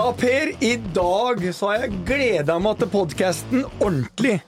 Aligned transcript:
Ja, 0.00 0.14
Per, 0.16 0.64
i 0.64 0.76
dag 0.94 1.42
så 1.52 1.68
har 1.68 1.82
jeg 1.82 1.98
gleda 2.08 2.54
meg 2.56 2.78
til 2.80 2.88
podkasten 2.88 3.66
ordentlig. 3.82 4.38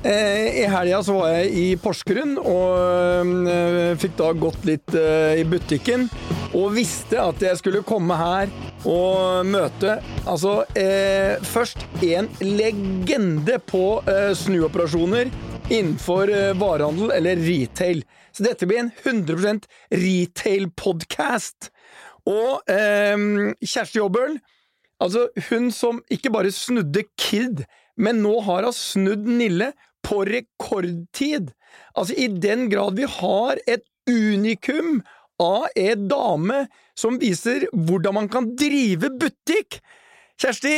Eh, 0.00 0.62
I 0.62 0.70
helga 0.72 1.02
så 1.04 1.18
var 1.18 1.34
jeg 1.34 1.50
i 1.60 1.64
Porsgrunn 1.76 2.38
og 2.40 3.42
eh, 3.52 3.90
fikk 4.00 4.14
da 4.16 4.30
gått 4.32 4.64
litt 4.64 4.94
eh, 4.96 5.42
i 5.42 5.44
butikken. 5.44 6.06
Og 6.56 6.72
visste 6.78 7.20
at 7.20 7.44
jeg 7.44 7.60
skulle 7.60 7.82
komme 7.84 8.16
her 8.16 8.48
og 8.88 9.44
møte 9.44 9.98
altså 10.24 10.54
først 11.52 11.84
en 12.08 12.30
legende 12.40 13.58
på 13.68 14.00
snuoperasjoner 14.40 15.28
innenfor 15.68 16.32
eh, 16.32 16.56
varehandel 16.56 17.12
eller 17.18 17.44
retail. 17.44 18.00
Så 18.32 18.48
dette 18.48 18.64
blir 18.72 18.86
en 18.86 18.92
100% 19.04 19.68
retail-podkast. 19.92 21.68
Og 22.24 22.64
Kjersti 22.64 24.00
Jobbøl, 24.00 24.38
altså 25.04 25.28
hun 25.50 25.70
som 25.74 26.00
ikke 26.12 26.32
bare 26.34 26.52
snudde 26.54 27.04
Kid, 27.20 27.64
men 28.00 28.22
nå 28.24 28.38
har 28.46 28.66
hun 28.66 28.76
snudd 28.76 29.28
Nille 29.28 29.72
på 30.04 30.22
rekordtid. 30.28 31.52
Altså 31.96 32.16
i 32.16 32.28
den 32.28 32.68
grad 32.72 32.98
vi 32.98 33.08
har 33.08 33.60
et 33.70 33.84
unikum 34.10 35.02
av 35.42 35.66
en 35.76 36.08
dame 36.08 36.64
som 36.98 37.18
viser 37.18 37.66
hvordan 37.72 38.18
man 38.20 38.30
kan 38.32 38.52
drive 38.58 39.10
butikk. 39.20 39.80
Kjersti, 40.34 40.72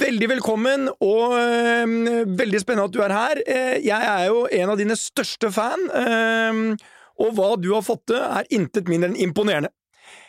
veldig 0.00 0.30
velkommen, 0.30 0.88
og 1.04 1.34
øh, 1.36 2.24
veldig 2.38 2.60
spennende 2.62 2.88
at 2.88 2.94
du 2.94 3.02
er 3.04 3.12
her. 3.12 3.40
Eh, 3.44 3.74
jeg 3.84 4.00
er 4.00 4.22
jo 4.30 4.46
en 4.48 4.72
av 4.72 4.80
dine 4.80 4.96
største 4.96 5.50
fan, 5.52 5.84
øh, 5.92 6.86
og 7.20 7.34
hva 7.36 7.50
du 7.60 7.74
har 7.74 7.84
fått 7.84 8.06
til, 8.10 8.22
er 8.24 8.48
intet 8.56 8.88
mindre 8.88 9.12
enn 9.12 9.20
imponerende. 9.26 9.70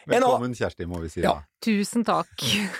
Velkommen, 0.06 0.54
Kjersti, 0.56 0.86
må 0.90 1.02
vi 1.02 1.10
si. 1.10 1.24
Ja. 1.26 1.40
Tusen 1.66 2.06
takk. 2.06 2.30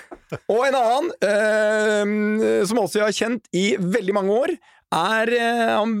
Og 0.52 0.62
en 0.66 0.78
annen, 0.78 1.12
eh, 1.26 2.64
som 2.66 2.80
også 2.82 3.00
jeg 3.00 3.06
har 3.06 3.16
kjent 3.16 3.50
i 3.56 3.66
veldig 3.78 4.14
mange 4.16 4.40
år, 4.46 4.56
er 4.96 5.32
eh, 5.34 5.72
Han 5.74 5.94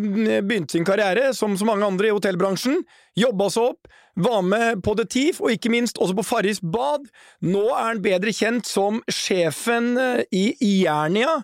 begynte 0.46 0.76
sin 0.76 0.86
karriere, 0.86 1.32
som 1.34 1.56
så 1.58 1.66
mange 1.66 1.86
andre 1.86 2.10
i 2.10 2.14
hotellbransjen. 2.14 2.84
Jobba 3.18 3.48
seg 3.50 3.72
opp, 3.72 3.90
var 4.16 4.42
med 4.46 4.82
på 4.86 4.94
The 4.96 5.06
Thief, 5.10 5.40
og 5.42 5.52
ikke 5.52 5.72
minst 5.74 5.98
også 5.98 6.16
på 6.16 6.26
Farris 6.26 6.62
bad. 6.62 7.08
Nå 7.44 7.66
er 7.72 7.90
han 7.90 8.04
bedre 8.04 8.32
kjent 8.34 8.68
som 8.70 9.02
sjefen 9.10 9.96
øh, 9.98 10.22
i 10.30 10.46
Jernia. 10.84 11.40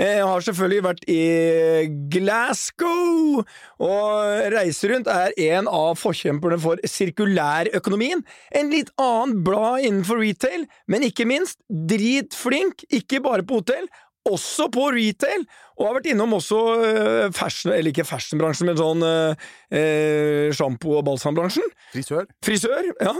Eh, 0.00 0.20
har 0.24 0.44
selvfølgelig 0.46 0.84
vært 0.86 1.02
i 1.12 1.22
Glasgow, 2.12 3.42
og 3.84 4.52
reiser 4.54 4.94
rundt 4.94 5.10
er 5.12 5.34
en 5.50 5.68
av 5.68 5.98
forkjemperne 6.00 6.56
for 6.62 6.80
sirkulærøkonomien. 6.88 8.22
En 8.56 8.70
litt 8.72 8.92
annen 8.96 9.42
blad 9.44 9.84
innenfor 9.84 10.22
retail, 10.22 10.64
men 10.88 11.04
ikke 11.04 11.28
minst 11.28 11.60
dritflink, 11.68 12.86
ikke 12.88 13.20
bare 13.26 13.44
på 13.44 13.60
hotell, 13.60 13.90
også 14.30 14.70
på 14.72 14.86
retail, 14.94 15.44
og 15.76 15.86
har 15.86 15.94
vært 15.98 16.10
innom 16.12 16.34
også 16.36 16.58
eh, 16.86 17.28
fashion, 17.36 17.72
eller 17.72 17.92
ikke 17.92 18.08
fashionbransjen, 18.08 18.68
men 18.70 18.80
sånn 18.80 19.04
eh, 19.04 19.46
eh, 19.76 20.48
sjampo- 20.56 20.96
og 20.98 21.06
balsambransjen. 21.08 21.68
Frisør. 21.92 22.28
Frisør, 22.44 22.90
ja. 23.00 23.14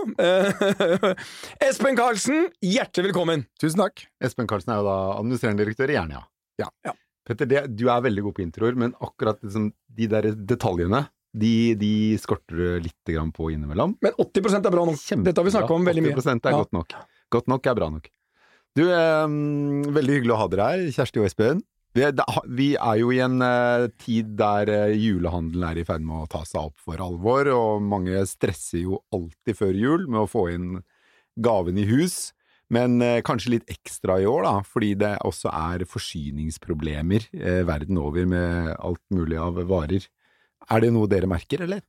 Espen 1.69 1.97
Karlsen, 1.99 2.51
hjertelig 2.65 3.11
velkommen. 3.11 3.49
Tusen 3.61 3.85
takk. 3.85 4.05
Espen 4.25 4.49
Karlsen 4.49 4.77
er 4.77 4.83
jo 4.83 4.91
da 4.91 5.01
administrerende 5.21 5.65
direktør 5.65 5.93
i 5.93 6.01
Jernia. 6.01 6.30
Ja. 6.61 6.69
Ja. 6.87 6.95
Petter, 7.27 7.47
det, 7.47 7.63
du 7.79 7.87
er 7.93 8.03
veldig 8.03 8.23
god 8.27 8.37
på 8.39 8.43
introer, 8.45 8.77
men 8.81 8.95
akkurat 9.05 9.39
liksom, 9.45 9.71
de 9.97 10.07
der 10.11 10.31
detaljene, 10.51 11.05
de, 11.37 11.53
de 11.79 11.91
skorter 12.19 12.59
du 12.59 12.87
litt 12.89 13.13
på 13.37 13.51
innimellom. 13.55 13.95
Men 14.03 14.17
80% 14.19 14.67
er 14.67 14.75
bra 14.75 14.87
nok. 14.89 14.99
Kjempebra. 14.99 15.29
Dette 15.31 15.43
har 15.43 15.47
vi 15.47 15.53
snakka 15.55 15.77
om 15.77 15.85
veldig 15.87 16.07
mye. 16.09 16.17
80 16.17 16.41
er 16.49 16.57
Ja. 16.57 16.63
godt 16.65 16.73
nok. 16.75 16.97
Godt 17.31 17.53
nok 17.53 17.67
er 17.71 17.77
bra 17.79 17.91
nok. 17.91 18.09
Du, 18.75 18.83
eh, 18.87 19.27
veldig 19.99 20.17
hyggelig 20.17 20.35
å 20.35 20.41
ha 20.41 20.49
dere 20.51 20.71
her, 20.71 20.87
Kjersti 20.95 21.21
og 21.23 21.27
Espen. 21.29 21.63
Vi 21.95 22.05
er, 22.07 22.15
vi 22.47 22.69
er 22.79 22.99
jo 23.01 23.11
i 23.11 23.19
en 23.23 23.41
eh, 23.43 23.89
tid 23.99 24.37
der 24.39 24.71
eh, 24.71 24.93
julehandelen 24.95 25.65
er 25.67 25.81
i 25.81 25.87
ferd 25.87 26.05
med 26.07 26.23
å 26.23 26.29
ta 26.31 26.45
seg 26.47 26.69
opp 26.69 26.79
for 26.79 27.03
alvor, 27.03 27.51
og 27.51 27.83
mange 27.83 28.21
stresser 28.31 28.85
jo 28.85 29.01
alltid 29.15 29.59
før 29.59 29.75
jul 29.75 30.07
med 30.07 30.23
å 30.23 30.29
få 30.31 30.45
inn 30.55 30.69
gaven 31.43 31.79
i 31.83 31.87
hus. 31.91 32.33
Men 32.75 33.01
eh, 33.03 33.21
kanskje 33.27 33.57
litt 33.57 33.71
ekstra 33.73 34.21
i 34.23 34.29
år, 34.31 34.45
da, 34.47 34.55
fordi 34.67 34.95
det 35.01 35.15
også 35.27 35.51
er 35.51 35.87
forsyningsproblemer 35.91 37.27
eh, 37.35 37.63
verden 37.67 37.99
over 37.99 38.29
med 38.31 38.75
alt 38.79 39.03
mulig 39.15 39.41
av 39.43 39.59
varer. 39.71 40.07
Er 40.71 40.85
det 40.85 40.93
noe 40.95 41.11
dere 41.11 41.31
merker, 41.31 41.65
eller? 41.67 41.83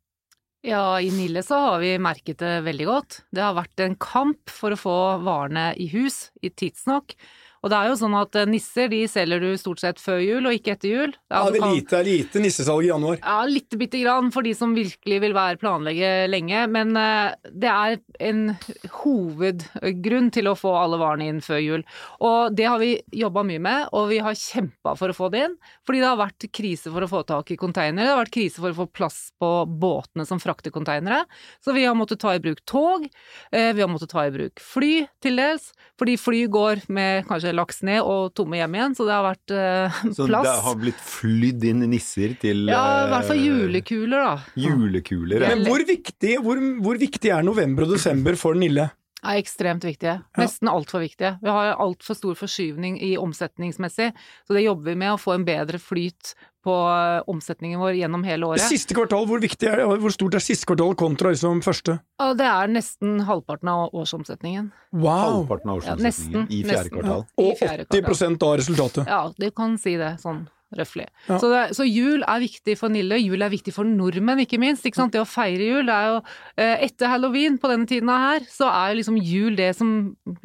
Ja, 0.66 1.00
i 1.02 1.10
Nille 1.14 1.42
så 1.46 1.58
har 1.58 1.80
vi 1.82 1.96
merket 2.02 2.42
det 2.42 2.60
veldig 2.66 2.86
godt. 2.86 3.22
Det 3.34 3.42
har 3.42 3.56
vært 3.58 3.82
en 3.82 3.96
kamp 4.02 4.52
for 4.54 4.74
å 4.74 4.78
få 4.78 4.98
varene 5.26 5.72
i 5.74 5.88
hus 5.94 6.28
i 6.42 6.52
tidsnok. 6.54 7.16
Og 7.62 7.70
det 7.70 7.78
er 7.78 7.90
jo 7.92 7.98
sånn 8.00 8.16
at 8.18 8.36
eh, 8.42 8.48
nisser 8.50 8.88
de 8.90 9.04
selger 9.12 9.40
du 9.44 9.52
stort 9.62 9.80
sett 9.84 10.00
før 10.02 10.18
jul 10.24 10.48
og 10.50 10.56
ikke 10.58 10.74
etter 10.74 10.90
jul. 10.90 11.12
Ja, 11.30 11.44
det 11.50 11.60
er 11.60 11.62
kan- 11.62 11.76
lite, 11.76 12.00
lite 12.08 12.42
nissesalg 12.42 12.88
i 12.88 12.90
januar. 12.90 13.20
Ja, 13.22 13.44
litt 13.46 13.70
bitte 13.78 14.02
grann 14.02 14.32
for 14.34 14.42
de 14.42 14.54
som 14.58 14.74
virkelig 14.76 15.20
vil 15.22 15.36
være 15.38 15.60
planlegge 15.62 16.12
lenge, 16.32 16.64
men 16.74 16.96
eh, 16.98 17.36
det 17.54 17.70
er 17.70 18.00
en 18.32 18.56
hovedgrunn 19.02 20.32
til 20.34 20.50
å 20.52 20.56
få 20.58 20.72
alle 20.80 21.00
varene 21.02 21.28
inn 21.32 21.42
før 21.44 21.62
jul. 21.62 21.84
Og 22.24 22.56
det 22.58 22.68
har 22.70 22.80
vi 22.82 22.96
jobba 23.22 23.44
mye 23.48 23.62
med, 23.62 23.90
og 23.94 24.10
vi 24.12 24.20
har 24.24 24.38
kjempa 24.38 24.96
for 25.00 25.12
å 25.14 25.18
få 25.18 25.30
det 25.34 25.44
inn, 25.48 25.56
fordi 25.88 26.02
det 26.04 26.10
har 26.10 26.20
vært 26.20 26.48
krise 26.54 26.92
for 26.94 27.06
å 27.06 27.10
få 27.12 27.24
tak 27.30 27.54
i 27.54 27.60
konteinere, 27.60 28.08
det 28.08 28.14
har 28.16 28.22
vært 28.24 28.36
krise 28.36 28.62
for 28.62 28.74
å 28.74 28.80
få 28.82 28.88
plass 28.92 29.20
på 29.42 29.52
båtene 29.82 30.26
som 30.28 30.42
frakter 30.42 30.74
konteinere. 30.74 31.24
så 31.64 31.74
vi 31.76 31.86
har 31.86 31.96
måttet 31.98 32.20
ta 32.22 32.34
i 32.36 32.42
bruk 32.44 32.62
tog, 32.66 33.06
eh, 33.52 33.72
vi 33.74 33.82
har 33.82 33.90
måttet 33.92 34.10
ta 34.10 34.26
i 34.26 34.32
bruk 34.34 34.60
fly 34.60 35.08
til 35.22 35.36
dels, 35.40 35.72
fordi 36.00 36.18
fly 36.18 36.46
går 36.48 36.84
med 36.90 37.26
kanskje 37.28 37.51
laks 37.58 37.82
ned 37.88 38.02
og 38.02 38.34
tomme 38.38 38.58
hjem 38.60 38.76
igjen, 38.78 38.96
så 38.98 39.06
det 39.08 39.14
har 39.16 39.26
vært 39.26 39.54
eh, 39.56 40.00
Så 40.18 40.28
plass. 40.30 40.48
det 40.48 40.56
har 40.68 40.76
blitt 40.82 41.02
flydd 41.12 41.64
inn 41.72 41.84
nisser 41.92 42.34
til 42.42 42.66
Ja, 42.72 42.82
i 43.06 43.12
hvert 43.12 43.28
fall 43.30 43.38
eh, 43.42 43.46
julekuler, 43.50 44.18
da. 44.26 44.34
Julekuler. 44.56 45.42
ja. 45.46 45.54
Men 45.56 45.66
hvor 45.68 45.84
viktig, 45.88 46.38
hvor, 46.46 46.62
hvor 46.84 47.00
viktig 47.02 47.32
er 47.34 47.44
november 47.46 47.88
og 47.88 47.96
desember 47.98 48.36
for 48.40 48.58
Nille? 48.60 48.90
Er 49.24 49.38
ekstremt 49.42 49.84
viktige. 49.86 50.20
Nesten 50.40 50.70
altfor 50.72 51.04
viktige. 51.04 51.36
Vi 51.44 51.50
har 51.54 51.76
altfor 51.82 52.18
stor 52.18 52.38
forskyvning 52.40 52.96
i 53.02 53.14
omsetningsmessig, 53.22 54.12
så 54.48 54.56
det 54.58 54.64
jobber 54.66 54.92
vi 54.92 54.96
med 55.04 55.14
å 55.14 55.20
få 55.22 55.36
en 55.36 55.46
bedre 55.46 55.78
flyt 55.82 56.34
på 56.66 56.74
eh, 56.74 57.24
omsetningen 57.30 57.80
vår 57.82 57.96
gjennom 57.98 58.24
hele 58.26 58.46
året. 58.46 58.62
Siste 58.70 58.94
kvartal, 58.98 59.26
hvor 59.30 59.42
viktig 59.42 59.66
er 59.70 59.82
det? 59.82 59.86
Hvor 60.04 60.14
stort 60.14 60.38
er 60.38 60.44
siste 60.46 60.68
kvartal 60.70 60.94
kontra 61.00 61.32
liksom 61.34 61.62
første? 61.66 61.96
Og 62.22 62.36
det 62.38 62.46
er 62.50 62.70
nesten 62.70 63.24
halvparten 63.26 63.72
av 63.74 63.96
årsomsetningen. 63.98 64.72
Wow! 64.94 65.40
Halvparten 65.42 65.74
av 65.74 65.82
Ja, 65.82 65.96
årsomsetningen 65.96 66.06
nesten, 66.06 66.48
i 66.54 66.64
fjerde 66.66 66.78
nesten. 66.84 66.98
kvartal. 66.98 67.26
I 67.38 67.48
Og 67.48 67.62
fjerde 67.62 67.88
80 67.90 68.46
av 68.50 68.58
resultatet. 68.62 69.10
Ja, 69.10 69.22
du 69.38 69.48
kan 69.58 69.78
si 69.82 69.96
det 70.02 70.16
sånn 70.22 70.44
røftlig. 70.78 71.08
Ja. 71.28 71.38
Så, 71.42 71.50
så 71.76 71.86
jul 71.88 72.24
er 72.24 72.44
viktig 72.44 72.78
for 72.80 72.94
Nille, 72.94 73.20
jul 73.22 73.44
er 73.44 73.52
viktig 73.52 73.74
for 73.76 73.88
nordmenn 73.88 74.44
ikke 74.46 74.60
minst. 74.62 74.86
Ikke 74.88 75.02
sant? 75.02 75.14
Det 75.16 75.22
å 75.22 75.28
feire 75.28 75.68
jul, 75.68 75.90
det 75.90 75.98
er 75.98 76.08
jo 76.10 76.22
eh, 76.22 76.86
Etter 76.88 77.12
halloween 77.12 77.60
på 77.62 77.72
denne 77.72 77.90
tiden 77.90 78.12
her, 78.12 78.46
så 78.52 78.70
er 78.72 78.92
jo 78.92 79.02
liksom 79.02 79.20
jul 79.20 79.60
det 79.60 79.72
som 79.78 79.94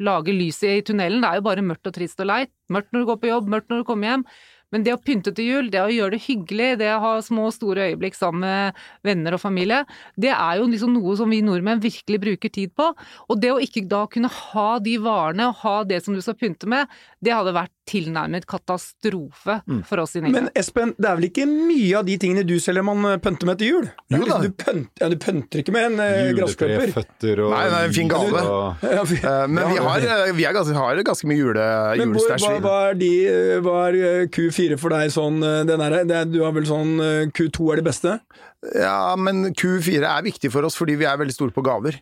lager 0.03 0.35
lyset 0.35 0.69
i 0.73 0.85
tunnelen. 0.87 1.23
Det 1.23 1.31
er 1.31 1.41
jo 1.41 1.47
bare 1.47 1.65
mørkt 1.65 1.89
og 1.89 1.95
trist 1.97 2.21
og 2.23 2.29
leit. 2.31 2.53
Mørkt 2.73 2.91
når 2.91 3.03
du 3.03 3.09
går 3.11 3.19
på 3.23 3.31
jobb, 3.31 3.51
mørkt 3.51 3.71
når 3.71 3.83
du 3.83 3.87
kommer 3.87 4.11
hjem. 4.11 4.27
Men 4.71 4.83
det 4.83 4.93
å 4.93 4.99
pynte 4.99 5.31
til 5.35 5.45
jul, 5.47 5.69
det 5.71 5.79
å 5.79 5.87
gjøre 5.87 6.11
det 6.17 6.21
hyggelig, 6.25 6.77
det 6.81 6.89
å 6.91 6.99
ha 6.99 7.11
små 7.23 7.45
og 7.47 7.53
store 7.55 7.85
øyeblikk 7.91 8.17
sammen 8.17 8.41
med 8.43 8.73
venner 9.07 9.37
og 9.37 9.39
familie, 9.39 9.83
det 10.19 10.33
er 10.33 10.57
jo 10.59 10.67
liksom 10.67 10.91
noe 10.97 11.15
som 11.15 11.29
vi 11.31 11.39
nordmenn 11.45 11.79
virkelig 11.83 12.19
bruker 12.19 12.49
tid 12.51 12.73
på. 12.75 12.89
Og 13.29 13.39
det 13.39 13.53
å 13.53 13.61
ikke 13.63 13.85
da 13.87 14.05
kunne 14.11 14.27
ha 14.27 14.67
de 14.83 14.97
varene 14.99 15.47
og 15.47 15.55
ha 15.63 15.77
det 15.87 16.01
som 16.03 16.13
du 16.13 16.21
skal 16.21 16.35
pynte 16.35 16.67
med, 16.67 16.87
det 17.23 17.31
hadde 17.31 17.55
vært 17.55 17.71
tilnærmet 17.87 18.43
katastrofe 18.45 19.61
for 19.87 20.01
oss 20.03 20.17
i 20.17 20.21
Norge 20.21 20.33
Men 20.35 20.49
Espen, 20.59 20.91
det 20.99 21.07
er 21.07 21.15
vel 21.21 21.27
ikke 21.29 21.45
mye 21.47 21.93
av 22.01 22.03
de 22.07 22.17
tingene 22.19 22.43
du 22.43 22.57
selger 22.59 22.83
man 22.83 23.05
eh, 23.07 23.17
pynter 23.23 23.47
med 23.47 23.61
til 23.61 23.69
jul? 23.71 23.87
Jo 24.11 24.17
da. 24.17 24.23
liksom, 24.25 24.41
Du, 24.43 24.51
pynter, 24.59 24.81
ja, 24.99 25.07
du 25.13 25.15
pynter 25.23 25.61
ikke 25.63 25.71
med 25.75 25.85
en 25.93 26.01
eh, 26.03 26.33
gressklipper. 26.35 26.73
Juletreføtter 26.91 27.41
og 27.45 27.53
Nei, 27.55 27.63
nei, 27.71 27.79
en 27.87 27.95
fin 27.95 28.11
gave. 28.11 28.43
og- 28.43 28.83
Ja, 28.97 29.03
vi- 29.07 29.15
Eh, 29.27 29.47
Men 29.47 29.63
Ja, 29.63 29.69
vi, 29.71 29.77
har, 29.87 30.27
eh, 30.27 30.33
vi 30.35 30.43
ganske, 30.43 30.75
har 30.75 30.99
ganske 31.07 31.27
mye 31.31 31.39
jule, 31.39 31.63
Men 31.97 32.11
hvor, 32.13 32.27
hva, 32.35 32.51
hva 32.67 32.75
er 32.91 32.99
de 32.99 33.11
Hva 33.63 33.77
er 33.87 33.97
eh, 34.11 34.27
Q4 34.57 34.77
for 34.81 34.93
deg 34.95 35.11
sånn 35.13 35.37
eh, 35.45 35.61
den 35.69 35.81
er, 35.85 35.95
det 36.09 36.15
er, 36.17 36.25
Du 36.29 36.39
har 36.43 36.51
vel 36.55 36.65
sånn 36.67 36.95
eh, 37.03 37.23
Q2 37.37 37.67
er 37.73 37.81
det 37.81 37.85
beste? 37.87 38.15
Ja, 38.73 39.13
men 39.19 39.51
Q4 39.53 40.01
er 40.01 40.25
viktig 40.25 40.51
for 40.53 40.65
oss 40.67 40.77
fordi 40.79 40.95
vi 40.97 41.05
er 41.05 41.17
veldig 41.21 41.35
store 41.35 41.53
på 41.55 41.63
gaver. 41.65 41.99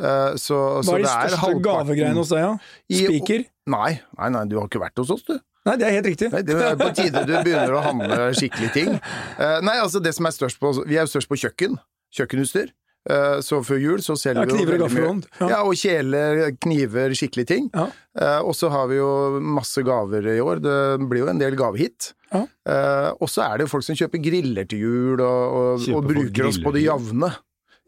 Eh, 0.00 0.32
Så, 0.40 0.56
så 0.82 0.94
Hva 0.94 0.96
er 0.98 1.04
de 1.04 1.10
største 1.12 1.40
halvparten- 1.44 1.62
gavegreiene 1.68 2.16
hos 2.22 2.32
deg, 2.32 2.44
ja? 2.46 2.54
Spiker? 3.02 3.44
Nei, 3.68 3.90
nei, 4.18 4.30
nei, 4.38 4.44
du 4.48 4.56
har 4.58 4.66
ikke 4.70 4.80
vært 4.82 4.98
hos 5.04 5.12
oss, 5.12 5.22
du. 5.28 5.36
Nei, 5.68 5.74
det 5.76 5.84
er 5.84 5.96
helt 5.98 6.06
riktig. 6.08 6.30
Nei, 6.32 6.40
det 6.48 6.54
er 6.56 6.76
på 6.80 6.88
tide 6.96 7.26
du 7.28 7.34
begynner 7.44 7.74
å 7.76 7.82
handle 7.84 8.30
skikkelige 8.32 8.72
ting. 8.72 8.94
Nei, 9.36 9.74
altså 9.82 10.00
det 10.00 10.14
som 10.16 10.24
er 10.24 10.32
størst 10.32 10.56
på 10.62 10.70
Vi 10.88 10.96
er 10.96 11.02
jo 11.04 11.10
størst 11.12 11.28
på 11.28 11.36
kjøkken. 11.42 11.74
Kjøkkenutstyr. 12.16 12.70
Eh, 13.08 13.38
Så 13.40 13.62
før 13.64 13.78
jul 13.80 13.98
så 14.04 14.16
selger 14.20 14.44
Ja, 14.44 14.44
vi 14.44 14.52
jo 14.52 14.56
kniver 14.58 14.74
og 14.74 14.78
veldig 14.78 14.78
mye- 14.78 14.88
gaffelhånd. 14.88 15.26
Ja. 15.40 15.48
Ja, 15.48 15.58
og 15.64 15.74
kjeler, 15.80 16.40
kniver, 16.60 17.14
skikkelige 17.16 17.46
ting. 17.46 17.70
Ja. 17.74 17.86
Eh, 18.20 18.40
og 18.44 18.54
så 18.54 18.68
har 18.70 18.86
vi 18.90 18.96
jo 19.00 19.40
masse 19.40 19.82
gaver 19.86 20.26
i 20.34 20.38
år. 20.44 20.60
Det 20.60 21.08
blir 21.08 21.24
jo 21.24 21.28
en 21.32 21.38
del 21.40 21.56
gavehit. 21.56 22.12
Ja. 22.32 22.42
Eh, 22.68 23.10
og 23.20 23.28
så 23.32 23.46
er 23.48 23.56
det 23.58 23.64
jo 23.68 23.72
folk 23.72 23.84
som 23.88 23.96
kjøper 23.96 24.20
griller 24.22 24.68
til 24.68 24.78
jul, 24.84 25.20
og, 25.24 25.56
og, 25.80 25.88
og 25.96 26.04
bruker 26.10 26.46
oss 26.50 26.58
på 26.60 26.72
det 26.76 26.84
jevne 26.84 27.32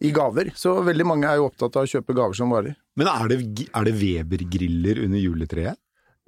i 0.00 0.10
gaver. 0.16 0.52
Så 0.56 0.78
veldig 0.82 1.04
mange 1.04 1.28
er 1.28 1.36
jo 1.36 1.50
opptatt 1.50 1.76
av 1.76 1.84
å 1.84 1.90
kjøpe 1.92 2.16
gaver 2.16 2.34
som 2.38 2.48
varer. 2.56 2.74
Men 2.96 3.06
er 3.12 3.28
det, 3.28 3.68
er 3.76 3.84
det 3.84 3.94
Weber-griller 4.00 5.04
under 5.04 5.18
juletreet? 5.20 5.76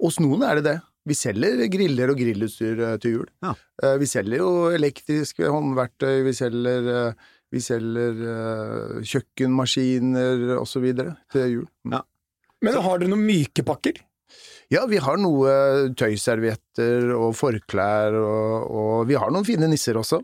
hos 0.03 0.17
noen 0.19 0.41
er 0.43 0.55
det 0.59 0.63
det. 0.65 0.79
Vi 1.07 1.15
selger 1.15 1.61
griller 1.71 2.11
og 2.11 2.17
grillutstyr 2.19 2.79
til 2.99 3.11
jul. 3.17 3.27
Ja. 3.43 3.53
Eh, 3.81 3.97
Vi 4.01 4.05
selger 4.05 4.37
jo 4.41 4.49
elektriske 4.75 5.47
håndverktøy, 5.47 6.23
vi 6.25 6.33
selger, 6.35 7.15
vi 7.53 7.61
selger 7.61 8.23
uh, 8.25 9.03
kjøkkenmaskiner 9.05 10.57
videre 10.81 11.15
til 11.33 11.59
jul. 11.59 11.67
Men 12.63 12.79
har 12.81 12.99
dere 12.99 13.11
noen 13.11 13.25
myke 13.27 13.65
pakker? 13.67 14.01
Ja, 14.73 14.85
vi 14.89 14.97
har 15.03 15.19
noe 15.21 15.91
tøyservietter 15.99 17.11
og 17.13 17.35
forklær, 17.37 18.15
og, 18.17 18.71
og 18.73 18.93
vi 19.09 19.17
har 19.19 19.33
noen 19.33 19.45
fine 19.45 19.69
nisser 19.69 19.99
også. 19.99 20.23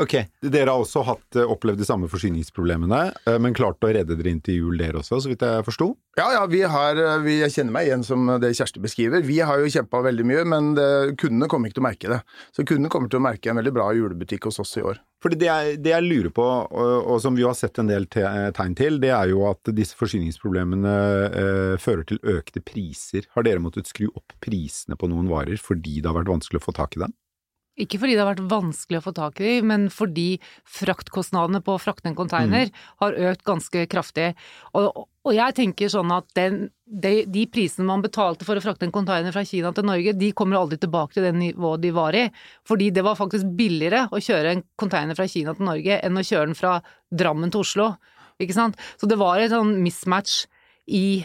Ok, 0.00 0.14
dere 0.40 0.72
har 0.72 0.80
også 0.80 1.02
hatt, 1.04 1.36
eh, 1.36 1.44
opplevd 1.44 1.82
de 1.82 1.84
samme 1.84 2.08
forsyningsproblemene, 2.08 3.12
eh, 3.26 3.36
men 3.36 3.52
klart 3.52 3.84
å 3.84 3.90
redde 3.92 4.16
dere 4.16 4.30
inn 4.30 4.40
til 4.40 4.54
jul 4.56 4.78
dere 4.80 5.02
også, 5.02 5.20
så 5.20 5.28
vidt 5.28 5.44
jeg 5.44 5.66
forsto? 5.66 5.90
Ja, 6.16 6.30
ja, 6.32 6.46
vi 6.48 6.62
har, 6.62 6.96
eh, 6.96 7.18
vi, 7.20 7.40
jeg 7.40 7.52
kjenner 7.52 7.76
meg 7.76 7.90
igjen 7.90 8.04
som 8.04 8.24
det 8.40 8.54
Kjersti 8.56 8.80
beskriver. 8.80 9.20
Vi 9.20 9.38
har 9.44 9.60
jo 9.60 9.68
kjempa 9.68 10.00
veldig 10.00 10.24
mye, 10.24 10.44
men 10.48 10.74
det, 10.74 11.18
kundene 11.20 11.46
kommer 11.46 11.68
ikke 11.68 11.76
til 11.76 11.84
å 11.84 11.88
merke 11.90 12.08
det. 12.08 12.20
Så 12.56 12.64
kundene 12.64 12.88
kommer 12.88 13.12
til 13.12 13.20
å 13.20 13.26
merke 13.26 13.52
en 13.52 13.60
veldig 13.60 13.74
bra 13.76 13.92
julebutikk 13.92 14.48
hos 14.48 14.60
oss 14.64 14.76
i 14.80 14.80
år. 14.80 14.96
Fordi 15.22 15.36
det 15.38 15.46
jeg, 15.46 15.76
det 15.84 15.92
jeg 15.92 16.08
lurer 16.08 16.32
på, 16.34 16.42
og, 16.42 16.92
og 17.12 17.20
som 17.20 17.36
vi 17.36 17.44
har 17.44 17.54
sett 17.54 17.78
en 17.78 17.90
del 17.92 18.08
te, 18.10 18.24
tegn 18.56 18.74
til, 18.74 18.96
det 18.98 19.12
er 19.12 19.28
jo 19.28 19.44
at 19.50 19.70
disse 19.76 19.94
forsyningsproblemene 20.00 20.94
eh, 21.28 21.74
fører 21.76 22.08
til 22.08 22.18
økte 22.32 22.64
priser. 22.64 23.28
Har 23.36 23.44
dere 23.44 23.60
måttet 23.62 23.92
skru 23.92 24.08
opp 24.08 24.32
prisene 24.40 24.96
på 24.96 25.12
noen 25.12 25.28
varer 25.30 25.60
fordi 25.60 26.00
det 26.00 26.08
har 26.08 26.16
vært 26.16 26.32
vanskelig 26.32 26.62
å 26.62 26.64
få 26.64 26.74
tak 26.80 26.96
i 26.96 27.04
dem? 27.04 27.12
Ikke 27.82 27.98
fordi 27.98 28.14
det 28.14 28.22
har 28.22 28.30
vært 28.30 28.50
vanskelig 28.50 29.00
å 29.00 29.04
få 29.04 29.12
tak 29.16 29.40
i 29.40 29.48
dem, 29.48 29.70
men 29.70 29.86
fordi 29.92 30.36
fraktkostnadene 30.78 31.62
på 31.64 31.74
å 31.74 31.80
frakte 31.82 32.10
en 32.10 32.18
container 32.18 32.70
har 33.02 33.18
økt 33.30 33.42
ganske 33.48 33.84
kraftig. 33.90 34.28
Og, 34.78 35.04
og 35.26 35.34
jeg 35.34 35.56
tenker 35.58 35.90
sånn 35.92 36.12
at 36.14 36.28
den, 36.38 36.60
de, 36.86 37.14
de 37.26 37.44
prisene 37.50 37.88
man 37.88 38.04
betalte 38.04 38.46
for 38.46 38.58
å 38.58 38.64
frakte 38.64 38.86
en 38.86 38.94
container 38.94 39.34
fra 39.34 39.44
Kina 39.48 39.72
til 39.74 39.88
Norge, 39.88 40.14
de 40.18 40.30
kommer 40.36 40.60
aldri 40.60 40.78
tilbake 40.82 41.16
til 41.16 41.26
det 41.26 41.34
nivået 41.38 41.82
de 41.82 41.92
var 41.96 42.18
i. 42.18 42.26
Fordi 42.68 42.92
det 42.94 43.04
var 43.06 43.18
faktisk 43.18 43.52
billigere 43.58 44.06
å 44.12 44.22
kjøre 44.22 44.56
en 44.56 44.64
container 44.80 45.18
fra 45.18 45.28
Kina 45.30 45.56
til 45.58 45.68
Norge 45.68 46.00
enn 46.00 46.18
å 46.18 46.26
kjøre 46.26 46.50
den 46.52 46.58
fra 46.58 46.78
Drammen 47.10 47.52
til 47.52 47.64
Oslo. 47.66 47.92
Ikke 48.42 48.56
sant? 48.56 48.78
Så 49.00 49.10
det 49.10 49.20
var 49.20 49.40
et 49.40 49.54
sånn 49.54 49.78
mismatch 49.82 50.44
i 50.90 51.22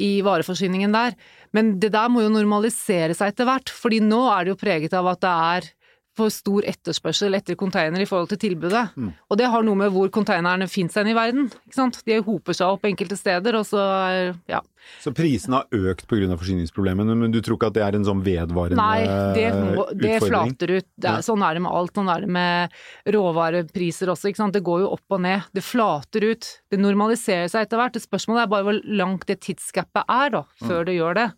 i 0.00 0.20
vareforsyningen 0.24 0.94
der. 0.94 1.16
Men 1.56 1.74
det 1.82 1.92
der 1.94 2.10
må 2.12 2.22
jo 2.24 2.32
normalisere 2.32 3.16
seg 3.16 3.32
etter 3.32 3.48
hvert, 3.48 3.72
fordi 3.74 4.00
nå 4.04 4.22
er 4.32 4.46
det 4.46 4.54
jo 4.54 4.60
preget 4.60 4.94
av 4.96 5.08
at 5.10 5.22
det 5.24 5.32
er 5.34 5.70
for 6.18 6.32
stor 6.34 6.66
etterspørsel 6.68 7.36
etter 7.38 7.56
container 7.56 8.02
i 8.02 8.06
forhold 8.08 8.28
til 8.32 8.40
tilbudet. 8.42 8.82
Og 9.30 9.38
det 9.38 9.46
har 9.52 9.62
noe 9.64 9.78
med 9.78 9.92
hvor 9.94 10.10
containerne 10.12 10.66
finnes 10.68 10.96
hen 10.98 11.08
i 11.12 11.14
verden. 11.16 11.46
Ikke 11.68 11.76
sant? 11.78 12.00
De 12.06 12.18
hoper 12.26 12.56
seg 12.56 12.74
opp 12.74 12.84
enkelte 12.88 13.16
steder, 13.16 13.56
og 13.56 13.64
så 13.68 13.80
er 13.80 14.32
ja. 14.50 14.60
Så 15.00 15.12
prisene 15.14 15.60
har 15.60 15.90
økt 15.92 16.06
pga. 16.08 16.28
forsyningsproblemene, 16.40 17.14
men 17.14 17.32
du 17.32 17.38
tror 17.44 17.58
ikke 17.58 17.68
at 17.70 17.76
det 17.76 17.82
er 17.86 17.98
en 17.98 18.06
sånn 18.08 18.22
vedvarende 18.24 18.80
Nei, 18.80 19.04
det, 19.36 19.50
må, 19.54 19.84
det 19.92 20.16
utfordring? 20.16 20.54
flater 20.54 20.72
ut. 20.78 20.88
Det 20.96 21.10
er, 21.10 21.24
sånn 21.26 21.44
er 21.46 21.58
det 21.58 21.64
med 21.66 21.76
alt. 21.78 21.94
Sånn 22.00 22.10
er 22.12 22.24
det 22.24 22.30
med 22.36 22.80
råvarepriser 23.16 24.10
også. 24.12 24.30
Ikke 24.32 24.42
sant? 24.42 24.56
Det 24.56 24.64
går 24.66 24.86
jo 24.86 24.94
opp 24.96 25.16
og 25.16 25.22
ned. 25.24 25.46
Det 25.54 25.64
flater 25.64 26.26
ut. 26.32 26.48
Det 26.72 26.80
normaliserer 26.80 27.52
seg 27.52 27.68
etter 27.68 27.80
hvert. 27.80 27.94
Det 27.94 28.02
Spørsmålet 28.02 28.46
er 28.46 28.50
bare 28.56 28.66
hvor 28.66 28.80
langt 29.02 29.28
det 29.30 29.38
tidsgapet 29.46 30.08
er 30.10 30.34
da, 30.34 30.42
før 30.64 30.88
det 30.88 30.96
gjør 30.96 31.20
det. 31.20 31.28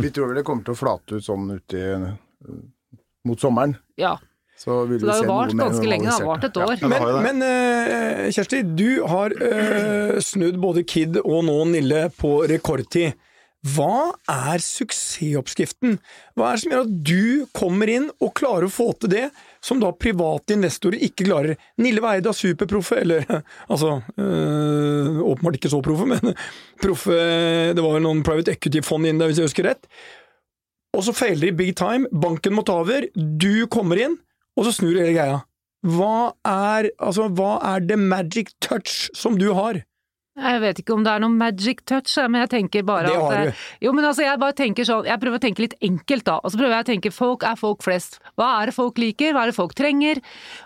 Vi 0.00 0.12
tror 0.12 0.30
vel 0.30 0.38
det 0.40 0.46
kommer 0.48 0.64
til 0.64 0.76
å 0.76 0.78
flate 0.78 1.18
ut 1.18 1.26
sånn 1.26 1.50
uti 1.58 1.82
mot 3.28 3.40
sommeren. 3.40 3.76
Ja. 4.00 4.18
Så 4.58 4.84
Så 4.86 4.98
det 4.98 5.10
har 5.10 5.24
jo 5.24 5.32
vart 5.32 5.56
ganske 5.58 5.88
lenge. 5.88 6.06
Det 6.06 6.14
har 6.14 6.28
vart 6.28 6.44
et 6.46 6.56
år. 6.56 6.76
Ja, 6.80 6.88
Men, 6.88 7.02
har 7.02 7.10
jo 7.10 7.16
det. 7.16 7.32
men 7.32 7.42
uh, 7.42 8.30
Kjersti, 8.30 8.62
du 8.62 9.02
har 9.10 9.34
uh, 9.34 10.20
snudd 10.22 10.60
både 10.62 10.84
Kid 10.86 11.18
og 11.24 11.44
nå 11.48 11.58
Nille 11.72 12.06
på 12.18 12.36
rekordtid. 12.50 13.16
Hva 13.62 14.10
er 14.26 14.58
suksessoppskriften? 14.58 16.00
Hva 16.34 16.48
er 16.48 16.56
det 16.56 16.62
som 16.64 16.72
gjør 16.72 16.80
at 16.82 16.94
du 17.06 17.44
kommer 17.54 17.90
inn 17.92 18.08
og 18.18 18.32
klarer 18.34 18.66
å 18.66 18.72
få 18.74 18.88
til 18.98 19.12
det 19.12 19.28
som 19.62 19.78
da 19.78 19.92
private 19.94 20.56
investorer 20.56 20.98
ikke 21.06 21.28
klarer? 21.28 21.60
Nille 21.78 22.02
Veide 22.02 22.32
er 22.32 22.34
superproffe, 22.34 22.98
eller 23.04 23.22
altså 23.72 24.00
øh, 24.18 25.22
åpenbart 25.22 25.60
ikke 25.60 25.70
så 25.70 25.78
proffe, 25.84 26.08
men 26.10 26.34
proffe 26.82 27.20
Det 27.76 27.86
var 27.86 28.02
noen 28.02 28.24
private 28.26 28.56
equity-fond 28.56 29.06
inn 29.06 29.22
der, 29.22 29.30
hvis 29.30 29.38
jeg 29.38 29.52
husker 29.52 29.70
rett. 29.70 29.86
Og 30.92 31.06
så 31.06 31.14
feiler 31.16 31.48
de 31.48 31.56
big 31.56 31.72
time, 31.78 32.08
banken 32.12 32.52
må 32.56 32.64
ta 32.68 32.76
over, 32.82 33.06
du 33.16 33.64
kommer 33.72 34.00
inn, 34.02 34.18
og 34.58 34.66
så 34.66 34.74
snur 34.76 34.98
hele 34.98 35.14
greia. 35.16 35.38
Hva 35.82 36.34
er, 36.46 36.90
altså, 37.02 37.30
hva 37.32 37.56
er 37.72 37.86
the 37.88 37.96
magic 37.98 38.52
touch 38.62 39.08
som 39.16 39.38
du 39.40 39.48
har? 39.56 39.80
Jeg 40.32 40.60
vet 40.62 40.78
ikke 40.80 40.94
om 40.94 41.02
det 41.04 41.10
er 41.12 41.20
noe 41.20 41.34
magic 41.36 41.82
touch, 41.84 42.14
men 42.24 42.40
jeg 42.40 42.50
tenker 42.54 42.84
bare 42.88 43.10
Det 43.10 43.16
at 43.18 43.22
har 43.22 43.50
du. 43.50 43.64
Jo, 43.84 43.90
men 43.92 44.06
altså, 44.08 44.22
jeg 44.24 44.40
bare 44.40 44.56
tenker 44.56 44.86
sånn 44.88 45.04
Jeg 45.10 45.20
prøver 45.20 45.36
å 45.36 45.42
tenke 45.42 45.64
litt 45.66 45.74
enkelt, 45.84 46.24
da. 46.24 46.38
Og 46.40 46.54
så 46.54 46.60
prøver 46.60 46.72
jeg 46.72 46.86
å 46.86 46.88
tenke 46.88 47.12
folk 47.12 47.44
er 47.44 47.58
folk 47.60 47.84
flest. 47.84 48.16
Hva 48.40 48.48
er 48.62 48.70
det 48.70 48.74
folk 48.78 49.00
liker? 49.02 49.34
Hva 49.36 49.42
er 49.44 49.52
det 49.52 49.58
folk 49.58 49.74
trenger? 49.76 50.22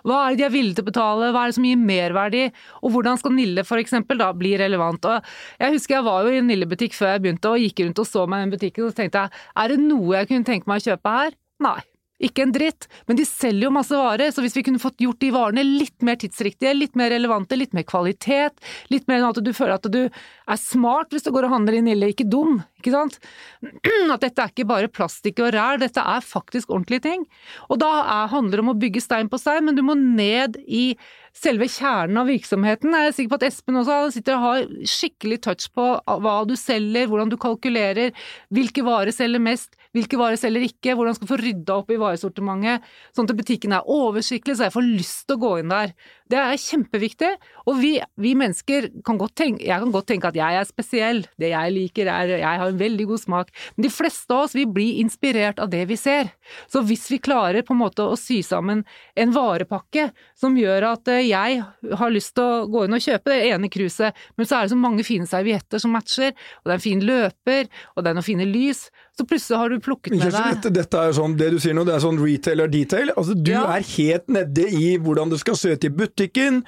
Hva 0.06 0.20
er 0.20 0.36
det 0.36 0.38
de 0.38 0.46
er 0.46 0.54
villige 0.54 0.78
til 0.78 0.86
å 0.86 0.90
betale? 0.92 1.32
Hva 1.34 1.42
er 1.42 1.50
det 1.50 1.58
som 1.58 1.66
gir 1.66 1.82
merverdi? 1.82 2.44
Og 2.86 2.94
hvordan 2.94 3.18
skal 3.18 3.34
Nille 3.34 3.66
for 3.66 3.82
eksempel 3.82 4.22
da 4.22 4.30
bli 4.38 4.54
relevant? 4.62 5.10
Og 5.10 5.34
jeg 5.58 5.74
husker 5.74 5.98
jeg 5.98 6.08
var 6.12 6.22
jo 6.22 6.36
i 6.36 6.40
en 6.44 6.50
Nille-butikk 6.52 6.94
før 6.94 7.16
jeg 7.16 7.26
begynte, 7.26 7.50
og 7.50 7.66
gikk 7.66 7.82
rundt 7.88 8.04
og 8.04 8.10
så 8.12 8.22
meg 8.30 8.44
i 8.44 8.46
den 8.46 8.54
butikken, 8.54 8.86
og 8.86 8.94
så 8.94 9.02
tenkte 9.02 9.26
jeg 9.26 9.44
er 9.64 9.74
det 9.74 9.82
noe 9.82 10.14
jeg 10.20 10.30
kunne 10.30 10.46
tenke 10.46 10.70
meg 10.70 10.84
å 10.84 10.90
kjøpe 10.92 11.18
her? 11.18 11.38
Nei. 11.66 11.78
Ikke 12.22 12.46
en 12.46 12.52
dritt, 12.54 12.86
men 13.08 13.18
de 13.18 13.26
selger 13.28 13.66
jo 13.66 13.74
masse 13.74 13.92
varer, 13.92 14.30
så 14.32 14.40
hvis 14.40 14.56
vi 14.56 14.62
kunne 14.64 14.80
fått 14.80 15.02
gjort 15.04 15.20
de 15.20 15.28
varene 15.34 15.64
litt 15.66 16.04
mer 16.06 16.16
tidsriktige, 16.20 16.72
litt 16.72 16.96
mer 16.96 17.12
relevante, 17.12 17.58
litt 17.60 17.76
mer 17.76 17.84
kvalitet, 17.88 18.56
litt 18.88 19.04
mer 19.10 19.20
enn 19.20 19.28
at 19.28 19.40
du 19.44 19.52
føler 19.56 19.76
at 19.76 19.88
du 19.92 20.06
er 20.46 20.60
smart 20.60 21.12
hvis 21.12 21.26
du 21.26 21.32
går 21.34 21.48
og 21.48 21.54
handler 21.56 21.78
i 21.78 21.82
Nille, 21.84 22.10
ikke 22.12 22.28
dum, 22.30 22.60
ikke 22.78 22.94
sant? 22.94 23.18
At 24.14 24.22
dette 24.24 24.42
er 24.42 24.52
ikke 24.52 24.68
bare 24.68 24.90
plastikk 24.92 25.42
og 25.44 25.52
ræl, 25.56 25.80
dette 25.82 26.02
er 26.02 26.24
faktisk 26.24 26.70
ordentlige 26.70 27.06
ting. 27.08 27.26
Og 27.70 27.80
da 27.82 27.92
er, 28.04 28.32
handler 28.32 28.60
det 28.60 28.66
om 28.66 28.74
å 28.74 28.80
bygge 28.80 29.04
stein 29.04 29.30
på 29.32 29.40
stein, 29.42 29.66
men 29.66 29.78
du 29.78 29.84
må 29.86 29.98
ned 29.98 30.60
i 30.66 30.88
selve 31.36 31.68
kjernen 31.68 32.16
av 32.20 32.30
virksomheten. 32.30 32.94
Jeg 32.96 33.10
er 33.10 33.14
sikker 33.16 33.32
på 33.34 33.38
at 33.40 33.46
Espen 33.50 33.80
også 33.80 33.96
sitter 34.14 34.36
og 34.38 34.44
har 34.44 34.68
skikkelig 34.88 35.40
touch 35.44 35.68
på 35.76 35.88
hva 36.24 36.36
du 36.48 36.54
selger, 36.58 37.10
hvordan 37.10 37.32
du 37.32 37.36
kalkulerer, 37.40 38.14
hvilke 38.54 38.84
varer 38.86 39.12
selger 39.14 39.42
mest, 39.42 39.76
hvilke 39.96 40.18
varer 40.20 40.40
selger 40.40 40.64
ikke, 40.64 40.94
hvordan 40.96 41.16
skal 41.18 41.30
få 41.30 41.38
rydda 41.40 41.76
opp 41.82 41.92
i 41.92 41.98
varesortimentet, 42.00 42.86
sånn 43.16 43.28
at 43.28 43.36
butikken 43.36 43.76
er 43.76 43.90
oversiktlig, 43.92 44.56
så 44.56 44.68
jeg 44.68 44.76
får 44.76 44.88
lyst 44.88 45.26
til 45.26 45.36
å 45.36 45.42
gå 45.44 45.52
inn 45.60 45.72
der. 45.72 45.92
Det 46.32 46.40
er 46.40 46.62
kjempeviktig, 46.62 47.32
og 47.68 47.80
vi, 47.82 47.92
vi 48.20 48.32
mennesker 48.38 48.90
kan 49.06 49.20
godt 49.20 49.36
tenke, 49.42 49.66
jeg 49.68 49.84
kan 49.84 49.92
godt 49.94 50.08
tenke 50.10 50.32
at 50.32 50.35
jeg 50.36 50.60
er 50.60 50.68
spesiell, 50.68 51.22
det 51.40 51.50
jeg 51.52 51.72
liker 51.74 52.10
er, 52.12 52.32
jeg 52.38 52.60
har 52.62 52.68
en 52.70 52.78
veldig 52.80 53.06
god 53.10 53.22
smak, 53.22 53.50
men 53.76 53.86
de 53.88 53.90
fleste 53.92 54.30
av 54.34 54.44
oss 54.46 54.54
vil 54.56 54.68
bli 54.72 54.86
inspirert 55.02 55.58
av 55.62 55.70
det 55.72 55.84
vi 55.90 55.96
ser. 56.00 56.30
Så 56.70 56.82
hvis 56.86 57.06
vi 57.10 57.18
klarer 57.22 57.64
på 57.66 57.74
en 57.74 57.80
måte 57.82 58.04
å 58.06 58.16
sy 58.20 58.42
sammen 58.46 58.84
en 59.16 59.32
varepakke 59.34 60.10
som 60.38 60.56
gjør 60.58 60.90
at 60.92 61.08
eh, 61.12 61.24
jeg 61.30 61.62
har 61.96 62.10
lyst 62.14 62.34
til 62.36 62.44
å 62.44 62.66
gå 62.70 62.84
inn 62.86 62.96
og 62.98 63.02
kjøpe 63.04 63.32
det 63.32 63.50
ene 63.52 63.70
kruset, 63.72 64.14
men 64.36 64.46
så 64.48 64.58
er 64.60 64.66
det 64.68 64.74
så 64.76 64.80
mange 64.80 65.04
fine 65.06 65.26
servietter 65.28 65.82
som 65.82 65.94
matcher, 65.96 66.32
og 66.62 66.68
det 66.70 66.76
er 66.76 66.78
en 66.80 66.86
fin 66.86 67.04
løper, 67.06 67.68
og 67.96 68.04
det 68.04 68.10
er 68.12 68.18
noen 68.20 68.26
fine 68.26 68.46
lys, 68.48 68.86
så 69.16 69.24
plutselig 69.24 69.56
har 69.62 69.72
du 69.72 69.78
plukket 69.80 70.12
med 70.12 70.26
deg 70.28 70.34
dette, 70.56 70.70
dette 70.76 71.02
er 71.08 71.14
sånn, 71.16 71.36
det 71.40 71.46
du 71.54 71.58
sier 71.62 71.72
nå, 71.76 71.86
det 71.88 71.94
er 71.96 72.02
sånn 72.04 72.18
retail 72.20 72.60
or 72.66 72.68
detail. 72.68 73.12
Altså, 73.16 73.32
du 73.34 73.50
Ja. 73.54 73.62
er 73.76 73.80
helt 73.96 74.28
nede 74.28 74.66
i 74.76 74.96
hvordan 75.00 75.30
det 75.32 75.38
skal 75.40 75.56
se 75.56 75.72
ut 75.72 75.84
i 75.84 75.88
butikken, 75.88 76.58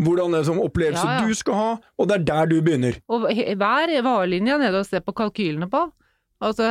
hvordan 0.00 0.32
det 0.32 0.40
er 0.40 0.46
sånn 0.48 0.62
opplevelse 0.62 1.04
Ja, 1.04 1.18
ja. 1.20 1.26
du 1.28 1.34
skal 1.36 1.54
ha, 1.58 1.68
og 1.98 2.08
det 2.08 2.16
er 2.20 2.24
der 2.30 2.46
du 2.46 2.56
begynner. 2.64 2.96
Og 3.12 3.17
he- 3.26 3.54
hver 3.58 3.92
varelinje 4.06 4.58
nede 4.58 4.78
og 4.82 4.86
se 4.86 5.00
på 5.00 5.14
kalkylene 5.14 5.68
på. 5.70 5.86
Altså 6.38 6.62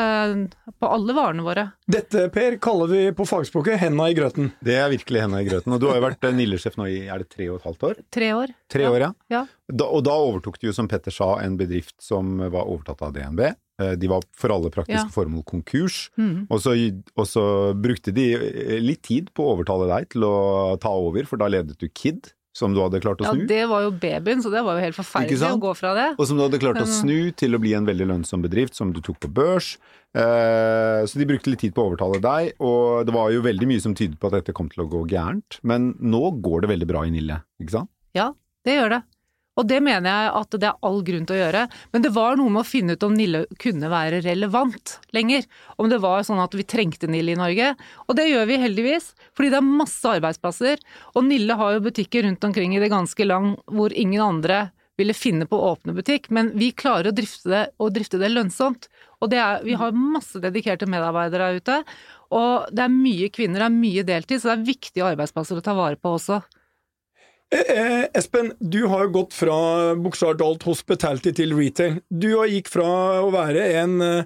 på 0.80 0.88
alle 0.96 1.12
varene 1.12 1.44
våre. 1.44 1.66
Dette, 1.92 2.30
Per, 2.32 2.56
kaller 2.64 2.88
vi 2.88 3.02
på 3.12 3.26
fagspråket 3.28 3.82
henda 3.82 4.06
i 4.08 4.16
grøten. 4.16 4.54
Det 4.64 4.78
er 4.80 4.88
virkelig 4.94 5.20
henda 5.26 5.42
i 5.44 5.48
grøten. 5.50 5.74
Og 5.76 5.82
du 5.84 5.90
har 5.90 5.98
jo 6.00 6.06
vært 6.06 6.24
eh, 6.24 6.32
Nille-sjef 6.38 6.78
nå 6.80 6.86
i 6.88 7.02
er 7.12 7.20
det 7.20 7.28
tre 7.34 7.50
og 7.52 7.58
et 7.60 7.66
halvt 7.68 7.84
år? 7.90 8.00
Tre 8.16 8.30
år. 8.38 8.54
Tre 8.72 8.86
Ja. 8.86 8.92
år, 8.96 9.00
ja. 9.04 9.12
Ja. 9.34 9.42
Da, 9.68 9.90
og 9.92 10.06
da 10.08 10.16
overtok 10.16 10.56
du 10.62 10.70
jo, 10.70 10.74
som 10.78 10.88
Petter 10.88 11.12
sa, 11.12 11.34
en 11.44 11.58
bedrift 11.60 11.98
som 12.00 12.38
var 12.40 12.64
overtatt 12.64 13.02
av 13.04 13.12
DNB. 13.18 13.44
Eh, 13.82 13.96
De 14.00 14.08
var 14.08 14.24
for 14.32 14.56
alle 14.56 14.72
praktiske 14.72 15.04
Ja. 15.04 15.12
formål 15.12 15.44
konkurs. 15.44 16.10
mm. 16.18 16.48
Og, 16.50 16.62
så, 16.64 16.72
og 17.18 17.26
så 17.28 17.44
brukte 17.76 18.14
de 18.16 18.30
eh, 18.40 18.80
litt 18.80 19.04
tid 19.04 19.34
på 19.36 19.44
å 19.44 19.58
overtale 19.58 19.90
deg 19.92 20.08
til 20.16 20.22
å 20.24 20.80
ta 20.80 20.90
over, 20.96 21.26
for 21.28 21.36
da 21.44 21.48
ledet 21.52 21.76
du 21.78 21.90
Kid, 21.90 22.32
som 22.58 22.74
du 22.74 22.82
hadde 22.82 23.02
klart 23.04 23.22
å 23.22 23.30
snu? 23.30 23.44
Ja, 23.44 23.50
det 23.52 23.62
var 23.70 23.86
jo 23.86 23.92
babyen, 23.94 24.42
så 24.42 24.50
det 24.54 24.64
var 24.66 24.80
jo 24.80 24.86
helt 24.88 24.98
forferdelig 24.98 25.52
å 25.52 25.60
gå 25.62 25.74
fra 25.78 25.94
det. 25.98 26.08
Og 26.18 26.30
som 26.30 26.40
du 26.40 26.44
hadde 26.46 26.60
klart 26.62 26.82
å 26.82 26.88
snu 26.90 27.30
til 27.38 27.54
å 27.54 27.62
bli 27.62 27.76
en 27.78 27.88
veldig 27.88 28.10
lønnsom 28.10 28.46
bedrift 28.46 28.78
som 28.78 28.94
du 28.96 29.02
tok 29.06 29.20
på 29.28 29.32
børs. 29.40 29.76
Eh, 30.18 31.04
så 31.06 31.20
de 31.20 31.28
brukte 31.30 31.52
litt 31.52 31.62
tid 31.62 31.76
på 31.76 31.84
å 31.84 31.92
overtale 31.92 32.22
deg, 32.24 32.56
og 32.64 33.06
det 33.06 33.14
var 33.14 33.30
jo 33.36 33.44
veldig 33.46 33.70
mye 33.70 33.84
som 33.84 33.94
tydet 33.98 34.18
på 34.18 34.32
at 34.32 34.40
dette 34.40 34.56
kom 34.58 34.72
til 34.74 34.86
å 34.86 34.90
gå 34.90 35.04
gærent. 35.12 35.60
Men 35.68 35.92
nå 36.02 36.24
går 36.42 36.66
det 36.66 36.74
veldig 36.74 36.90
bra 36.90 37.06
i 37.06 37.14
Nille, 37.14 37.44
ikke 37.62 37.78
sant? 37.80 37.92
Ja, 38.18 38.32
det 38.66 38.80
gjør 38.80 38.98
det. 38.98 39.02
Og 39.58 39.66
det 39.70 39.80
mener 39.84 40.08
jeg 40.08 40.34
at 40.38 40.58
det 40.62 40.70
er 40.70 40.86
all 40.86 41.02
grunn 41.06 41.26
til 41.28 41.38
å 41.38 41.40
gjøre. 41.40 41.66
Men 41.94 42.06
det 42.06 42.14
var 42.16 42.38
noe 42.38 42.54
med 42.54 42.62
å 42.62 42.68
finne 42.68 42.94
ut 42.94 43.06
om 43.08 43.16
Nille 43.18 43.44
kunne 43.62 43.90
være 43.92 44.22
relevant 44.26 44.98
lenger. 45.18 45.48
Om 45.82 45.90
det 45.92 46.02
var 46.04 46.26
sånn 46.28 46.42
at 46.44 46.54
vi 46.58 46.68
trengte 46.68 47.10
Nille 47.10 47.34
i 47.34 47.40
Norge. 47.40 47.74
Og 48.06 48.18
det 48.20 48.30
gjør 48.30 48.48
vi 48.52 48.62
heldigvis, 48.62 49.12
fordi 49.38 49.52
det 49.54 49.62
er 49.62 49.70
masse 49.84 50.16
arbeidsplasser. 50.18 50.82
Og 51.16 51.26
Nille 51.26 51.58
har 51.58 51.76
jo 51.76 51.86
butikker 51.90 52.28
rundt 52.28 52.46
omkring 52.46 52.78
i 52.78 52.82
det 52.84 52.94
ganske 52.94 53.28
lang 53.28 53.56
hvor 53.66 53.96
ingen 53.98 54.24
andre 54.24 54.68
ville 54.98 55.14
finne 55.14 55.46
på 55.46 55.58
å 55.58 55.74
åpne 55.76 55.94
butikk, 55.94 56.32
men 56.34 56.50
vi 56.58 56.72
klarer 56.74 57.12
å 57.12 57.16
drifte 57.16 57.52
det, 57.52 57.64
og 57.78 57.94
drifte 57.94 58.18
det 58.18 58.32
lønnsomt. 58.34 58.88
Og 59.22 59.30
det 59.30 59.40
er, 59.42 59.62
vi 59.66 59.78
har 59.78 59.94
masse 59.94 60.42
dedikerte 60.42 60.90
medarbeidere 60.90 61.52
der 61.52 61.62
ute, 61.62 61.78
og 62.34 62.68
det 62.74 62.84
er 62.88 62.94
mye 62.94 63.30
kvinner, 63.34 63.62
det 63.62 63.68
er 63.70 63.78
mye 63.78 64.06
deltid, 64.08 64.42
så 64.42 64.50
det 64.50 64.56
er 64.56 64.70
viktige 64.72 65.06
arbeidsplasser 65.14 65.60
å 65.60 65.66
ta 65.66 65.78
vare 65.78 66.00
på 66.02 66.18
også. 66.18 66.42
Eh, 67.48 67.60
eh, 67.60 68.06
Espen, 68.18 68.52
du 68.60 68.82
har 68.92 69.06
jo 69.06 69.14
gått 69.22 69.36
fra 69.38 69.56
talt 70.36 70.66
hospitality 70.68 71.32
til 71.32 71.54
retail. 71.56 72.02
Du 72.12 72.34
har 72.36 72.50
gikk 72.52 72.68
fra 72.68 72.88
å 73.24 73.30
være 73.32 73.64
en 73.80 74.02
eh, 74.04 74.26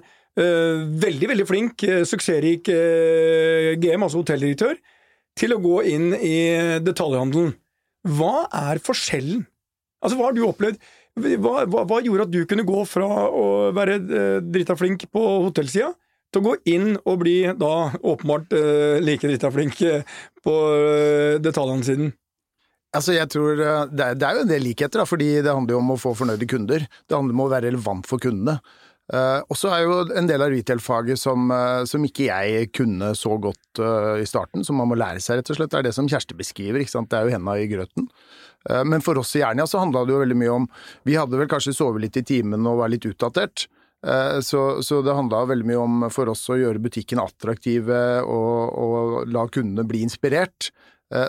veldig, 1.04 1.28
veldig 1.30 1.46
flink, 1.46 1.84
eh, 1.86 2.02
suksessrik 2.02 2.66
eh, 2.72 3.76
GM, 3.78 4.02
altså 4.02 4.24
hotelldirektør, 4.24 4.74
til 5.38 5.54
å 5.54 5.60
gå 5.62 5.76
inn 5.92 6.08
i 6.18 6.38
detaljhandelen. 6.82 7.52
Hva 8.10 8.48
er 8.50 8.82
forskjellen? 8.82 9.44
Altså, 10.02 10.18
hva 10.18 10.26
har 10.26 10.34
du 10.34 10.42
opplevd? 10.48 10.82
Hva, 11.14 11.62
hva, 11.68 11.84
hva 11.86 12.00
gjorde 12.02 12.26
at 12.26 12.32
du 12.32 12.40
kunne 12.48 12.66
gå 12.66 12.82
fra 12.88 13.06
å 13.28 13.44
være 13.76 14.00
eh, 14.02 14.38
drita 14.42 14.74
flink 14.80 15.06
på 15.14 15.22
hotellsida 15.44 15.92
til 16.32 16.40
å 16.40 16.46
gå 16.48 16.56
inn 16.72 16.96
og 17.04 17.20
bli 17.22 17.36
da 17.60 17.92
åpenbart 18.00 18.56
eh, 18.56 18.98
like 19.04 19.30
drita 19.30 19.52
flink 19.54 19.78
eh, 19.86 20.02
på 20.42 20.56
eh, 20.74 21.38
detaljhandelsiden? 21.44 22.10
Altså, 22.92 23.14
jeg 23.16 23.28
tror 23.32 23.56
eh, 23.56 23.82
det 23.88 24.04
er, 24.04 24.16
det 24.20 24.28
er 24.28 24.36
jo 24.36 24.44
en 24.44 24.52
del 24.52 24.66
likheter, 24.68 25.00
da, 25.00 25.08
fordi 25.08 25.34
det 25.40 25.52
handler 25.52 25.76
jo 25.76 25.80
om 25.80 25.92
å 25.94 26.00
få 26.00 26.12
fornøyde 26.18 26.48
kunder. 26.50 26.84
Det 27.08 27.16
handler 27.16 27.36
om 27.38 27.44
å 27.46 27.52
være 27.52 27.70
relevant 27.70 28.08
for 28.08 28.22
kundene. 28.22 28.58
Uh, 29.12 29.42
og 29.50 29.58
så 29.58 29.68
er 29.74 29.82
jo 29.82 29.96
en 30.16 30.28
del 30.28 30.40
av 30.40 30.52
retail-faget 30.54 31.20
som, 31.20 31.50
uh, 31.52 31.82
som, 31.88 32.04
ikke 32.06 32.28
jeg 32.30 32.68
kunne 32.72 33.10
så 33.18 33.34
godt 33.42 33.80
uh, 33.82 34.14
i 34.22 34.28
starten, 34.28 34.62
som 34.64 34.78
man 34.78 34.88
må 34.88 34.96
lære 34.96 35.20
seg, 35.20 35.40
rett 35.40 35.50
og 35.52 35.58
slett. 35.58 35.72
Det 35.74 35.80
er 35.80 35.88
det 35.88 35.94
som 35.96 36.08
Kjersti 36.08 36.36
beskriver, 36.38 36.80
ikke 36.80 36.94
sant. 36.94 37.10
Det 37.12 37.18
er 37.18 37.28
jo 37.28 37.34
henda 37.34 37.58
i 37.58 37.68
grøten. 37.70 38.08
men 38.86 39.02
for 39.02 39.18
oss 39.18 39.34
i 39.34 39.40
Jernia 39.40 39.66
så 39.66 39.80
handla 39.82 40.04
det 40.06 40.12
jo 40.14 40.20
veldig 40.20 40.36
mye 40.38 40.50
om 40.54 40.66
Vi 41.02 41.16
hadde 41.18 41.34
vel 41.34 41.48
kanskje 41.50 41.74
sovet 41.74 42.04
litt 42.04 42.16
i 42.16 42.22
timen 42.22 42.62
og 42.70 42.78
var 42.78 42.92
litt 42.92 43.08
utdatert. 43.08 43.66
Så, 44.46 44.60
så, 44.86 45.00
det 45.02 45.16
handla 45.18 45.40
veldig 45.50 45.66
mye 45.66 45.80
om 45.82 46.04
for 46.14 46.30
oss 46.30 46.44
å 46.50 46.58
gjøre 46.58 46.82
butikken 46.82 47.18
attraktive 47.22 47.98
og, 48.22 48.78
og 48.78 49.32
la 49.34 49.44
kundene 49.50 49.86
bli 49.86 50.04
inspirert. 50.06 50.70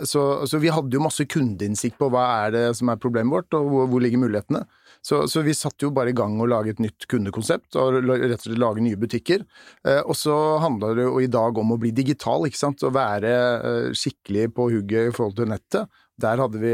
Så, 0.07 0.21
så, 0.47 0.59
vi 0.63 0.71
hadde 0.71 0.95
jo 0.95 1.01
masse 1.03 1.25
kundeinnsikt 1.27 1.97
på 1.99 2.07
hva 2.13 2.23
er 2.45 2.53
det 2.55 2.63
som 2.77 2.91
er 2.93 3.01
problemet 3.01 3.33
vårt, 3.35 3.55
og 3.57 3.67
hvor, 3.67 3.89
hvor 3.91 4.03
ligger 4.03 4.21
mulighetene. 4.21 4.61
Så, 5.03 5.25
så, 5.27 5.41
vi 5.43 5.51
satte 5.55 5.83
jo 5.83 5.91
bare 5.91 6.13
i 6.13 6.15
gang 6.15 6.37
å 6.39 6.47
lage 6.47 6.71
et 6.71 6.79
nytt 6.79 7.09
kundekonsept 7.11 7.75
og 7.79 7.97
rett 8.07 8.37
og 8.37 8.45
slett 8.45 8.61
lage 8.61 8.83
nye 8.85 8.99
butikker. 8.99 9.43
Eh, 9.83 9.99
og 9.99 10.15
så 10.15 10.35
handler 10.63 10.95
det 10.95 11.07
jo 11.09 11.17
i 11.19 11.27
dag 11.31 11.59
om 11.59 11.75
å 11.75 11.79
bli 11.81 11.91
digital, 11.95 12.47
ikke 12.47 12.61
sant. 12.61 12.85
Å 12.87 12.93
være 12.95 13.33
eh, 13.33 13.89
skikkelig 13.99 14.47
på 14.55 14.69
hugget 14.71 15.09
i 15.09 15.15
forhold 15.15 15.35
til 15.41 15.51
nettet. 15.51 15.99
Der 16.23 16.39
hadde 16.39 16.61
vi 16.61 16.71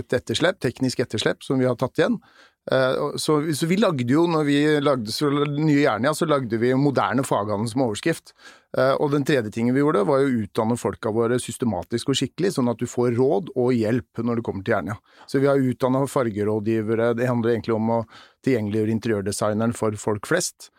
et 0.00 0.12
etterslep, 0.18 0.58
teknisk 0.60 1.00
etterslep, 1.06 1.44
som 1.46 1.60
vi 1.62 1.68
har 1.68 1.78
tatt 1.80 2.02
igjen. 2.02 2.18
Eh, 2.72 3.16
så, 3.16 3.54
så, 3.54 3.66
vi 3.66 3.78
lagde 3.80 4.06
jo, 4.12 4.26
når 4.30 4.44
vi 4.46 4.58
lagde 4.84 5.12
så, 5.14 5.30
Nye 5.32 5.80
Jernia, 5.80 6.12
så 6.14 6.28
lagde 6.28 6.60
vi 6.60 6.74
moderne 6.76 7.24
faghandel 7.26 7.70
som 7.72 7.86
overskrift. 7.86 8.34
Eh, 8.76 8.92
og 9.00 9.14
den 9.14 9.24
tredje 9.26 9.52
tingen 9.54 9.74
vi 9.74 9.82
gjorde, 9.82 10.04
var 10.08 10.22
å 10.22 10.34
utdanne 10.42 10.76
folka 10.78 11.12
våre 11.14 11.40
systematisk 11.42 12.12
og 12.12 12.20
skikkelig, 12.20 12.52
sånn 12.56 12.70
at 12.70 12.82
du 12.82 12.86
får 12.90 13.16
råd 13.18 13.54
og 13.56 13.72
hjelp 13.74 14.22
når 14.26 14.40
du 14.40 14.46
kommer 14.46 14.66
til 14.66 14.76
Jernia. 14.76 14.98
Så 15.30 15.42
vi 15.42 15.50
har 15.50 15.58
utdanna 15.70 16.04
fargerådgivere, 16.10 17.14
det 17.18 17.30
handler 17.30 17.56
egentlig 17.56 17.78
om 17.78 17.96
å 17.96 18.02
tilgjengeliggjøre 18.46 18.96
interiørdesigneren 18.98 19.74
for 19.76 19.96
folk 20.00 20.28
flest. 20.30 20.70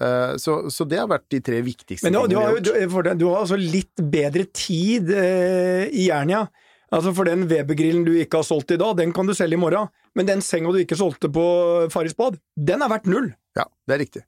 Eh, 0.00 0.36
så, 0.42 0.60
så, 0.70 0.86
det 0.86 1.00
har 1.00 1.10
vært 1.10 1.26
de 1.32 1.40
tre 1.42 1.62
viktigste 1.64 2.06
Men 2.06 2.18
du, 2.18 2.34
vi 2.34 2.38
har. 2.38 2.58
Du, 2.62 3.14
du 3.18 3.28
har 3.30 3.40
altså 3.42 3.58
litt 3.58 3.98
bedre 3.98 4.46
tid 4.54 5.10
eh, 5.10 5.86
i 5.90 6.10
Jernia. 6.10 6.46
Altså 6.94 7.12
For 7.12 7.28
den 7.28 7.44
Weber-grillen 7.50 8.06
du 8.06 8.14
ikke 8.16 8.40
har 8.40 8.46
solgt 8.48 8.72
i 8.72 8.78
dag, 8.80 8.94
den 8.96 9.12
kan 9.16 9.28
du 9.28 9.34
selge 9.36 9.58
i 9.58 9.60
morgen. 9.60 9.90
Men 10.18 10.26
den 10.26 10.42
senga 10.42 10.72
du 10.74 10.80
ikke 10.82 10.98
solgte 10.98 11.30
på 11.30 11.44
Farris 11.94 12.16
bad, 12.18 12.40
den 12.58 12.82
er 12.82 12.90
verdt 12.90 13.06
null. 13.10 13.30
Ja, 13.58 13.68
det 13.86 13.94
er 13.94 14.02
riktig. 14.02 14.24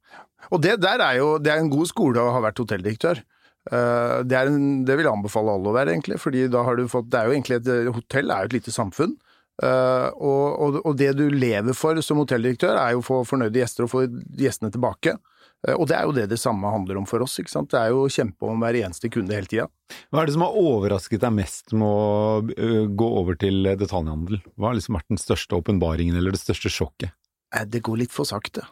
Og 0.54 0.62
det 0.62 0.78
der 0.82 1.02
er 1.02 1.18
jo 1.18 1.32
det 1.42 1.52
er 1.52 1.62
en 1.62 1.72
god 1.72 1.90
skole 1.90 2.22
å 2.22 2.30
ha 2.36 2.42
vært 2.44 2.62
hotelldirektør. 2.62 3.22
Eh, 3.70 4.14
det, 4.24 4.38
en, 4.38 4.84
det 4.86 4.96
vil 4.96 5.08
jeg 5.08 5.12
anbefale 5.12 5.56
alle 5.56 5.72
å 5.72 5.74
være, 5.76 5.96
egentlig. 5.96 6.20
fordi 6.22 6.46
da 6.52 6.62
har 6.64 6.78
du 6.78 6.86
fått 6.88 7.10
Det 7.10 7.18
er 7.18 7.28
jo 7.28 7.34
egentlig 7.34 7.58
et 7.60 7.90
hotell 7.98 8.30
er 8.30 8.46
jo 8.46 8.50
et 8.52 8.56
lite 8.60 8.74
samfunn. 8.74 9.18
Uh, 9.60 10.08
og, 10.16 10.44
og, 10.56 10.76
og, 10.86 10.94
det 10.96 11.10
du 11.18 11.26
lever 11.28 11.76
for 11.76 11.98
som 12.00 12.16
hotelldirektør, 12.22 12.78
er 12.80 12.94
jo 12.94 13.02
å 13.02 13.04
få 13.04 13.18
fornøyde 13.28 13.60
gjester 13.60 13.84
og 13.84 13.90
få 13.92 14.06
gjestene 14.40 14.70
tilbake. 14.72 15.18
Uh, 15.66 15.76
og 15.76 15.86
det 15.90 15.96
er 15.98 16.08
jo 16.08 16.16
det 16.16 16.26
det 16.32 16.40
samme 16.40 16.72
handler 16.72 17.00
om 17.00 17.06
for 17.08 17.22
oss. 17.24 17.38
ikke 17.42 17.52
sant? 17.52 17.70
Det 17.72 17.80
er 17.80 17.92
jo 17.94 18.06
å 18.06 18.10
kjempe 18.12 18.48
om 18.48 18.64
hver 18.64 18.80
eneste 18.82 19.12
kunde 19.12 19.36
hele 19.36 19.50
tida. 19.50 19.68
Hva 20.10 20.22
er 20.22 20.30
det 20.30 20.36
som 20.36 20.46
har 20.46 20.58
overrasket 20.58 21.22
deg 21.24 21.36
mest 21.36 21.74
med 21.76 21.86
å 21.86 22.40
uh, 22.50 22.84
gå 22.88 23.12
over 23.22 23.38
til 23.40 23.70
detaljhandel? 23.70 24.42
Hva 24.56 24.70
har 24.70 24.78
liksom 24.78 24.98
vært 24.98 25.10
den 25.12 25.22
største 25.22 25.58
åpenbaringen 25.58 26.18
eller 26.18 26.36
det 26.36 26.42
største 26.42 26.72
sjokket? 26.72 27.16
Det 27.66 27.82
går 27.82 28.04
litt 28.04 28.14
for 28.14 28.28
sakte. 28.28 28.62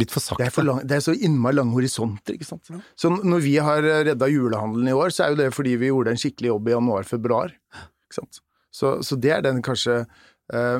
Litt 0.00 0.12
for 0.14 0.22
sakte? 0.22 0.40
Det 0.40 0.48
er, 0.48 0.54
for 0.54 0.64
lang, 0.64 0.80
det 0.86 0.96
er 0.96 1.04
så 1.04 1.12
innmari 1.12 1.58
lange 1.58 1.74
horisonter, 1.76 2.38
ikke 2.38 2.46
sant. 2.46 2.70
Så 2.96 3.10
når 3.12 3.42
vi 3.44 3.56
har 3.60 3.82
redda 3.82 4.28
julehandelen 4.30 4.88
i 4.88 4.96
år, 4.96 5.12
så 5.12 5.26
er 5.26 5.34
jo 5.34 5.40
det 5.42 5.48
fordi 5.56 5.74
vi 5.80 5.90
gjorde 5.90 6.14
en 6.14 6.20
skikkelig 6.22 6.52
jobb 6.52 6.70
i 6.70 6.74
januar-februar. 6.76 7.56
ikke 8.06 8.20
sant. 8.20 8.40
Så, 8.78 8.98
så, 9.02 9.18
det 9.18 9.32
er 9.34 9.44
den 9.44 9.60
kanskje 9.64 10.02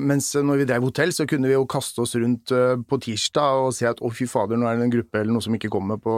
Mens 0.00 0.30
når 0.32 0.62
vi 0.62 0.66
drev 0.70 0.86
hotell, 0.86 1.10
så 1.12 1.26
kunne 1.28 1.50
vi 1.50 1.52
jo 1.52 1.66
kaste 1.68 2.00
oss 2.00 2.14
rundt 2.16 2.54
uh, 2.56 2.78
på 2.80 2.98
tirsdag 3.04 3.66
og 3.66 3.74
si 3.76 3.84
at 3.84 3.98
å, 4.00 4.08
fy 4.08 4.24
fader, 4.24 4.56
nå 4.56 4.64
er 4.64 4.78
det 4.78 4.86
en 4.86 4.94
gruppe 4.94 5.20
eller 5.20 5.34
noe 5.34 5.44
som 5.44 5.56
ikke 5.58 5.68
kommer 5.72 6.00
på 6.00 6.14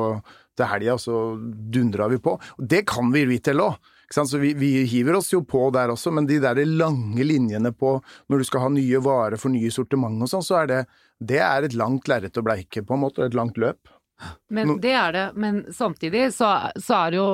til 0.60 0.68
helga, 0.70 0.98
så 1.00 1.16
dundra 1.72 2.06
vi 2.12 2.20
på. 2.22 2.36
Og 2.38 2.68
det 2.70 2.84
kan 2.90 3.10
vi 3.14 3.24
i 3.24 3.30
retail 3.32 3.64
òg. 3.64 3.90
Så 4.10 4.40
vi, 4.42 4.54
vi, 4.58 4.72
hiver 4.90 5.20
oss 5.20 5.28
jo 5.30 5.44
på 5.46 5.68
der 5.70 5.92
også, 5.92 6.10
men 6.10 6.26
de 6.26 6.40
der 6.42 6.58
lange 6.66 7.22
linjene 7.22 7.70
på 7.70 7.92
når 8.26 8.42
du 8.42 8.48
skal 8.48 8.64
ha 8.64 8.70
nye 8.74 8.98
varer 9.04 9.38
for 9.38 9.54
nye 9.54 9.70
sortiment 9.70 10.18
og 10.26 10.32
sånn, 10.32 10.42
så 10.42 10.56
er 10.64 10.70
det, 10.70 10.80
det 11.22 11.38
er 11.46 11.66
et 11.66 11.76
langt 11.78 12.10
lerret 12.10 12.40
å 12.40 12.42
bleike, 12.42 12.82
på 12.82 12.96
en 12.96 13.04
måte, 13.04 13.22
et 13.22 13.38
langt 13.38 13.60
løp. 13.60 13.78
Men 14.52 14.74
det 14.82 14.92
er 14.98 15.14
det, 15.14 15.24
men 15.38 15.62
samtidig 15.72 16.26
så, 16.36 16.50
så 16.76 16.96
er 16.98 17.14
det 17.14 17.20
jo 17.22 17.28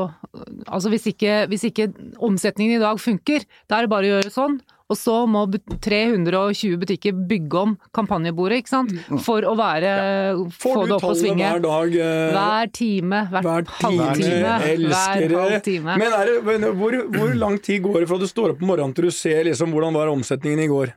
Altså 0.70 0.92
hvis 0.92 1.08
ikke, 1.10 1.32
hvis 1.50 1.64
ikke 1.66 1.88
omsetningen 2.22 2.76
i 2.76 2.82
dag 2.84 3.00
funker, 3.02 3.42
da 3.66 3.80
er 3.80 3.86
det 3.86 3.90
bare 3.90 4.06
å 4.06 4.12
gjøre 4.12 4.30
sånn. 4.34 4.60
Og 4.86 4.98
så 4.98 5.14
må 5.26 5.42
320 5.82 6.76
butikker 6.78 7.14
bygge 7.26 7.58
om 7.58 7.72
kampanjebordet, 7.96 8.60
ikke 8.62 8.70
sant. 8.70 8.92
Mm. 9.10 9.18
For 9.24 9.46
å 9.46 9.54
være 9.58 9.88
ja. 9.90 10.36
Få 10.54 10.74
det 10.86 10.94
opp 10.94 11.08
og 11.08 11.16
svinge. 11.18 11.42
Hver 11.42 11.64
dag? 11.64 11.96
Eh, 12.06 12.36
hver 12.36 12.70
time. 12.76 13.22
Hver, 13.32 13.46
hver 13.48 13.72
halvtime. 13.80 14.52
Hver 14.86 15.34
halvtime. 15.40 15.96
Men, 15.98 16.14
det, 16.28 16.36
men 16.46 16.68
hvor, 16.78 17.00
hvor, 17.16 17.34
lang 17.34 17.58
tid 17.62 17.82
går 17.86 18.04
det 18.04 18.10
fra 18.12 18.20
du 18.22 18.28
står 18.30 18.54
opp 18.54 18.62
om 18.62 18.70
morgenen 18.70 18.94
til 18.94 19.10
du 19.10 19.14
ser 19.14 19.42
liksom 19.50 19.74
hvordan 19.74 19.98
var 19.98 20.12
omsetningen 20.14 20.62
i 20.62 20.70
går? 20.70 20.94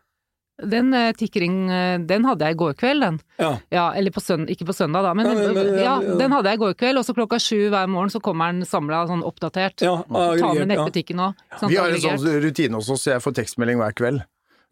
Den 0.68 0.94
uh, 0.94 1.12
tikkering, 1.16 1.72
uh, 1.72 2.00
den 2.04 2.26
hadde 2.28 2.46
jeg 2.48 2.56
i 2.56 2.58
går 2.60 2.74
kveld, 2.80 3.04
den. 3.06 3.20
Ja. 3.40 3.52
ja 3.72 3.86
eller 3.96 4.12
på 4.12 4.20
søndag, 4.24 4.52
ikke 4.52 4.66
på 4.70 4.74
søndag, 4.76 5.04
da, 5.08 5.14
men, 5.16 5.26
ja, 5.30 5.34
men 5.56 5.68
ja, 5.80 5.96
den 6.20 6.32
hadde 6.36 6.52
jeg 6.52 6.60
i 6.60 6.62
går 6.64 6.74
kveld. 6.80 7.00
Og 7.00 7.06
så 7.08 7.14
klokka 7.16 7.38
sju 7.44 7.70
hver 7.72 7.88
morgen 7.92 8.12
så 8.14 8.20
kommer 8.24 8.46
den 8.52 8.68
samla 8.68 9.06
sånn 9.10 9.24
oppdatert. 9.28 9.78
Ja, 9.86 9.96
Ta 10.10 10.54
med 10.58 10.70
nettbutikken 10.74 11.18
òg. 11.24 11.32
Sånn 11.60 11.72
vi 11.72 11.80
har 11.80 11.88
en 11.94 12.04
sånn 12.04 12.42
rutine 12.44 12.76
hos 12.80 12.90
oss, 12.92 13.02
så 13.06 13.10
jeg 13.16 13.22
får 13.24 13.34
tekstmelding 13.40 13.78
hver 13.82 13.94
kveld. 13.96 14.20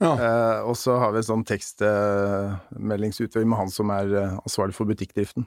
Ja. 0.03 0.11
Uh, 0.13 0.59
og 0.69 0.75
så 0.77 0.91
har 1.01 1.09
vi 1.15 1.19
en 1.23 1.31
sånn 1.31 1.45
tekstmeldingsutveksling 1.47 3.49
med 3.49 3.59
han 3.63 3.71
som 3.73 3.87
er 3.95 4.05
ansvarlig 4.35 4.75
for 4.77 4.85
butikkdriften. 4.89 5.43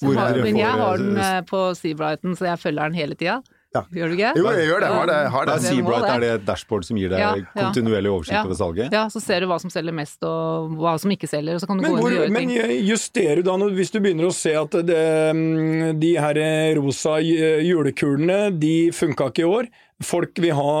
Har, 0.00 0.32
men 0.40 0.56
jeg 0.56 0.76
har 0.80 0.96
den 0.96 1.44
på 1.44 1.58
Seabrighton, 1.76 2.32
så 2.32 2.48
jeg 2.48 2.56
følger 2.62 2.88
den 2.88 2.96
hele 2.96 3.12
tida. 3.20 3.44
Ja. 3.70 3.84
Gjør 3.94 4.10
du 4.10 4.16
ikke? 4.16 4.30
Jo, 4.34 4.46
jeg 4.50 4.66
gjør 4.66 4.82
det. 4.82 4.88
Har 4.90 5.06
det, 5.06 5.16
har 5.30 5.46
det. 5.46 5.54
Seabright 5.62 6.06
er 6.10 6.22
det 6.24 6.30
et 6.40 6.46
dashboard 6.48 6.86
som 6.88 6.98
gir 6.98 7.12
deg 7.12 7.22
ja, 7.22 7.30
kontinuerlig 7.54 8.10
oversikt 8.10 8.34
ja. 8.34 8.42
over 8.48 8.58
salget? 8.58 8.96
Ja, 8.96 9.04
så 9.12 9.22
ser 9.22 9.44
du 9.44 9.50
hva 9.50 9.60
som 9.62 9.70
selger 9.70 9.94
mest 9.94 10.26
og 10.26 10.74
hva 10.80 10.96
som 10.98 11.14
ikke 11.14 11.30
selger, 11.30 11.54
og 11.54 11.62
så 11.62 11.70
kan 11.70 11.78
du 11.78 11.86
men 11.86 11.94
gå 11.94 12.00
inn 12.00 12.08
og 12.08 12.16
gjøre 12.16 12.32
ting. 12.32 12.50
Men 12.50 12.74
justerer 12.88 13.38
du 13.38 13.46
da, 13.46 13.56
hvis 13.78 13.94
du 13.94 14.00
begynner 14.02 14.26
å 14.26 14.34
se 14.34 14.56
at 14.58 14.74
det, 14.88 15.06
mm, 15.38 16.00
de 16.02 16.12
her 16.26 16.42
rosa 16.80 17.20
julekulene, 17.22 18.40
de 18.58 18.74
funka 18.96 19.30
ikke 19.30 19.46
i 19.46 19.50
år, 19.50 19.70
folk 20.02 20.42
vil 20.42 20.56
ha 20.58 20.72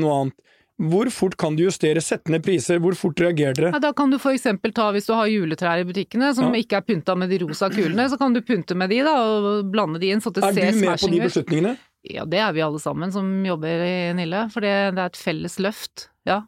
noe 0.00 0.18
annet. 0.20 0.40
Hvor 0.84 1.06
fort 1.14 1.36
kan 1.38 1.54
du 1.54 1.62
justere, 1.62 2.02
sette 2.02 2.32
ned 2.34 2.42
priser, 2.42 2.80
hvor 2.82 2.96
fort 2.98 3.20
reagerer 3.22 3.54
dere? 3.54 3.70
Ja, 3.76 3.80
da 3.80 3.92
kan 3.94 4.10
du 4.10 4.18
for 4.18 4.34
eksempel 4.34 4.74
ta, 4.74 4.88
hvis 4.92 5.06
du 5.06 5.12
har 5.14 5.30
juletrær 5.30 5.80
i 5.80 5.86
butikkene 5.86 6.32
som 6.34 6.50
ja. 6.50 6.64
ikke 6.64 6.80
er 6.80 6.86
pynta 6.88 7.14
med 7.16 7.30
de 7.30 7.38
rosa 7.44 7.70
kulene, 7.70 8.08
så 8.10 8.18
kan 8.20 8.34
du 8.34 8.42
pynte 8.42 8.74
med 8.76 8.90
de 8.90 8.98
da, 9.06 9.14
og 9.22 9.70
blande 9.70 10.02
de 10.02 10.10
inn 10.10 10.20
så 10.24 10.34
det 10.34 10.42
ser 10.42 10.74
smashing 10.74 10.74
ut. 10.74 10.74
Er 10.74 10.82
du 10.82 10.90
med 10.90 11.04
på 11.06 11.12
de 11.14 11.26
beslutningene? 11.28 11.76
Ja, 12.04 12.26
det 12.28 12.40
er 12.44 12.52
vi 12.52 12.62
alle 12.64 12.80
sammen 12.82 13.12
som 13.14 13.28
jobber 13.46 13.84
i 13.86 14.12
Nille, 14.16 14.44
for 14.52 14.64
det, 14.64 14.74
det 14.96 15.04
er 15.04 15.12
et 15.12 15.20
felles 15.20 15.56
løft. 15.62 16.10
Ja. 16.28 16.42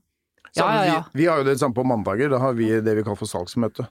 Ja, 0.56 0.66
ja, 0.72 0.82
ja. 0.84 0.98
Vi, 1.12 1.22
vi, 1.22 1.28
har 1.28 1.40
jo 1.40 1.46
det 1.48 1.58
samme 1.60 1.76
på 1.76 1.84
mandager, 1.84 2.30
da 2.32 2.40
har 2.40 2.56
vi 2.56 2.68
det 2.80 2.96
vi 2.96 3.04
kaller 3.04 3.20
for 3.20 3.30
salgsmøte. 3.30 3.86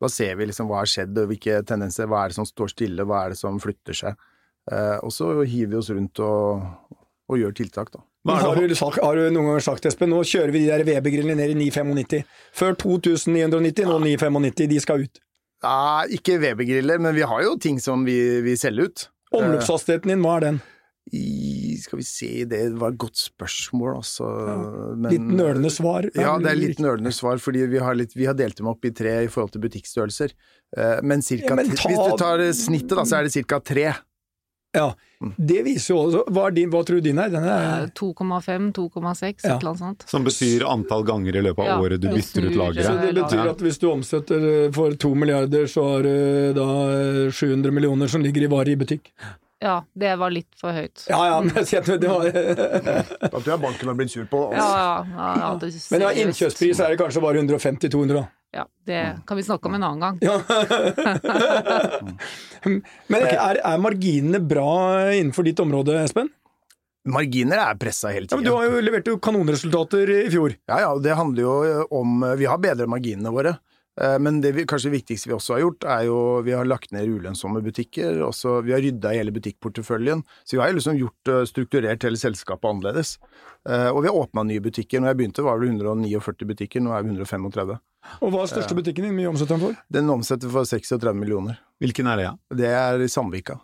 Da 0.00 0.08
ser 0.08 0.36
vi 0.40 0.48
liksom 0.48 0.68
hva 0.68 0.80
har 0.80 0.88
skjedd, 0.88 1.16
og 1.20 1.28
hvilke 1.28 1.60
tendenser, 1.68 2.08
hva 2.08 2.24
er 2.24 2.32
det 2.32 2.38
som 2.40 2.48
står 2.48 2.72
stille, 2.72 3.04
hva 3.08 3.24
er 3.24 3.34
det 3.34 3.40
som 3.40 3.60
flytter 3.60 3.96
seg. 3.96 4.28
Eh, 4.72 4.96
og 5.04 5.12
så 5.12 5.32
hiver 5.42 5.74
vi 5.74 5.78
oss 5.80 5.90
rundt 5.92 6.20
og, 6.24 6.96
og 7.28 7.40
gjør 7.40 7.56
tiltak, 7.60 7.92
da. 7.92 8.04
Har 8.28 8.56
du, 8.56 8.74
har, 8.76 9.16
du, 9.16 9.22
noen 9.32 9.46
ganger 9.48 9.64
sagt, 9.64 9.86
Espen, 9.88 10.10
nå 10.12 10.20
kjører 10.28 10.52
vi 10.52 10.66
de 10.66 10.68
der 10.68 10.84
Weber-grillene 10.84 11.38
ned 11.38 11.54
i 11.54 11.56
995. 11.56 12.26
Før 12.56 12.76
2990, 12.82 13.88
nå 13.88 13.96
995. 14.04 14.66
De 14.68 14.80
skal 14.84 15.06
ut. 15.06 15.22
Nei, 15.64 16.18
ikke 16.18 16.36
Weber-griller, 16.42 17.00
men 17.00 17.16
vi 17.16 17.24
har 17.24 17.46
jo 17.46 17.54
ting 17.60 17.80
som 17.80 18.04
vi, 18.04 18.18
vi 18.44 18.56
selger 18.60 18.90
ut. 18.90 19.06
Omløpshastigheten 19.36 20.12
din, 20.12 20.24
hva 20.24 20.36
er 20.36 20.46
den? 20.48 20.60
I, 21.12 21.76
skal 21.82 21.98
vi 21.98 22.04
se, 22.06 22.44
det 22.46 22.60
var 22.78 22.92
et 22.92 22.98
godt 23.02 23.16
spørsmål, 23.18 23.96
altså. 23.98 24.28
Men- 24.96 25.10
Litt 25.10 25.20
nølende 25.40 25.70
svar. 25.74 26.06
Ja, 26.14 26.36
det 26.38 26.52
er 26.52 26.60
litt 26.60 26.78
nølende 26.78 27.10
svar, 27.12 27.40
fordi 27.42 27.64
vi 27.66 27.78
har, 27.82 27.94
litt, 27.98 28.12
vi 28.14 28.26
har 28.28 28.34
delt 28.38 28.56
dem 28.60 28.68
opp 28.70 28.84
i 28.84 28.92
tre 28.94 29.24
i 29.24 29.26
forhold 29.32 29.50
til 29.56 29.60
butikkstørrelser. 29.64 30.30
Eh, 30.76 31.00
Men, 31.02 31.20
cirka, 31.22 31.48
Ja, 31.50 31.54
men 31.56 31.66
ta- 31.74 31.88
hvis 31.88 32.10
du 32.12 32.16
tar 32.16 32.38
eh, 32.38 32.52
snittet, 32.52 32.94
da, 32.94 33.02
så 33.02 33.18
er 33.18 33.26
det 33.26 33.46
ca. 33.48 33.58
tre. 33.58 33.88
Ja, 34.72 34.94
det 35.36 35.64
viser 35.66 35.96
jo 35.96 35.96
også 35.98 36.20
Hva, 36.30 36.44
er 36.46 36.52
din, 36.54 36.70
hva 36.70 36.84
tror 36.86 37.00
du 37.00 37.08
din 37.08 37.18
er? 37.18 37.28
Den 37.28 37.42
er 37.42 37.88
2,5, 37.90 38.70
2,6, 38.72 39.42
Ja. 39.42 39.56
et 39.56 39.64
eller 39.64 39.70
annet 39.72 39.78
sånt. 39.82 40.04
Som 40.08 40.22
betyr 40.22 40.62
antall 40.62 41.02
ganger 41.02 41.34
i 41.34 41.42
løpet 41.42 41.58
av 41.58 41.66
Ja, 41.66 41.80
året 41.82 41.98
du 42.00 42.06
bytter 42.06 42.46
ut 42.46 42.52
snur, 42.54 42.54
Så 42.54 42.60
lageret. 42.62 43.02
det 43.02 43.14
betyr 43.24 43.50
at 43.50 43.58
hvis 43.58 43.80
du 43.80 43.88
omsetter 43.90 44.66
eh, 44.66 44.70
for 44.70 44.92
to 44.94 45.10
milliarder, 45.16 45.66
så 45.66 45.82
har 45.90 46.02
du 46.06 46.52
da 46.54 46.68
eh, 47.26 47.30
700 47.32 47.72
millioner 47.74 48.06
som 48.06 48.22
ligger 48.22 48.44
i 48.44 48.46
varer 48.46 48.68
i 48.68 48.76
butikk. 48.76 49.10
Ja, 49.60 49.82
det 49.92 50.14
var 50.16 50.32
litt 50.32 50.48
for 50.56 50.72
høyt. 50.72 51.02
Ja 51.10 51.18
ja, 51.28 51.40
men 51.44 51.52
jeg 51.60 51.82
at 51.82 52.00
det 52.00 52.08
var 52.08 52.24
Da 52.32 53.36
tror 53.36 53.50
jeg 53.52 53.60
banken 53.60 53.88
har 53.92 53.96
blitt 53.98 54.08
sur 54.12 54.24
på 54.30 54.38
Ja, 54.56 54.64
ja, 54.64 55.04
ja, 55.12 55.26
ja, 55.42 55.50
det 55.60 55.68
Men 55.92 56.00
ja, 56.06 56.10
innkjøpspris 56.24 56.80
er 56.80 56.88
det 56.94 56.98
kanskje 57.02 57.20
bare 57.24 57.36
150-200, 57.44 58.14
da. 58.16 58.24
Ja, 58.50 58.64
det 58.88 59.00
kan 59.28 59.36
vi 59.38 59.44
snakke 59.46 59.68
om 59.70 59.76
en 59.76 59.84
annen 59.86 60.02
gang. 60.02 60.16
Ja. 60.24 60.40
Men 63.12 63.20
er, 63.28 63.60
er 63.62 63.78
marginene 63.78 64.40
bra 64.42 64.72
innenfor 65.14 65.46
ditt 65.46 65.60
område, 65.62 65.94
Espen? 66.02 66.26
Marginer 67.10 67.58
er 67.62 67.78
pressa 67.80 68.10
hele 68.12 68.26
Ja, 68.28 68.36
men 68.36 68.44
du 68.44 68.52
har 68.52 68.66
jo 68.68 68.80
levert 68.84 69.06
jo 69.08 69.16
kanonresultater 69.22 70.10
i 70.18 70.30
fjor. 70.32 70.50
Ja, 70.68 70.80
ja, 70.82 70.90
det 71.00 71.14
handler 71.16 71.42
jo 71.46 71.84
om 71.96 72.24
Vi 72.36 72.44
har 72.50 72.58
bedret 72.60 72.88
marginene 72.92 73.30
våre. 73.32 73.54
Eh, 74.00 74.18
Men 74.18 74.40
det 74.40 74.52
vi, 74.54 74.66
kanskje 74.68 74.90
viktigste 74.92 75.30
vi 75.30 75.34
også 75.34 75.54
har 75.56 75.62
gjort, 75.64 75.84
er 75.84 76.04
jo 76.06 76.18
vi 76.46 76.52
har 76.52 76.68
lagt 76.68 76.92
ned 76.92 77.08
ulønnsomme 77.08 77.62
butikker. 77.64 78.20
Også, 78.26 78.60
vi 78.62 78.72
har 78.72 78.80
rydda 78.84 79.14
i 79.14 79.18
hele 79.22 79.32
butikkporteføljen. 79.34 80.22
Så 80.44 80.56
vi 80.58 80.62
har 80.62 80.72
liksom 80.76 80.98
gjort 81.00 81.28
eh, 81.32 81.44
strukturert 81.48 82.02
hele 82.06 82.20
selskapet 82.20 82.68
annerledes. 82.70 83.16
Eh, 83.68 83.88
Og 83.90 84.02
vi 84.02 84.08
har 84.08 84.16
åpna 84.16 84.44
nye 84.46 84.60
butikker. 84.60 85.00
Når 85.00 85.12
jeg 85.14 85.16
begynte 85.22 85.42
var 85.46 85.58
det 85.60 85.68
149 85.72 86.46
butikker, 86.52 86.80
nå 86.84 86.92
er 86.96 87.02
vi 87.02 87.14
135. 87.16 87.78
Og 88.24 88.30
hva 88.32 88.44
er 88.44 88.48
største 88.48 88.74
butikken 88.78 89.04
din? 89.04 89.16
Mye 89.16 89.28
omsetter 89.28 89.56
den 89.58 89.64
for? 89.66 89.80
Den 89.92 90.08
omsetter 90.10 90.48
for 90.52 90.64
36 90.64 91.12
millioner. 91.14 91.58
Hvilken 91.80 92.06
er 92.08 92.16
det, 92.16 92.24
ja? 92.24 92.36
Det 92.56 92.70
er 92.72 93.00
i 93.04 93.08
Sandvika. 93.08 93.58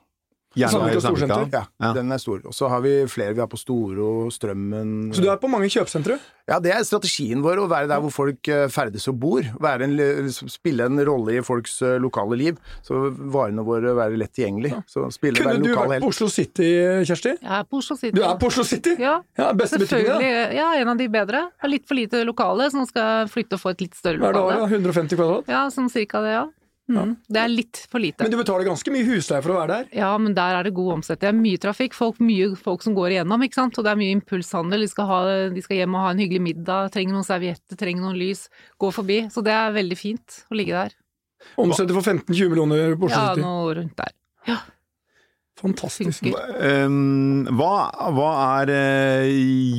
Jernvei 0.57 1.01
Sandvika. 1.01 1.39
Ja, 1.53 1.65
Ja. 1.81 1.93
den 1.93 2.11
er 2.13 2.19
stor. 2.23 2.41
Og 2.47 2.55
så 2.57 2.69
har 2.73 2.81
vi 2.81 2.95
flere. 3.07 3.35
Vi 3.35 3.41
har 3.41 3.47
på 3.49 3.59
Storo, 3.61 4.31
Strømmen 4.33 5.13
Så 5.15 5.21
du 5.23 5.29
er 5.31 5.37
på 5.37 5.49
mange 5.51 5.69
kjøpesentre? 5.69 6.19
Ja, 6.49 6.61
det 6.63 6.71
er 6.73 6.85
strategien 6.87 7.43
vår, 7.43 7.59
å 7.59 7.67
være 7.69 7.89
der 7.91 7.99
hvor 8.01 8.13
folk 8.15 8.49
eh, 8.49 8.69
ferdes 8.71 9.09
og 9.11 9.17
bor. 9.19 9.43
Være 9.61 9.83
en, 9.89 10.31
spille 10.31 10.85
en 10.87 11.01
rolle 11.05 11.35
i 11.39 11.43
folks 11.43 11.81
eh, 11.83 11.97
lokale 11.99 12.39
liv. 12.39 12.57
Så 12.87 13.11
varene 13.33 13.65
våre 13.67 13.95
være 13.99 14.17
lett 14.17 14.33
tilgjengelig. 14.33 14.73
Så 14.87 15.09
spille 15.13 15.43
Kunne 15.43 15.59
du 15.65 15.75
vært 15.75 16.01
på. 16.05 16.13
Oslo 16.13 16.29
City, 16.31 16.69
Kjersti? 17.05 17.35
Jeg 17.43 17.53
er 17.59 17.65
på 17.67 17.81
Oslo 17.83 17.97
City. 17.99 18.15
Du 18.17 18.23
er 18.23 18.37
på 18.39 18.47
Oslo 18.47 18.65
City? 18.65 18.95
Ja, 19.03 19.17
Ja, 19.37 19.53
Beste 19.53 19.79
butikken, 19.83 20.21
da? 20.21 20.53
Ja, 20.55 20.71
en 20.81 20.89
av 20.89 20.97
de 20.97 21.09
bedre. 21.09 21.49
Har 21.59 21.67
er 21.67 21.75
litt 21.75 21.87
for 21.89 21.99
lite 21.99 22.23
lokale, 22.25 22.71
så 22.71 22.79
nå 22.79 22.87
skal 22.89 23.03
jeg 23.27 23.33
flytte 23.35 23.59
og 23.59 23.61
få 23.67 23.71
et 23.75 23.81
litt 23.85 23.95
større 23.99 24.23
Hva 24.23 24.31
er 24.31 24.37
det 24.39 24.41
da? 24.41 24.55
lokale. 24.55 24.79
150 24.79 25.19
kvadrat? 25.19 25.51
Ja, 25.51 25.67
sånn 25.75 25.91
cirka 25.91 26.23
det, 26.23 26.33
ja. 26.39 26.45
Mm. 26.87 27.17
Det 27.27 27.41
er 27.43 27.49
litt 27.51 27.81
for 27.91 27.99
lite. 27.99 28.23
Men 28.23 28.31
du 28.31 28.37
betaler 28.39 28.69
ganske 28.69 28.93
mye 28.95 29.07
husleie 29.09 29.43
for 29.43 29.55
å 29.55 29.57
være 29.59 29.73
der? 29.73 29.89
Ja, 29.99 30.13
men 30.23 30.37
der 30.37 30.55
er 30.61 30.69
det 30.69 30.75
god 30.77 31.01
omsetning. 31.01 31.23
Det 31.25 31.31
er 31.33 31.39
mye 31.41 31.63
trafikk, 31.65 31.97
folk, 31.99 32.21
mye 32.23 32.53
folk 32.61 32.85
som 32.87 32.95
går 32.95 33.17
igjennom, 33.17 33.43
ikke 33.43 33.59
sant. 33.59 33.81
Og 33.81 33.87
det 33.87 33.91
er 33.91 33.99
mye 33.99 34.15
impulshandel. 34.15 34.85
De 34.87 34.91
skal, 34.93 35.09
ha, 35.11 35.19
de 35.51 35.65
skal 35.65 35.81
hjem 35.81 35.97
og 35.99 36.05
ha 36.05 36.13
en 36.15 36.23
hyggelig 36.23 36.45
middag, 36.47 36.93
trenger 36.95 37.17
noen 37.17 37.27
servietter, 37.27 37.81
trenger 37.81 38.07
noen 38.07 38.21
lys. 38.21 38.47
Gå 38.79 38.93
forbi. 38.95 39.19
Så 39.35 39.43
det 39.47 39.57
er 39.57 39.75
veldig 39.75 39.99
fint 39.99 40.39
å 40.47 40.61
ligge 40.61 40.79
der. 40.79 40.95
Omsetter 41.59 41.99
for 41.99 42.07
15-20 42.07 42.55
millioner 42.55 42.95
på 42.99 43.11
Oslo 43.11 43.19
Ja, 43.19 43.35
City. 43.35 43.43
noe 43.45 43.75
rundt 43.81 43.99
der. 43.99 44.15
Fantastisk. 45.57 46.21
Funker. 46.21 46.85
Um, 46.85 47.47
hva, 47.57 47.89
hva 48.13 48.31
er 48.61 48.73
uh, 48.77 49.31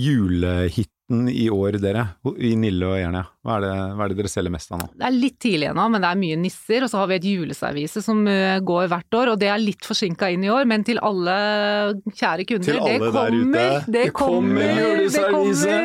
julehiten 0.02 1.28
i 1.30 1.48
år, 1.54 1.78
dere? 1.82 2.08
I 2.41 2.56
Nille 2.60 2.88
og 2.89 2.98
Jernia? 2.98 3.28
Hva, 3.47 3.55
er 3.57 3.62
det- 3.63 3.95
hva 3.95 4.03
er 4.03 4.10
det 4.12 4.17
dere 4.19 4.27
selger 4.33 4.51
mest 4.51 4.71
av 4.75 4.81
nå? 4.81 4.89
Det 4.91 5.05
er 5.07 5.13
litt 5.15 5.38
tidlig 5.39 5.69
ennå, 5.71 5.86
men 5.93 6.01
det 6.03 6.10
er 6.12 6.17
mye 6.19 6.38
nisser. 6.41 6.83
Og 6.83 6.89
så 6.91 6.97
har 6.99 7.07
vi 7.07 7.15
et 7.15 7.27
juleservise 7.29 8.03
som 8.03 8.19
eh, 8.27 8.60
går 8.60 8.89
hvert 8.91 9.15
år, 9.15 9.31
og 9.31 9.39
det 9.39 9.47
er 9.47 9.57
litt 9.63 9.88
forsinka 9.88 10.27
inn 10.33 10.43
i 10.43 10.51
år. 10.51 10.67
Men 10.67 10.83
til 10.83 10.99
alle 10.99 11.38
kjære 12.12 12.45
kunder, 12.49 12.67
Til 12.67 12.79
alle 12.83 12.99
det 12.99 12.99
der 12.99 13.12
kommer! 13.15 13.79
ute. 13.79 13.86
Det 13.88 14.03
Det 14.03 14.13
kommer! 14.13 14.81
Juleservise. 14.83 15.77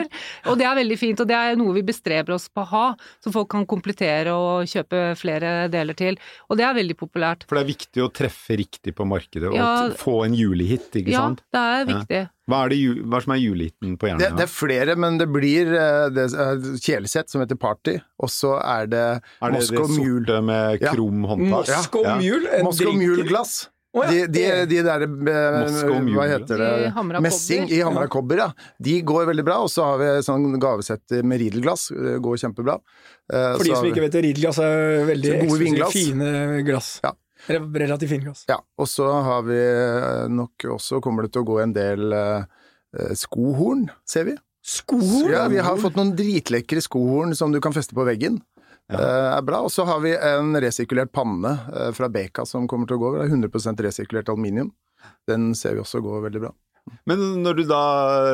Og 0.50 0.58
det 0.58 0.66
er 0.66 0.74
veldig 0.80 0.98
fint, 0.98 1.20
og 1.22 1.28
det 1.30 1.36
er 1.38 1.56
noe 1.60 1.74
vi 1.78 1.82
bestreber 1.86 2.34
oss 2.34 2.48
på 2.52 2.64
å 2.64 2.68
ha, 2.72 2.84
så 3.22 3.32
folk 3.32 3.48
kan 3.54 3.64
komplettere 3.70 4.34
og 4.34 4.66
kjøpe 4.66 5.04
flere 5.20 5.68
deler 5.72 5.94
til. 5.98 6.18
Og 6.50 6.58
det 6.58 6.66
er 6.66 6.74
veldig 6.74 6.96
populært. 6.98 7.46
For 7.48 7.58
det 7.58 7.64
er 7.64 7.72
viktig 7.72 8.02
å 8.04 8.10
treffe 8.12 8.58
riktig 8.58 8.94
på 8.98 9.06
markedet 9.06 9.48
og 9.50 9.54
Ja. 9.56 9.88
få 9.96 10.24
en 10.26 10.34
julehit, 10.34 10.90
ikke 10.92 11.10
Ja, 11.14 11.28
sant? 11.28 11.42
det 11.52 11.60
er 11.60 11.78
Ja. 11.86 11.94
viktig. 12.00 12.28
Hva 12.50 12.64
er, 12.64 12.68
det, 12.70 12.78
hva 13.06 13.16
er 13.16 13.20
som 13.22 13.32
er 13.32 13.38
julehiten 13.38 13.96
på 13.96 14.00
Det, 14.08 14.18
Jernia? 14.18 14.36
det 14.36 14.42
er 14.42 14.50
flere, 14.50 14.96
men 14.98 15.16
det 15.16 15.28
blir 15.30 15.66
eh, 15.78 16.08
det 16.10 16.24
er 16.34 16.56
kjelesett 16.82 17.30
som 17.30 17.40
heter 17.40 17.51
Party, 17.56 17.98
og 18.18 18.28
så 18.30 18.56
er 18.62 18.86
det 18.86 19.00
er 19.02 19.20
det 19.20 19.52
det 19.52 19.52
Moscow 19.58 19.88
Mule. 19.88 20.26
sorte 20.26 20.42
med 20.44 20.80
Ja. 20.82 20.92
krum 20.94 21.24
håndtak? 21.24 21.68
Moscow 21.68 22.02
Ja. 22.04 22.16
Mule? 22.18 22.48
en 22.58 22.64
Moscow 22.64 22.92
Mule-glass. 22.92 23.68
Oh, 23.94 24.04
ja. 24.06 24.10
De, 24.10 24.26
de, 24.32 24.42
de 24.70 24.82
der 24.82 25.02
eh, 25.04 26.06
Hva 26.16 26.24
heter 26.30 26.56
det? 26.56 26.68
I 26.96 27.20
Messing 27.20 27.66
i 27.70 27.80
Hamra 27.84 28.06
kobber, 28.08 28.38
ja. 28.40 28.46
De 28.80 28.94
går 29.02 29.26
veldig 29.28 29.44
bra. 29.44 29.58
Og 29.60 29.68
så 29.68 29.84
har 29.84 29.98
vi 30.00 30.06
sånn 30.24 30.46
gavesett 30.58 31.12
med 31.22 31.38
ridelglass. 31.42 31.88
Det 31.92 32.14
går 32.24 32.38
kjempebra. 32.40 32.78
Eh, 33.32 33.56
For 33.58 33.64
de 33.64 33.74
som 33.74 33.84
vi- 33.84 33.90
ikke 33.92 34.00
vet 34.06 34.12
det, 34.16 34.22
Riedglass 34.24 34.58
er 34.64 35.04
veldig 35.10 35.34
eksklusivt 35.42 35.92
fine 35.92 36.62
glass. 36.64 37.00
Ja. 37.04 37.12
Relativt 37.50 38.08
fine 38.08 38.24
glass. 38.24 38.44
Ja, 38.48 38.56
og 38.78 38.86
så 38.88 39.10
har 39.28 39.42
vi 39.42 39.58
eh, 39.60 40.26
nok 40.28 40.52
også 40.72 41.02
kommer 41.02 41.22
det 41.26 41.32
til 41.34 41.42
å 41.42 41.48
gå 41.52 41.60
en 41.62 41.72
del 41.74 42.12
eh, 42.16 42.44
eh, 42.98 43.12
skohorn, 43.12 43.90
ser 44.06 44.24
vi. 44.24 44.36
Skohorn? 44.62 45.30
Ja, 45.32 45.48
vi 45.50 45.58
har 45.58 45.76
fått 45.82 45.96
noen 45.98 46.14
dritlekre 46.16 46.82
skohorn 46.84 47.34
som 47.36 47.52
du 47.52 47.60
kan 47.60 47.74
feste 47.74 47.96
på 47.98 48.06
veggen. 48.06 48.38
Ja. 48.92 48.98
Eh, 48.98 49.28
er 49.36 49.42
bra. 49.46 49.62
Og 49.66 49.72
så 49.74 49.86
har 49.88 50.02
vi 50.04 50.14
en 50.14 50.54
resirkulert 50.62 51.12
panne 51.14 51.56
eh, 51.72 51.90
fra 51.96 52.10
Beka 52.12 52.46
som 52.48 52.68
kommer 52.70 52.86
til 52.90 52.98
å 52.98 53.02
gå. 53.02 53.14
Det 53.16 53.24
er 53.26 53.34
100% 53.34 53.82
resirkulert 53.86 54.30
aluminium. 54.30 54.70
Den 55.26 55.50
ser 55.58 55.74
vi 55.74 55.82
også 55.82 56.02
gå 56.04 56.20
veldig 56.22 56.44
bra. 56.44 56.52
Men 57.06 57.42
når 57.42 57.60
du 57.60 57.64
da 57.70 57.82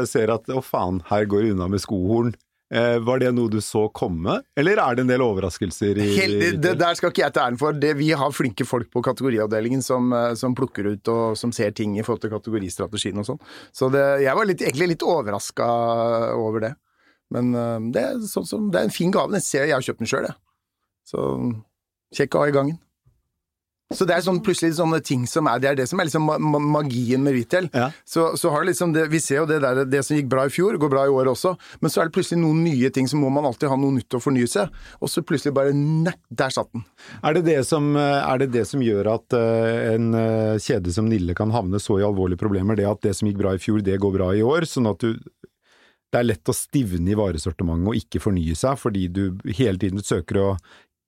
ser 0.08 0.32
at 0.32 0.48
å 0.52 0.60
faen, 0.64 1.02
her 1.08 1.26
går 1.28 1.44
det 1.44 1.56
unna 1.56 1.68
med 1.72 1.82
skohorn, 1.84 2.32
var 2.68 3.20
det 3.22 3.31
noe 3.33 3.48
du 3.48 3.62
så 3.64 3.87
komme, 3.96 4.35
eller 4.59 4.81
er 4.83 4.96
det 4.96 5.04
en 5.04 5.11
del 5.11 5.22
overraskelser 5.24 6.00
i 6.04 6.09
Helt, 6.18 6.59
det, 6.61 6.74
der 6.81 6.98
skal 6.98 7.12
ikke 7.12 7.22
jeg 7.22 7.35
ta 7.37 7.46
æren 7.46 7.57
for. 7.61 7.76
Det, 7.76 7.94
vi 7.96 8.11
har 8.12 8.35
flinke 8.35 8.66
folk 8.68 8.90
på 8.92 9.00
kategoriavdelingen 9.07 9.81
som, 9.85 10.12
eh, 10.12 10.35
som 10.37 10.57
plukker 10.57 10.90
ut 10.92 11.12
og 11.12 11.38
som 11.40 11.54
ser 11.54 11.72
ting 11.76 11.96
i 11.96 12.04
forhold 12.04 12.26
til 12.26 12.35
kategoristrategien 12.35 13.22
og 13.22 13.28
sånn. 13.31 13.40
Så 13.72 13.88
det, 13.94 14.04
jeg 14.24 14.37
var 14.37 14.48
litt, 14.48 14.64
egentlig 14.64 14.90
litt 14.92 15.07
overraska 15.07 15.68
over 16.37 16.66
det. 16.66 16.74
Men 17.35 17.54
eh, 17.57 17.78
det 17.94 18.04
er, 18.04 18.20
sånn 18.28 18.48
som, 18.48 18.68
det 18.72 18.83
er 18.83 18.90
en 18.90 18.94
fin 18.98 19.14
gave. 19.14 19.33
Jeg 19.40 19.48
ser 19.48 19.68
jeg 19.68 19.76
har 19.78 19.88
kjøpt 19.88 20.04
den 20.04 20.12
sjøl, 20.12 20.28
jeg. 20.28 20.38
Så 21.09 21.24
kjekk 22.18 22.37
å 22.37 22.44
ha 22.44 22.52
i 22.52 22.57
gangen. 22.59 22.81
Så 23.88 24.05
det 24.05 24.18
er 24.18 24.20
sånn 24.20 24.42
plutselig 24.44 24.74
sånne 24.77 24.98
ting 25.01 25.22
som 25.24 25.46
er 25.48 25.62
Det 25.62 25.68
er 25.70 25.77
det 25.79 25.87
som 25.88 26.01
er 26.01 26.09
liksom 26.11 26.27
ma 26.29 26.35
ma 26.37 26.59
magien 26.61 27.22
med 27.24 27.33
retail. 27.38 27.70
Ja. 27.72 27.87
Så, 28.05 28.35
så 28.37 28.51
har 28.53 28.61
det 28.61 28.74
liksom 28.74 28.92
det, 28.92 29.07
Vi 29.09 29.20
ser 29.24 29.40
jo 29.40 29.46
det 29.48 29.62
der 29.64 29.81
Det 29.88 30.03
som 30.05 30.18
gikk 30.18 30.29
bra 30.29 30.44
i 30.44 30.53
fjor, 30.53 30.77
går 30.77 30.92
bra 30.92 31.07
i 31.09 31.12
år 31.12 31.31
også. 31.33 31.55
Men 31.81 31.92
så 31.92 32.03
er 32.03 32.09
det 32.09 32.16
plutselig 32.18 32.42
noen 32.42 32.61
nye 32.66 32.90
ting, 32.92 33.09
så 33.09 33.16
må 33.16 33.31
man 33.33 33.48
alltid 33.48 33.70
ha 33.72 33.79
noe 33.81 33.96
nytt 33.96 34.18
å 34.18 34.20
fornye 34.20 34.51
seg. 34.51 34.74
Og 35.01 35.09
så 35.09 35.24
plutselig 35.24 35.55
bare 35.57 35.72
Nei, 35.72 36.12
der 36.29 36.53
satt 36.53 36.68
den. 36.77 36.85
Er 37.24 37.38
det 37.38 37.46
det 37.48 37.62
som, 37.68 37.94
er 37.96 38.42
det, 38.42 38.51
det 38.53 38.66
som 38.68 38.83
gjør 38.85 39.09
at 39.14 39.37
eh, 39.38 39.94
en 39.94 40.11
eh, 40.18 40.61
kjede 40.61 40.92
som 40.92 41.09
Nille 41.09 41.37
kan 41.38 41.53
havne 41.55 41.81
så 41.81 41.96
i 42.01 42.05
alvorlige 42.05 42.40
problemer, 42.40 42.77
det 42.77 42.88
at 42.88 43.01
det 43.07 43.14
som 43.16 43.31
gikk 43.31 43.40
bra 43.40 43.55
i 43.57 43.62
fjor, 43.62 43.81
det 43.85 43.96
går 44.03 44.12
bra 44.18 44.33
i 44.37 44.44
år, 44.44 44.68
sånn 44.68 44.90
at 44.90 45.01
du 45.01 45.16
det 46.09 46.22
er 46.22 46.24
lett 46.24 46.48
å 46.48 46.57
stivne 46.57 47.12
i 47.12 47.16
varesortimentet 47.18 47.90
og 47.90 47.96
ikke 47.98 48.20
fornye 48.22 48.57
seg, 48.57 48.79
fordi 48.81 49.09
du 49.12 49.22
hele 49.59 49.77
tiden 49.81 50.01
søker 50.01 50.40
å 50.40 50.46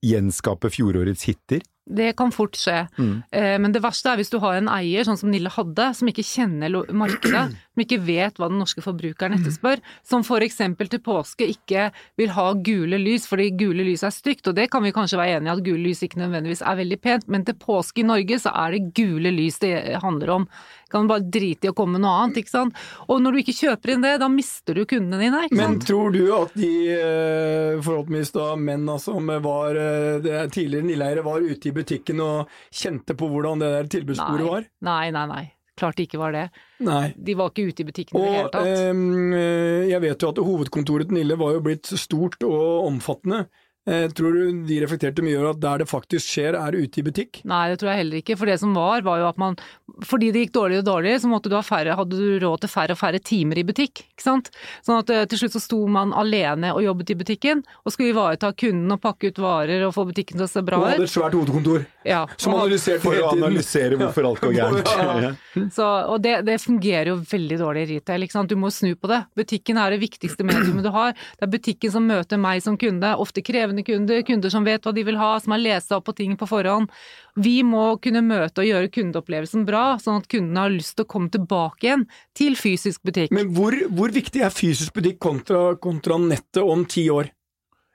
gjenskape 0.05 0.69
fjorårets 0.73 1.25
hiter? 1.29 1.65
Det 1.91 2.13
kan 2.19 2.31
fort 2.31 2.55
skje. 2.59 2.85
Mm. 2.99 3.23
Eh, 3.33 3.57
Men 3.59 3.73
det 3.73 3.83
verste 3.83 4.13
er 4.13 4.21
hvis 4.21 4.31
du 4.31 4.39
har 4.39 4.59
en 4.59 4.69
eier, 4.71 5.05
sånn 5.07 5.19
som 5.19 5.31
Nille 5.33 5.51
hadde, 5.51 5.89
som 5.97 6.11
ikke 6.11 6.23
kjenner 6.27 6.71
markedet, 6.93 7.57
som 7.73 7.83
ikke 7.83 8.01
vet 8.05 8.39
hva 8.39 8.51
den 8.51 8.61
norske 8.63 8.85
forbrukeren 8.85 9.39
etterspør, 9.39 9.83
som 10.07 10.25
eksempel 10.41 10.89
til 10.89 11.03
påske 11.03 11.49
ikke 11.51 11.91
vil 12.17 12.31
ha 12.37 12.53
gule 12.55 12.99
lys 13.01 13.27
fordi 13.29 13.51
gule 13.59 13.85
lys 13.85 14.05
er 14.07 14.15
stygt, 14.15 14.47
og 14.47 14.55
det 14.57 14.71
kan 14.71 14.83
vi 14.83 14.93
kanskje 14.93 15.19
være 15.19 15.39
enige 15.39 15.51
i 15.51 15.57
at 15.57 15.65
gule 15.67 15.85
lys 15.89 16.03
ikke 16.03 16.21
nødvendigvis 16.23 16.63
er 16.63 16.79
veldig 16.79 17.01
pent, 17.01 17.29
men 17.29 17.45
til 17.45 17.59
påske 17.61 18.01
i 18.01 18.07
Norge 18.07 18.39
så 18.39 18.53
er 18.55 18.77
det 18.77 18.95
gule 18.95 19.33
lys 19.35 19.59
det 19.59 19.75
handler 20.01 20.31
om. 20.31 20.49
Kan 20.91 21.11
bare 21.11 21.23
drite 21.23 21.69
i 21.69 21.71
å 21.71 21.77
komme 21.77 21.99
med 21.99 22.05
noe 22.05 22.25
annet, 22.25 22.41
ikke 22.43 22.53
sant. 22.53 22.81
Og 23.07 23.23
når 23.23 23.37
du 23.37 23.43
ikke 23.45 23.57
kjøper 23.61 23.95
inn 23.95 24.05
det, 24.05 24.17
da 24.23 24.31
mister 24.33 24.77
du 24.77 24.85
kundene 24.91 25.21
dine, 25.23 25.45
ikke 25.47 25.59
sant. 25.61 25.79
Men 25.79 25.87
tror 25.87 26.17
du 26.17 26.23
at 26.37 26.57
de 26.59 26.73
eh, 26.97 27.79
forhåpentligvis 27.85 28.35
da 28.37 28.51
menn 28.59 28.91
som 29.03 29.31
var 29.45 29.79
eh, 29.79 30.29
er 30.43 30.51
tidligere 30.53 30.89
Nilleeiere, 30.91 31.25
var 31.27 31.47
ute 31.47 31.71
i 31.71 31.75
butikken 31.77 32.21
og 32.25 32.53
kjente 32.75 33.17
på 33.19 33.31
hvordan 33.31 33.63
det 33.63 33.73
der 33.77 33.91
tilbudssporet 33.97 34.47
var? 34.51 34.69
Nei, 34.91 35.07
nei, 35.15 35.25
nei. 35.31 35.47
Klart 35.81 35.97
det 35.97 36.11
ikke 36.11 36.21
var 36.21 36.35
det. 36.37 36.45
Nei. 36.85 37.15
De 37.17 37.35
var 37.39 37.53
ikke 37.53 37.71
ute 37.71 37.85
i 37.85 37.89
butikken 37.89 38.19
i 38.19 38.25
det 38.27 38.33
hele 38.35 38.53
tatt. 38.53 38.69
Og 38.69 39.37
eh, 39.39 39.89
jeg 39.89 40.05
vet 40.05 40.25
jo 40.27 40.33
at 40.35 40.41
hovedkontoret 40.51 41.09
til 41.09 41.21
Nille 41.21 41.39
var 41.41 41.55
jo 41.57 41.63
blitt 41.65 41.89
stort 41.97 42.43
og 42.45 42.89
omfattende. 42.91 43.47
Eh, 43.89 44.11
tror 44.13 44.35
du 44.37 44.59
de 44.69 44.77
reflekterte 44.83 45.23
mye 45.25 45.39
over 45.39 45.55
at 45.55 45.61
der 45.63 45.79
det 45.81 45.87
faktisk 45.89 46.27
skjer, 46.29 46.53
er 46.59 46.77
ute 46.77 47.01
i 47.01 47.05
butikk? 47.07 47.39
Nei, 47.49 47.63
det 47.73 47.79
tror 47.81 47.89
jeg 47.95 48.03
heller 48.03 48.19
ikke. 48.21 48.37
For 48.37 48.51
det 48.51 48.59
som 48.61 48.75
var, 48.77 49.01
var 49.07 49.23
jo 49.23 49.29
at 49.31 49.39
man 49.41 49.57
Fordi 50.05 50.29
det 50.33 50.43
gikk 50.45 50.53
dårligere 50.55 50.85
og 50.85 50.87
dårligere, 50.87 51.21
så 51.21 51.29
måtte 51.29 51.49
du 51.51 51.57
ha 51.57 51.63
færre, 51.65 51.97
hadde 51.99 52.17
du 52.17 52.39
råd 52.45 52.61
til 52.63 52.71
færre 52.73 52.95
og 52.95 53.01
færre 53.01 53.19
timer 53.25 53.59
i 53.61 53.65
butikk. 53.67 54.03
Ikke 54.15 54.23
sant? 54.25 54.51
Sånn 54.87 55.01
at 55.01 55.11
eh, 55.13 55.25
til 55.29 55.41
slutt 55.43 55.57
så 55.57 55.61
sto 55.65 55.81
man 55.91 56.13
alene 56.17 56.71
og 56.77 56.85
jobbet 56.85 57.11
i 57.13 57.17
butikken, 57.21 57.65
og 57.85 57.93
skulle 57.93 58.13
ivareta 58.15 58.53
kunden 58.57 58.95
og 58.95 59.01
pakke 59.03 59.33
ut 59.33 59.41
varer 59.43 59.83
og 59.89 59.93
få 59.97 60.05
butikken 60.09 60.39
til 60.39 60.47
å 60.47 60.51
se 60.53 60.63
bra 60.65 60.79
ut. 60.79 60.85
Og 60.85 60.93
hadde 60.95 61.09
et 61.09 61.13
svært 61.17 61.37
hovedkontor 61.37 61.85
Ja. 62.09 62.23
som 62.41 62.55
analyserte 62.57 63.03
For 63.05 63.17
å 63.19 63.33
analysere 63.35 63.99
hvorfor 64.01 64.29
alt 64.31 64.41
går 64.45 64.55
gærent. 64.57 64.93
Ja. 65.21 65.33
Så, 65.75 65.85
og 66.15 66.23
det, 66.25 66.37
det 66.49 66.57
fungerer 66.63 67.11
jo 67.13 67.19
veldig 67.33 67.59
dårlig 67.61 67.83
i 67.89 67.91
retail, 67.97 68.25
ikke 68.25 68.37
sant. 68.39 68.49
Du 68.53 68.57
må 68.61 68.71
snu 68.73 68.95
på 68.97 69.11
det. 69.11 69.23
Butikken 69.37 69.81
er 69.83 69.93
det 69.97 70.01
viktigste 70.05 70.47
mediumet 70.49 70.87
du 70.87 70.93
har. 70.95 71.13
Det 71.37 71.49
er 71.49 71.53
butikken 71.59 71.93
som 71.93 72.07
møter 72.09 72.41
meg 72.41 72.63
som 72.65 72.79
kunde, 72.81 73.13
ofte 73.21 73.45
krevende 73.71 73.83
kunder, 73.85 74.23
kunder 74.23 74.51
som 74.51 74.65
vet 74.65 74.85
hva 74.85 74.93
de 74.93 75.05
vil 75.05 75.17
ha, 75.19 75.39
som 75.41 75.53
har 75.53 75.61
lest 75.61 75.93
opp 75.93 76.07
på 76.07 76.15
ting 76.17 76.37
på 76.37 76.47
forhånd. 76.47 76.91
Vi 77.37 77.63
må 77.63 77.99
kunne 78.03 78.23
møte 78.23 78.63
og 78.63 78.67
gjøre 78.67 78.91
kundeopplevelsen 78.91 79.67
bra, 79.67 79.99
sånn 79.99 80.21
at 80.21 80.29
kundene 80.29 80.61
har 80.61 80.71
lyst 80.71 80.97
til 80.97 81.07
å 81.07 81.11
komme 81.11 81.31
tilbake 81.31 81.87
igjen 81.87 82.07
til 82.35 82.57
fysisk 82.57 83.03
butikk. 83.03 83.31
Men 83.33 83.53
hvor, 83.55 83.75
hvor 83.91 84.11
viktig 84.11 84.43
er 84.43 84.51
fysisk 84.51 84.95
butikk 84.95 85.21
kontra, 85.21 85.77
kontra 85.77 86.19
nettet 86.19 86.63
om 86.63 86.85
ti 86.85 87.09
år? 87.11 87.31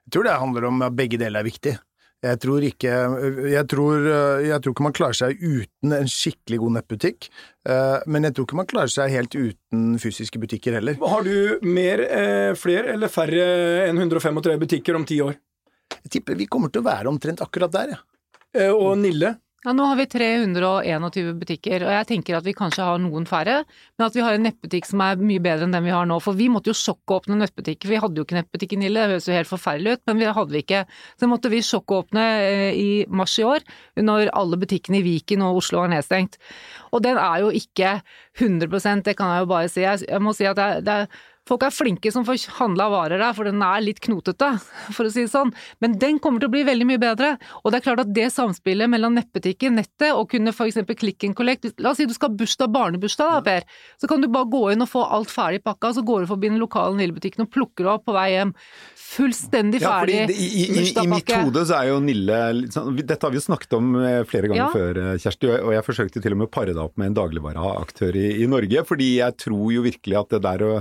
Jeg 0.06 0.14
tror 0.14 0.24
det 0.24 0.40
handler 0.40 0.70
om 0.70 0.82
at 0.86 0.96
begge 0.96 1.20
deler 1.20 1.42
er 1.42 1.50
viktig. 1.50 1.76
Jeg 2.26 2.40
tror 2.42 2.64
ikke 2.66 2.92
jeg 3.52 3.68
tror, 3.70 4.06
jeg 4.42 4.58
tror 4.64 4.74
ikke 4.74 4.86
man 4.86 4.96
klarer 4.96 5.18
seg 5.18 5.42
uten 5.42 5.94
en 5.94 6.08
skikkelig 6.10 6.60
god 6.64 6.76
nettbutikk, 6.80 7.28
eh, 7.70 7.98
men 8.10 8.26
jeg 8.26 8.36
tror 8.36 8.48
ikke 8.48 8.60
man 8.62 8.70
klarer 8.70 8.94
seg 8.94 9.14
helt 9.14 9.36
uten 9.36 10.00
fysiske 10.02 10.42
butikker 10.42 10.80
heller. 10.80 10.98
Har 11.02 11.26
du 11.28 11.60
mer, 11.62 12.02
eh, 12.02 12.54
flere 12.58 12.96
eller 12.96 13.12
færre 13.14 13.46
enn 13.90 14.00
135 14.00 14.64
butikker 14.64 14.96
om 14.98 15.06
ti 15.06 15.20
år? 15.22 15.36
Jeg 15.94 16.18
tipper 16.18 16.38
vi 16.40 16.50
kommer 16.50 16.74
til 16.74 16.84
å 16.84 16.90
være 16.90 17.12
omtrent 17.12 17.44
akkurat 17.46 17.74
der, 17.74 17.96
ja. 17.96 18.04
Eh, 18.56 18.72
og 18.72 18.96
Nille? 19.02 19.36
Ja, 19.66 19.72
nå 19.74 19.88
har 19.90 19.96
vi 19.98 20.04
321 20.06 21.32
butikker, 21.40 21.84
og 21.88 21.90
jeg 21.90 22.06
tenker 22.12 22.36
at 22.38 22.46
vi 22.46 22.54
kanskje 22.54 22.86
har 22.86 23.00
noen 23.02 23.24
færre, 23.26 23.64
men 23.98 24.04
at 24.06 24.14
vi 24.14 24.22
har 24.22 24.36
en 24.38 24.44
nettbutikk 24.46 24.86
som 24.86 25.02
er 25.02 25.18
mye 25.18 25.42
bedre 25.42 25.66
enn 25.66 25.74
den 25.74 25.88
vi 25.88 25.94
har 25.96 26.06
nå. 26.06 26.20
For 26.22 26.38
vi 26.38 26.52
måtte 26.54 26.70
jo 26.70 26.78
sjokkåpne 26.78 27.40
nettbutikker. 27.40 27.90
Vi 27.90 27.98
hadde 28.04 28.22
jo 28.22 28.28
ikke 28.28 28.38
nettbutikk 28.38 28.76
i 28.76 28.80
Nille, 28.84 29.02
det 29.02 29.16
høres 29.16 29.30
jo 29.32 29.34
helt 29.34 29.50
forferdelig 29.50 29.96
ut, 29.98 30.04
men 30.06 30.22
vi 30.22 30.30
hadde 30.38 30.54
vi 30.54 30.62
ikke. 30.62 30.84
Så 31.18 31.30
måtte 31.32 31.50
vi 31.50 31.64
sjokkåpne 31.66 32.28
eh, 32.44 32.78
i 32.78 32.90
mars 33.10 33.40
i 33.42 33.48
år, 33.50 33.66
når 34.06 34.30
alle 34.38 34.62
butikkene 34.62 35.02
i 35.02 35.06
Viken 35.08 35.48
og 35.48 35.64
Oslo 35.64 35.82
var 35.82 35.90
nedstengt. 35.96 36.38
Og 36.94 37.02
den 37.08 37.18
er 37.18 37.42
jo 37.42 37.50
ikke 37.50 37.98
100% 38.38 39.10
det 39.10 39.18
kan 39.18 39.34
jeg 39.34 39.48
jo 39.48 39.50
bare 39.50 39.74
si. 39.74 39.82
Jeg, 39.82 40.06
jeg 40.06 40.22
må 40.22 40.38
si 40.38 40.46
at 40.46 40.62
det 40.62 40.70
er, 40.76 40.86
det 40.86 41.00
er 41.02 41.24
Folk 41.46 41.62
er 41.62 41.70
flinke 41.70 42.10
som 42.10 42.24
får 42.26 42.48
handla 42.58 42.88
varer 42.90 43.22
der, 43.22 43.34
for 43.38 43.46
den 43.46 43.60
er 43.62 43.84
litt 43.86 44.00
knotete, 44.02 44.48
for 44.96 45.06
å 45.06 45.12
si 45.14 45.28
det 45.28 45.30
sånn. 45.30 45.52
Men 45.84 45.94
den 46.02 46.18
kommer 46.18 46.42
til 46.42 46.50
å 46.50 46.54
bli 46.56 46.64
veldig 46.66 46.88
mye 46.90 47.02
bedre. 47.04 47.36
Og 47.62 47.70
det 47.70 47.78
er 47.78 47.84
klart 47.86 48.02
at 48.02 48.14
det 48.18 48.32
samspillet 48.34 48.90
mellom 48.90 49.14
nettbutikken, 49.14 49.78
nettet 49.78 50.10
og 50.18 50.26
kunne 50.32 50.50
f.eks. 50.56 50.80
click 50.98 51.24
and 51.28 51.36
collect 51.38 51.68
La 51.86 51.92
oss 51.92 52.00
si 52.02 52.08
du 52.10 52.16
skal 52.18 52.32
ha 52.32 52.40
bursdag, 52.40 52.72
barnebursdag 52.74 53.30
da, 53.36 53.42
Per. 53.46 53.68
Så 54.02 54.10
kan 54.10 54.26
du 54.26 54.28
bare 54.34 54.50
gå 54.50 54.64
inn 54.74 54.82
og 54.82 54.90
få 54.90 55.04
alt 55.06 55.30
ferdig 55.30 55.62
pakka, 55.68 55.94
så 56.00 56.02
går 56.08 56.26
du 56.26 56.32
forbi 56.34 56.50
den 56.50 56.58
lokale 56.64 56.98
Nille-butikken 56.98 57.46
og 57.46 57.52
plukker 57.54 57.86
det 57.86 57.94
opp 57.94 58.08
på 58.10 58.16
vei 58.18 58.26
hjem. 58.34 58.56
Fullstendig 59.06 59.84
Ja, 59.86 59.92
ferdig 60.00 60.18
det- 60.32 60.36
i, 60.42 60.48
i, 60.50 60.66
i, 60.82 60.88
I 60.98 61.08
mitt 61.14 61.30
hode 61.30 61.62
så 61.70 61.78
er 61.78 61.92
jo 61.92 62.00
Nille 62.02 62.42
sånn, 62.74 62.96
Dette 63.06 63.22
har 63.22 63.32
vi 63.36 63.38
jo 63.38 63.46
snakket 63.46 63.78
om 63.78 63.94
eh, 64.02 64.24
flere 64.26 64.50
ganger 64.50 64.64
Ja. 64.66 64.72
før, 64.74 64.98
eh, 65.14 65.18
Kjersti, 65.22 65.54
og 65.62 65.72
jeg 65.78 65.86
forsøkte 65.86 66.22
til 66.26 66.34
og 66.34 66.42
med 66.42 66.50
å 66.50 66.54
pare 66.58 66.74
deg 66.74 66.82
opp 66.82 66.98
med 66.98 67.12
en 67.14 67.18
dagligvareaktør 67.22 68.18
i, 68.18 68.28
i 68.42 68.50
Norge, 68.50 68.82
fordi 68.90 69.18
jeg 69.22 69.38
tror 69.46 69.70
jo 69.78 69.86
virkelig 69.86 70.18
at 70.24 70.34
det 70.34 70.42
der 70.50 70.66
å 70.66 70.74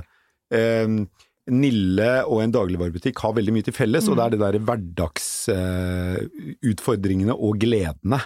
Nille 1.45 2.25
og 2.25 2.41
en 2.41 2.49
dagligvarebutikk 2.55 3.19
har 3.21 3.35
veldig 3.37 3.53
mye 3.53 3.67
til 3.67 3.75
felles, 3.77 4.09
og 4.09 4.17
det 4.17 4.25
er 4.25 4.31
det 4.33 4.41
der 4.41 4.57
hverdagsutfordringene 4.65 7.35
og 7.37 7.61
gledene. 7.61 8.17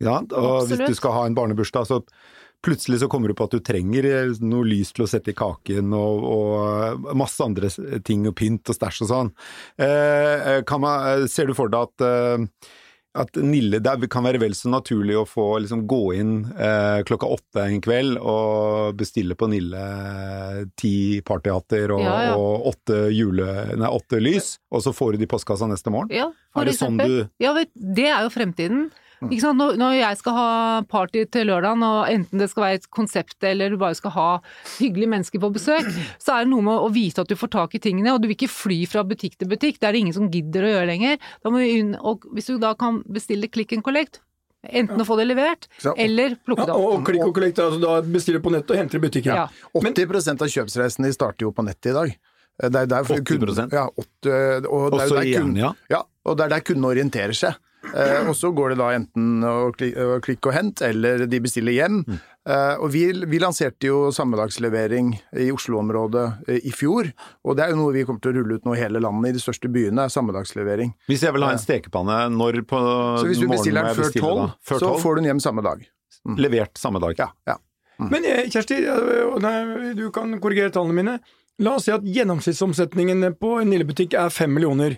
Ja? 0.00 0.24
Og 0.24 0.64
hvis 0.70 0.80
du 0.80 0.94
skal 0.96 1.12
ha 1.12 1.28
en 1.28 1.36
barnebursdag, 1.36 1.84
så 1.90 2.00
plutselig 2.64 3.02
så 3.02 3.08
kommer 3.12 3.28
du 3.28 3.36
på 3.36 3.44
at 3.44 3.52
du 3.52 3.60
trenger 3.64 4.04
eh, 4.08 4.32
noe 4.44 4.64
lys 4.64 4.92
til 4.96 5.04
å 5.04 5.08
sette 5.10 5.30
i 5.34 5.36
kaken, 5.36 5.92
og, 5.96 6.24
og 6.24 7.12
masse 7.20 7.44
andre 7.44 7.68
ting 8.06 8.26
og 8.30 8.36
pynt 8.38 8.70
og 8.72 8.76
stæsj 8.78 9.02
og 9.04 9.08
sånn. 9.10 9.30
Eh, 9.76 10.62
kan 10.68 10.80
man, 10.84 10.94
eh, 11.10 11.26
ser 11.30 11.46
du 11.50 11.54
for 11.58 11.68
deg 11.72 11.82
at 11.90 11.96
eh, 12.08 12.38
at 13.14 13.36
Nille, 13.38 13.78
det 13.78 14.08
kan 14.10 14.24
være 14.26 14.40
vel 14.42 14.56
så 14.58 14.70
naturlig 14.72 15.14
å 15.20 15.26
få 15.28 15.44
liksom, 15.62 15.84
gå 15.90 16.00
inn 16.18 16.32
eh, 16.58 17.02
klokka 17.06 17.28
åtte 17.36 17.62
en 17.68 17.82
kveld 17.84 18.18
og 18.18 18.96
bestille 18.98 19.36
på 19.38 19.46
Nille 19.52 19.84
ti 20.80 21.20
partyhatter 21.26 21.94
og, 21.94 22.02
Ja, 22.02 22.16
ja. 22.28 22.34
og 22.34 22.66
åtte, 22.72 23.04
jule, 23.14 23.46
nei, 23.78 23.90
åtte 23.90 24.18
lys, 24.22 24.56
og 24.74 24.82
så 24.82 24.94
får 24.96 25.14
du 25.14 25.22
de 25.22 25.28
i 25.28 25.30
postkassa 25.30 25.68
neste 25.70 25.94
morgen? 25.94 26.10
Ja, 26.14 26.30
for 26.50 26.64
Er 26.64 26.72
det 26.72 26.76
sånn 26.80 26.98
du 26.98 27.28
Ja, 27.42 27.54
det 27.54 28.08
er 28.10 28.26
jo 28.26 28.34
fremtiden. 28.34 28.88
Ikke 29.30 29.40
sant? 29.44 29.58
Når, 29.58 29.76
når 29.80 29.94
jeg 29.98 30.16
skal 30.20 30.32
ha 30.36 30.48
party 30.90 31.24
til 31.30 31.46
lørdagen, 31.46 31.82
og 31.86 32.08
enten 32.10 32.38
det 32.42 32.50
skal 32.50 32.62
være 32.66 32.74
et 32.80 32.90
konsept 32.90 33.44
eller 33.44 33.70
du 33.70 33.76
bare 33.80 33.94
skal 33.98 34.10
ha 34.16 34.26
hyggelige 34.78 35.08
mennesker 35.14 35.40
på 35.40 35.52
besøk, 35.54 35.86
så 36.18 36.34
er 36.38 36.44
det 36.44 36.50
noe 36.52 36.62
med 36.66 36.74
å 36.84 36.90
vite 36.92 37.20
at 37.24 37.28
du 37.28 37.36
får 37.36 37.50
tak 37.56 37.74
i 37.74 37.82
tingene, 37.84 38.12
og 38.14 38.20
du 38.22 38.28
vil 38.28 38.36
ikke 38.36 38.50
fly 38.52 38.82
fra 38.90 39.04
butikk 39.04 39.38
til 39.38 39.48
butikk. 39.48 39.78
Det 39.80 39.88
er 39.88 39.92
det 39.92 40.04
ingen 40.04 40.14
som 40.16 40.28
gidder 40.30 40.62
å 40.66 40.72
gjøre 40.74 40.90
lenger. 40.92 41.18
Da 41.44 41.50
må 41.54 41.62
vi 41.64 41.78
inn, 41.80 41.94
og 42.00 42.26
hvis 42.34 42.46
du 42.52 42.58
da 42.58 42.74
kan 42.74 43.02
bestille 43.08 43.48
click 43.52 43.72
and 43.72 43.84
collect, 43.86 44.20
enten 44.64 44.96
å 44.96 45.04
få 45.04 45.18
det 45.20 45.26
levert, 45.28 45.66
Så- 45.78 45.92
eller 45.98 46.36
plukke 46.46 46.64
det 46.66 46.72
opp. 46.74 46.94
og 46.98 47.04
klikk 47.04 47.26
og 47.26 47.34
kollekt, 47.36 47.58
altså 47.60 47.80
da 47.82 48.00
bestiller 48.00 48.40
du 48.40 48.48
på 48.48 48.52
nettet 48.54 48.70
og 48.70 48.76
henter 48.80 48.96
i 48.96 49.02
butikken. 49.08 49.34
Ja. 49.34 49.48
80 49.74 50.40
av 50.40 50.48
kjøpsreisene 50.48 51.04
de 51.10 51.12
starter 51.12 51.44
jo 51.44 51.52
på 51.52 51.64
nettet 51.66 51.90
i 51.90 51.92
dag. 51.92 52.16
Det 52.62 52.76
er 52.76 52.86
der 52.86 53.02
80%? 53.02 53.72
Ja, 53.74 53.88
8, 53.98 54.66
og 54.70 54.92
det 54.94 55.00
er 55.00 55.08
der 55.08 55.22
igjen, 55.26 55.42
kunden- 55.42 55.58
ja. 55.58 55.72
Ja, 55.90 56.02
og 56.24 56.36
det 56.38 56.44
er 56.46 56.48
der 56.54 56.60
kundene 56.60 56.86
orienterer 56.94 57.34
seg. 57.34 57.56
Eh, 57.94 58.26
og 58.28 58.34
så 58.34 58.50
går 58.50 58.72
det 58.74 58.78
da 58.80 58.88
enten 58.96 59.44
å 59.46 59.70
kli- 59.70 59.94
å 59.94 60.16
klikke 60.24 60.50
og 60.50 60.54
hent, 60.56 60.80
eller 60.82 61.26
de 61.30 61.38
bestiller 61.44 61.76
hjem. 61.76 62.00
Mm. 62.08 62.16
Eh, 62.44 62.74
og 62.82 62.90
vi, 62.92 63.04
vi 63.30 63.38
lanserte 63.40 63.86
jo 63.86 64.08
sammedagslevering 64.12 65.12
i 65.40 65.46
Oslo-området 65.54 66.24
eh, 66.50 66.58
i 66.66 66.72
fjor, 66.74 67.12
og 67.46 67.56
det 67.56 67.64
er 67.64 67.70
jo 67.72 67.78
noe 67.78 67.94
vi 67.94 68.02
kommer 68.04 68.20
til 68.24 68.34
å 68.34 68.40
rulle 68.40 68.58
ut 68.58 68.66
nå 68.66 68.74
i 68.74 68.80
hele 68.82 69.00
landet, 69.04 69.30
i 69.30 69.36
de 69.38 69.42
største 69.44 69.70
byene, 69.72 70.08
Sammedagslevering. 70.12 70.90
Hvis 71.08 71.22
jeg 71.24 71.36
vil 71.36 71.46
ha 71.46 71.52
en 71.54 71.62
stekepanne, 71.62 72.18
når 72.34 72.60
på 72.68 72.82
Så 73.22 73.30
hvis 73.30 73.44
du 73.44 73.48
bestiller 73.48 73.86
den 73.88 73.96
før 74.02 74.12
tolv, 74.18 74.50
så 74.74 74.92
får 75.00 75.14
du 75.14 75.22
den 75.22 75.30
hjem 75.32 75.44
samme 75.46 75.62
dag. 75.64 75.86
Levert 76.40 76.78
samme 76.80 77.00
dag. 77.04 77.14
Ja, 77.20 77.30
ja. 77.46 77.56
Men 78.02 78.24
eh, 78.26 78.48
Kjersti, 78.50 78.82
eh, 78.90 79.94
du 79.94 80.08
kan 80.10 80.34
korrigere 80.42 80.72
tallene 80.74 80.98
mine. 80.98 81.18
La 81.62 81.76
oss 81.78 81.84
si 81.86 81.92
at 81.94 82.02
gjennomsnittsomsetningen 82.02 83.22
på 83.38 83.60
en 83.62 83.70
Nille-butikk 83.70 84.16
er 84.18 84.32
fem 84.34 84.50
millioner. 84.50 84.96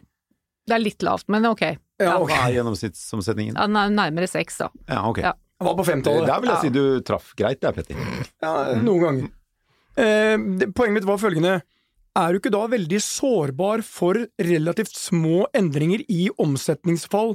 Det 0.67 0.75
er 0.75 0.81
litt 0.83 1.05
lavt, 1.05 1.29
men 1.29 1.45
ok. 1.47 1.63
Ja, 2.03 2.19
okay. 2.21 2.35
Hva 2.37 2.49
er 2.51 2.55
gjennomsnittsomsetningen? 2.59 3.57
Ja, 3.57 3.67
er 3.67 3.95
nærmere 3.95 4.29
seks, 4.29 4.59
da. 4.61 4.71
Ja, 4.91 5.03
ok. 5.09 5.23
Ja. 5.25 5.33
Var 5.65 5.77
på 5.79 5.87
femtallet. 5.89 6.29
Der 6.29 6.43
vil 6.43 6.53
jeg 6.53 6.65
si 6.67 6.73
du 6.75 6.83
traff 7.07 7.31
greit 7.39 7.63
der, 7.65 7.73
Petter. 7.73 7.97
Ja, 8.45 8.53
noen 8.77 9.05
ganger. 9.07 9.31
Eh, 9.97 10.37
poenget 10.77 10.99
mitt 10.99 11.09
var 11.09 11.21
følgende. 11.23 11.55
Er 12.17 12.33
du 12.33 12.41
ikke 12.41 12.53
da 12.53 12.63
veldig 12.73 13.01
sårbar 13.01 13.83
for 13.85 14.19
relativt 14.41 14.97
små 14.97 15.47
endringer 15.57 16.05
i 16.13 16.27
omsetningsfall? 16.41 17.35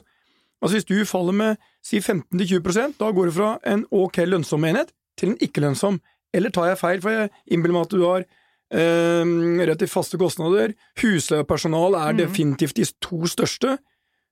Altså 0.61 0.77
Hvis 0.77 0.89
du 0.89 1.05
faller 1.09 1.33
med 1.33 1.57
si 1.85 1.97
15-20% 1.97 2.99
da 3.01 3.09
går 3.09 3.29
du 3.29 3.33
fra 3.33 3.55
en 3.65 3.85
ok 3.89 4.21
lønnsom 4.29 4.65
enhet 4.69 4.93
til 5.17 5.33
en 5.33 5.41
ikke 5.41 5.63
lønnsom. 5.65 5.99
Eller 6.33 6.53
tar 6.53 6.69
jeg 6.69 6.79
feil, 6.79 7.01
for 7.01 7.13
jeg 7.13 7.31
innbiller 7.51 7.75
meg 7.75 7.87
at 7.89 7.95
du 7.95 8.03
har 8.05 8.25
eh, 8.25 9.31
relativt 9.61 9.93
faste 9.93 10.21
kostnader. 10.21 10.75
Husleie 11.01 11.41
og 11.43 11.49
personal 11.49 11.97
er 11.97 12.17
definitivt 12.21 12.77
de 12.77 12.85
to 13.03 13.25
største. 13.29 13.79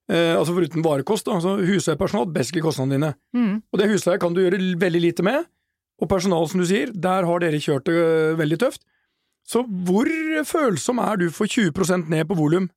Eh, 0.09 0.33
altså 0.35 0.55
foruten 0.57 0.81
varekost. 0.85 1.27
Da. 1.27 1.35
Altså 1.37 1.57
husleie 1.61 1.95
og 1.97 2.01
personal, 2.01 2.25
basically 2.33 2.63
kostnadene 2.65 2.97
dine. 2.97 3.11
Mm. 3.37 3.61
Og 3.71 3.79
det 3.81 3.89
husleie 3.91 4.17
kan 4.21 4.33
du 4.33 4.41
gjøre 4.41 4.61
veldig 4.81 5.01
lite 5.03 5.25
med, 5.27 5.45
og 6.01 6.09
personal, 6.09 6.47
som 6.49 6.61
du 6.61 6.65
sier, 6.65 6.89
der 6.95 7.27
har 7.27 7.39
dere 7.43 7.59
kjørt 7.61 7.85
det 7.89 7.93
øh, 7.99 8.37
veldig 8.39 8.59
tøft. 8.65 8.81
Så 9.49 9.63
hvor 9.65 10.09
følsom 10.45 10.99
er 11.01 11.17
du 11.17 11.29
for 11.33 11.49
20% 11.49 12.09
ned 12.09 12.27
på 12.29 12.37
volum? 12.37 12.69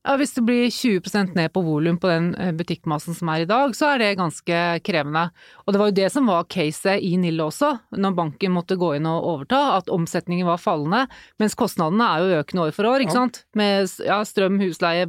Ja, 0.00 0.14
Hvis 0.16 0.30
det 0.32 0.42
blir 0.48 0.70
20% 0.72 1.34
ned 1.36 1.50
på 1.52 1.60
volum 1.60 1.98
på 2.00 2.08
den 2.08 2.30
eh, 2.40 2.54
butikkmassen 2.56 3.12
som 3.18 3.28
er 3.28 3.42
i 3.42 3.48
dag, 3.50 3.74
så 3.76 3.90
er 3.92 3.98
det 4.00 4.14
ganske 4.16 4.60
krevende. 4.86 5.26
Og 5.66 5.74
det 5.74 5.80
var 5.82 5.90
jo 5.90 5.96
det 5.98 6.06
som 6.14 6.30
var 6.30 6.46
caset 6.48 7.02
i 7.04 7.18
Nille 7.20 7.44
også, 7.44 7.74
når 8.00 8.14
banken 8.16 8.54
måtte 8.54 8.78
gå 8.80 8.94
inn 8.96 9.04
og 9.10 9.26
overta, 9.34 9.60
at 9.76 9.92
omsetningen 9.92 10.48
var 10.48 10.56
fallende, 10.62 11.02
mens 11.42 11.54
kostnadene 11.58 12.06
er 12.14 12.24
jo 12.24 12.38
økende 12.40 12.64
år 12.64 12.72
for 12.78 12.88
år, 12.88 13.04
ikke 13.04 13.12
Ja. 13.12 13.18
sant. 13.26 13.42
Med 13.54 13.92
ja, 14.06 14.22
strøm, 14.24 14.56
husleie, 14.62 15.04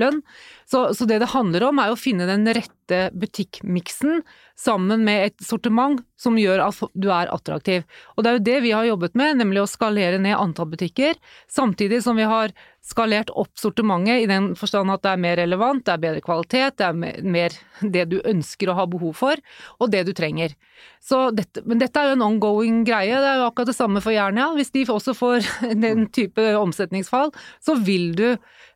lønn. 0.00 0.22
Så, 0.68 0.86
så 0.96 1.06
det 1.08 1.20
det 1.22 1.32
handler 1.34 1.68
om 1.68 1.80
er 1.82 1.92
å 1.92 1.98
finne 1.98 2.26
den 2.28 2.46
rette 2.48 3.08
butikkmiksen 3.16 4.22
sammen 4.58 5.04
med 5.06 5.28
et 5.28 5.44
sortiment 5.44 6.02
som 6.20 6.38
gjør 6.38 6.62
at 6.66 6.82
du 6.94 7.08
er 7.12 7.30
attraktiv. 7.32 7.84
Og 8.14 8.24
det 8.24 8.30
er 8.30 8.38
jo 8.38 8.44
det 8.48 8.58
vi 8.64 8.72
har 8.76 8.86
jobbet 8.88 9.16
med, 9.18 9.40
nemlig 9.40 9.64
å 9.64 9.68
skalere 9.70 10.20
ned 10.22 10.38
antall 10.38 10.70
butikker, 10.72 11.18
samtidig 11.50 12.02
som 12.04 12.16
vi 12.20 12.28
har 12.28 12.54
skalert 12.84 13.32
opp 13.32 13.56
sortimentet 13.58 14.22
i 14.22 14.28
den 14.28 14.50
forstand 14.60 14.92
at 14.92 15.02
det 15.04 15.14
er 15.14 15.22
mer 15.24 15.38
relevant, 15.40 15.84
det 15.86 15.94
er 15.94 16.02
bedre 16.02 16.24
kvalitet, 16.24 16.76
det 16.78 16.86
er 16.86 17.22
mer 17.24 17.56
det 17.80 18.04
du 18.12 18.18
ønsker 18.20 18.70
å 18.70 18.76
ha 18.76 18.84
behov 18.90 19.16
for, 19.22 19.40
og 19.80 19.92
det 19.92 20.04
du 20.08 20.12
trenger. 20.16 20.52
Dette, 21.36 21.64
men 21.68 21.80
dette 21.80 22.00
er 22.00 22.10
jo 22.10 22.18
en 22.18 22.26
ongoing 22.26 22.82
greie, 22.86 23.16
det 23.16 23.30
er 23.30 23.40
jo 23.40 23.48
akkurat 23.48 23.72
det 23.72 23.76
samme 23.76 24.04
for 24.04 24.14
Jernia. 24.14 24.50
Hvis 24.56 24.72
de 24.74 24.84
også 24.92 25.16
får 25.16 25.48
den 25.86 26.08
type 26.12 26.44
omsetningsfall, 26.60 27.32
så 27.64 27.76
vil 27.80 28.12
du 28.16 28.28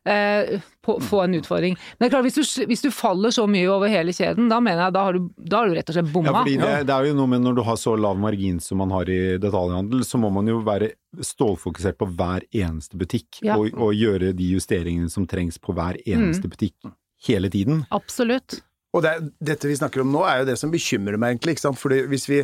eh, 0.05 0.59
på, 0.85 0.95
få 1.03 1.21
en 1.25 1.35
utfordring. 1.39 1.75
Men 1.99 2.09
klart, 2.09 2.23
hvis 2.27 2.37
du, 2.39 2.65
hvis 2.69 2.81
du 2.85 2.89
faller 2.91 3.31
så 3.35 3.47
mye 3.49 3.67
over 3.71 3.87
hele 3.91 4.13
kjeden, 4.15 4.47
da 4.49 4.59
mener 4.63 4.85
jeg 4.87 4.93
da 4.95 5.03
har 5.07 5.17
du, 5.17 5.27
da 5.37 5.57
har 5.63 5.67
du 5.69 5.75
rett 5.79 5.89
og 5.89 5.97
slett 5.99 6.13
bomma. 6.13 6.31
Ja, 6.31 6.37
fordi 6.43 6.55
det, 6.61 6.71
det 6.89 6.95
er 6.95 7.09
jo 7.09 7.17
noe 7.19 7.27
med 7.33 7.41
når 7.45 7.57
du 7.59 7.63
har 7.67 7.75
så 7.81 7.95
lav 7.99 8.17
margin 8.19 8.59
som 8.63 8.79
man 8.83 8.91
har 8.95 9.09
i 9.11 9.19
detaljhandel, 9.41 10.05
så 10.07 10.21
må 10.21 10.29
man 10.33 10.47
jo 10.47 10.61
være 10.65 10.93
stålfokusert 11.25 11.97
på 11.99 12.07
hver 12.15 12.45
eneste 12.55 12.97
butikk, 12.99 13.41
Ja. 13.45 13.57
og, 13.57 13.69
og 13.75 13.93
gjøre 13.97 14.33
de 14.37 14.53
justeringene 14.55 15.09
som 15.11 15.27
trengs 15.27 15.57
på 15.59 15.73
hver 15.77 15.99
eneste 16.05 16.47
Mm. 16.47 16.51
butikk 16.55 16.91
hele 17.27 17.49
tiden. 17.51 17.85
Absolutt. 17.91 18.61
Og 18.95 19.03
det, 19.05 19.11
dette 19.45 19.67
vi 19.69 19.75
snakker 19.77 20.01
om 20.01 20.09
nå, 20.11 20.23
er 20.25 20.39
jo 20.41 20.45
det 20.49 20.55
som 20.57 20.71
bekymrer 20.73 21.17
meg, 21.21 21.35
egentlig. 21.35 21.53
ikke 21.57 21.61
sant? 21.67 21.77
Fordi 21.77 21.99
hvis 22.09 22.23
vi, 22.29 22.39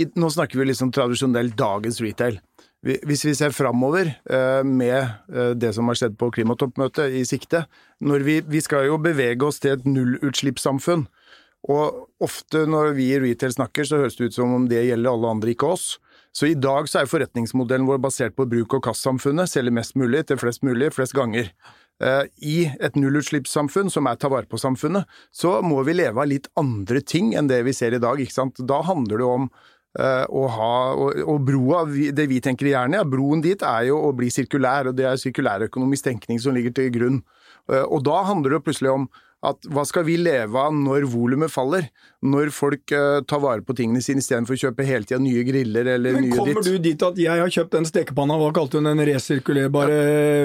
i, 0.00 0.06
Nå 0.16 0.30
snakker 0.32 0.56
vi 0.56 0.64
liksom 0.70 0.88
tradisjonell 0.96 1.50
dagens 1.52 1.98
retail. 2.00 2.38
Vi, 2.80 2.96
hvis 3.04 3.26
vi 3.26 3.34
ser 3.36 3.52
framover 3.52 4.08
eh, 4.08 4.62
med 4.64 4.96
eh, 5.28 5.52
det 5.52 5.74
som 5.76 5.88
har 5.90 5.98
skjedd 6.00 6.14
på 6.20 6.30
klimatoppmøtet 6.32 7.12
i 7.12 7.26
sikte 7.28 7.66
vi, 8.00 8.38
vi 8.40 8.60
skal 8.64 8.86
jo 8.88 8.96
bevege 8.96 9.44
oss 9.44 9.60
til 9.60 9.74
et 9.76 9.84
nullutslippssamfunn. 9.84 11.04
Og 11.68 12.24
ofte 12.24 12.64
når 12.64 12.94
vi 12.96 13.10
i 13.12 13.18
retail 13.20 13.52
snakker, 13.52 13.84
så 13.84 14.00
høres 14.00 14.16
det 14.16 14.30
ut 14.30 14.38
som 14.38 14.54
om 14.56 14.64
det 14.70 14.86
gjelder 14.86 15.12
alle 15.12 15.34
andre, 15.34 15.52
ikke 15.52 15.74
oss. 15.74 15.98
Så 16.32 16.48
i 16.48 16.56
dag 16.56 16.88
så 16.88 17.02
er 17.02 17.10
forretningsmodellen 17.10 17.88
vår 17.88 18.00
basert 18.00 18.36
på 18.38 18.46
bruk- 18.48 18.78
og 18.78 18.84
kastsamfunnet. 18.86 19.50
Selge 19.50 19.74
mest 19.74 19.96
mulig 19.98 20.24
til 20.30 20.40
flest 20.40 20.64
mulig, 20.64 20.92
flest 20.96 21.12
ganger. 21.18 21.50
Eh, 22.00 22.22
I 22.40 22.56
et 22.80 22.96
nullutslippssamfunn, 22.96 23.90
som 23.92 24.08
er 24.08 24.16
ta 24.16 24.30
vare 24.32 24.48
på-samfunnet, 24.48 25.04
så 25.36 25.58
må 25.60 25.82
vi 25.84 25.98
leve 25.98 26.22
av 26.22 26.30
litt 26.30 26.48
andre 26.60 27.02
ting 27.04 27.34
enn 27.36 27.50
det 27.50 27.60
vi 27.66 27.76
ser 27.76 27.92
i 27.92 28.00
dag. 28.00 28.20
ikke 28.20 28.38
sant? 28.38 28.62
Da 28.64 28.80
handler 28.86 29.20
det 29.20 29.28
om 29.28 29.50
å 29.98 30.44
ha 30.54 30.74
Og, 30.94 31.16
og 31.26 31.40
broa, 31.42 31.84
det 32.14 32.28
vi 32.30 32.38
tenker 32.40 32.68
i 32.68 32.74
Jernia, 32.76 33.02
broen 33.04 33.42
dit 33.42 33.62
er 33.62 33.88
jo 33.88 33.96
å 34.06 34.12
bli 34.14 34.28
sirkulær, 34.30 34.86
og 34.90 34.94
det 34.98 35.08
er 35.08 35.18
sirkulærøkonomisk 35.18 36.04
tenkning 36.06 36.38
som 36.38 36.54
ligger 36.54 36.70
til 36.76 36.92
grunn. 36.94 37.18
Eh, 37.70 37.82
Og 37.82 38.04
da 38.06 38.22
handler 38.28 38.58
det 38.58 38.64
plutselig 38.68 38.92
om 38.92 39.08
at 39.40 39.64
hva 39.72 39.86
skal 39.88 40.04
vi 40.04 40.18
leve 40.20 40.52
av 40.60 40.74
når 40.76 41.06
volumet 41.08 41.48
faller? 41.48 41.86
Når 42.20 42.50
folk 42.52 42.92
uh, 42.92 43.22
tar 43.24 43.40
vare 43.40 43.64
på 43.64 43.72
tingene 43.72 44.02
sine 44.04 44.20
istedenfor 44.20 44.52
å 44.52 44.60
kjøpe 44.66 44.84
hele 44.84 45.08
tida 45.08 45.16
nye 45.22 45.40
griller 45.48 45.88
eller 45.94 46.18
Men 46.18 46.26
nye 46.26 46.36
kommer 46.36 46.60
ditt. 46.60 46.68
du 46.68 46.84
dit 46.90 47.04
at 47.08 47.20
jeg 47.22 47.40
har 47.40 47.48
kjøpt 47.54 47.72
den 47.78 47.88
stekepanna, 47.88 48.36
hva 48.36 48.50
kalte 48.52 48.76
hun 48.76 48.90
den, 48.90 49.00
resirkulerbare 49.08 49.96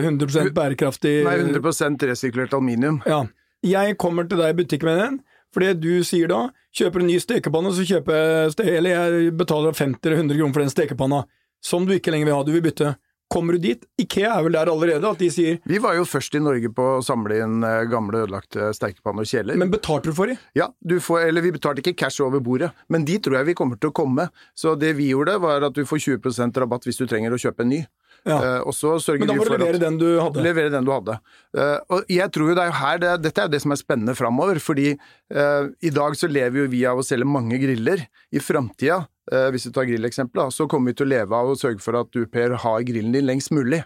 100% 0.08 0.56
bærekraftig 0.56 1.16
Nei, 1.28 1.36
100% 1.44 2.08
resirkulert 2.08 2.56
aluminium. 2.56 3.02
Ja. 3.04 3.26
Jeg 3.68 3.98
kommer 4.00 4.30
til 4.30 4.40
deg 4.40 4.54
i 4.56 4.60
butikken 4.64 4.88
med 4.88 5.02
den, 5.02 5.20
fordi 5.56 5.72
du 5.80 6.04
sier 6.04 6.30
da 6.32 6.50
kjøper 6.76 7.02
en 7.02 7.10
ny 7.10 7.18
stekepanne, 7.24 7.72
så 7.72 7.88
kjøper 7.88 8.20
jeg 8.20 8.76
Eller 8.76 8.92
jeg 8.92 9.34
betaler 9.40 9.76
50 9.76 10.04
eller 10.04 10.22
100 10.26 10.40
kroner 10.40 10.58
for 10.58 10.66
den 10.66 10.74
stekepanna, 10.74 11.26
som 11.64 11.88
du 11.88 11.96
ikke 11.96 12.12
lenger 12.12 12.30
vil 12.30 12.36
ha, 12.36 12.46
du 12.46 12.52
vil 12.58 12.66
bytte. 12.66 12.96
Kommer 13.32 13.56
du 13.58 13.64
dit? 13.64 13.82
Ikea 13.98 14.36
er 14.36 14.44
vel 14.46 14.54
der 14.54 14.70
allerede, 14.70 15.10
at 15.10 15.22
de 15.22 15.32
sier 15.34 15.58
Vi 15.66 15.80
var 15.82 15.96
jo 15.98 16.04
først 16.06 16.36
i 16.38 16.42
Norge 16.44 16.70
på 16.76 16.84
å 17.00 17.02
samle 17.04 17.40
inn 17.42 17.64
eh, 17.66 17.88
gamle 17.90 18.22
ødelagte 18.22 18.70
stekepanner 18.78 19.26
og 19.26 19.32
kjeler. 19.32 19.58
Men 19.58 19.72
betalte 19.74 20.12
du 20.12 20.18
for 20.18 20.30
de? 20.30 20.36
Ja, 20.58 20.70
du 20.86 21.00
får, 21.02 21.24
eller 21.32 21.42
vi 21.42 21.56
betalte 21.56 21.82
ikke 21.82 21.96
cash 22.04 22.22
over 22.22 22.44
bordet, 22.44 22.70
men 22.88 23.08
de 23.08 23.18
tror 23.18 23.40
jeg 23.40 23.50
vi 23.50 23.58
kommer 23.58 23.82
til 23.82 23.90
å 23.90 23.96
komme. 23.98 24.28
Så 24.54 24.76
det 24.78 24.94
vi 25.00 25.10
gjorde, 25.10 25.40
var 25.42 25.66
at 25.66 25.74
du 25.74 25.82
får 25.90 26.04
20% 26.06 26.62
rabatt 26.62 26.86
hvis 26.86 27.02
du 27.02 27.08
trenger 27.10 27.34
å 27.34 27.42
kjøpe 27.42 27.66
en 27.66 27.74
ny. 27.74 27.82
Ja. 28.26 28.38
Eh, 28.42 28.62
og 28.66 28.74
så 28.74 28.96
sørger 29.02 29.22
Men 29.22 29.30
da 29.30 29.38
må 29.38 29.46
du 29.46 29.54
levere 29.54 29.82
den 29.82 29.98
du 30.02 30.08
hadde. 30.18 30.42
Levere 30.42 30.72
den 30.74 30.86
du 30.88 30.92
hadde. 30.94 31.18
Uh, 31.56 31.78
og 31.94 32.10
jeg 32.12 32.26
tror 32.34 32.52
jo 32.52 32.56
det 32.58 32.64
er 32.66 32.78
her 32.80 33.02
det, 33.02 33.12
Dette 33.28 33.44
er 33.46 33.52
det 33.54 33.60
som 33.62 33.74
er 33.76 33.80
spennende 33.80 34.16
framover, 34.18 34.58
fordi 34.64 34.96
uh, 34.98 35.70
i 35.86 35.92
dag 35.94 36.18
så 36.18 36.30
lever 36.32 36.64
jo 36.64 36.72
vi 36.74 36.82
av 36.90 37.00
å 37.00 37.06
selge 37.06 37.30
mange 37.30 37.60
griller. 37.62 38.08
I 38.36 38.42
framtida, 38.44 39.06
hvis 39.54 39.64
du 39.66 39.72
tar 39.74 39.86
grilleksempelet, 39.88 40.52
så 40.54 40.66
kommer 40.70 40.92
vi 40.92 40.98
til 41.00 41.06
å 41.06 41.12
leve 41.14 41.38
av 41.38 41.48
å 41.50 41.56
sørge 41.58 41.80
for 41.82 41.96
at 41.98 42.10
du, 42.14 42.26
Per, 42.30 42.58
har 42.62 42.84
grillen 42.86 43.14
din 43.16 43.26
lengst 43.26 43.54
mulig. 43.56 43.80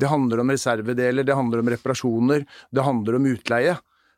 Det 0.00 0.08
handler 0.08 0.40
om 0.44 0.52
reservedeler, 0.52 1.26
det 1.26 1.34
handler 1.36 1.64
om 1.64 1.70
reparasjoner, 1.72 2.44
det 2.70 2.84
handler 2.86 3.18
om 3.18 3.26
utleie. 3.32 3.74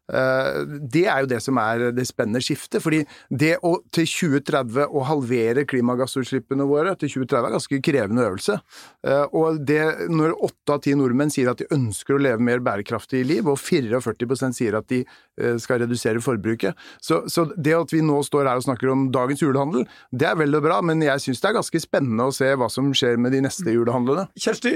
Eh, 0.09 0.65
Det 0.89 1.05
er 1.07 1.21
jo 1.21 1.27
det 1.27 1.43
som 1.45 1.59
er 1.59 1.91
det 1.93 2.07
spennende 2.09 2.41
skiftet. 2.41 2.81
fordi 2.83 3.05
det 3.31 3.59
å 3.63 3.77
til 3.93 4.05
2030 4.07 4.87
å 4.89 5.05
halvere 5.05 5.65
klimagassutslippene 5.69 6.67
våre 6.69 6.97
til 6.99 7.09
2030 7.09 7.47
er 7.47 7.57
ganske 7.57 7.83
krevende 7.83 8.25
øvelse. 8.29 8.61
Eh, 9.05 9.27
Og 9.33 9.59
det, 9.67 10.09
når 10.09 10.35
åtte 10.41 10.73
av 10.73 10.81
ti 10.81 10.95
nordmenn 10.95 11.31
sier 11.31 11.51
at 11.51 11.59
de 11.59 11.67
ønsker 11.71 12.15
å 12.17 12.23
leve 12.23 12.41
mer 12.41 12.59
bærekraftig 12.61 13.25
liv, 13.27 13.47
og 13.47 13.59
44% 13.59 14.55
sier 14.55 14.75
at 14.79 14.87
de 14.89 15.05
eh, 15.39 15.57
skal 15.59 15.81
redusere 15.81 16.21
forbruket 16.21 16.75
Så, 17.01 17.29
så 17.29 17.45
det 17.57 17.75
at 17.75 17.91
vi 17.93 18.01
nå 18.01 18.23
står 18.25 18.47
her 18.49 18.57
og 18.57 18.65
snakker 18.65 18.91
om 18.91 19.11
dagens 19.13 19.41
julehandel, 19.43 19.87
det 20.13 20.27
er 20.27 20.35
vel 20.37 20.55
og 20.55 20.63
bra, 20.63 20.81
men 20.83 21.01
jeg 21.03 21.21
syns 21.21 21.41
det 21.41 21.51
er 21.51 21.59
ganske 21.61 21.81
spennende 21.81 22.27
å 22.29 22.33
se 22.35 22.49
hva 22.57 22.69
som 22.71 22.91
skjer 22.93 23.19
med 23.19 23.33
de 23.33 23.41
neste 23.45 23.65
julehandlene. 23.73 24.29
Kjersti, 24.39 24.73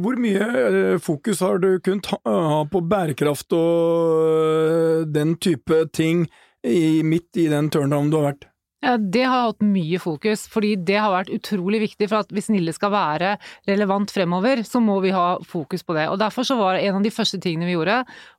hvor 0.00 0.16
mye 0.20 0.98
fokus 1.02 1.40
har 1.40 1.58
du 1.58 1.78
kunnet 1.80 2.06
ha- 2.06 2.64
på 2.70 2.80
bærekraft 2.88 3.52
og 3.52 4.75
den 5.06 5.36
type 5.42 5.84
ting 5.96 6.26
i, 6.66 7.02
midt 7.06 7.36
i 7.40 7.48
den 7.52 7.70
turndownen 7.70 8.12
du 8.12 8.20
har 8.20 8.30
vært? 8.32 8.48
Ja, 8.84 8.92
det 9.00 9.22
har 9.24 9.48
hatt 9.48 9.64
mye 9.64 9.98
fokus, 9.98 10.44
fordi 10.52 10.74
det 10.86 10.98
har 11.00 11.10
vært 11.10 11.30
utrolig 11.32 11.80
viktig 11.80 12.06
for 12.06 12.20
at 12.20 12.30
hvis 12.30 12.50
Nille 12.52 12.70
skal 12.76 12.92
være 12.92 13.32
relevant 13.66 14.12
fremover, 14.14 14.60
så 14.68 14.78
må 14.84 14.98
vi 15.02 15.10
ha 15.14 15.40
fokus 15.42 15.82
på 15.82 15.96
det. 15.96 16.04
Og 16.12 16.20
derfor 16.20 16.46
så 16.46 16.58
var 16.58 16.76
en 16.78 16.98
av 16.98 17.02
de 17.06 17.10
første 17.10 17.40
tingene 17.42 17.66
vi 17.66 17.74
gjorde, 17.74 17.96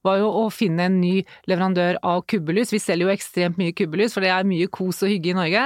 var 0.08 0.21
jo 0.21 0.30
å 0.30 0.45
finne 0.54 0.86
en 0.88 1.00
ny 1.02 1.26
leverandør 1.52 2.00
av 2.06 2.21
kubbelys. 2.32 2.71
Vi 2.71 2.80
selger 2.80 3.10
jo 3.10 3.15
ekstremt 3.15 3.60
mye 3.60 3.73
kubbelys, 3.76 4.15
for 4.15 4.23
det 4.23 4.32
er 4.32 4.47
mye 4.47 4.69
kos 4.71 5.02
og 5.04 5.12
hygge 5.12 5.34
i 5.34 5.36
Norge. 5.36 5.65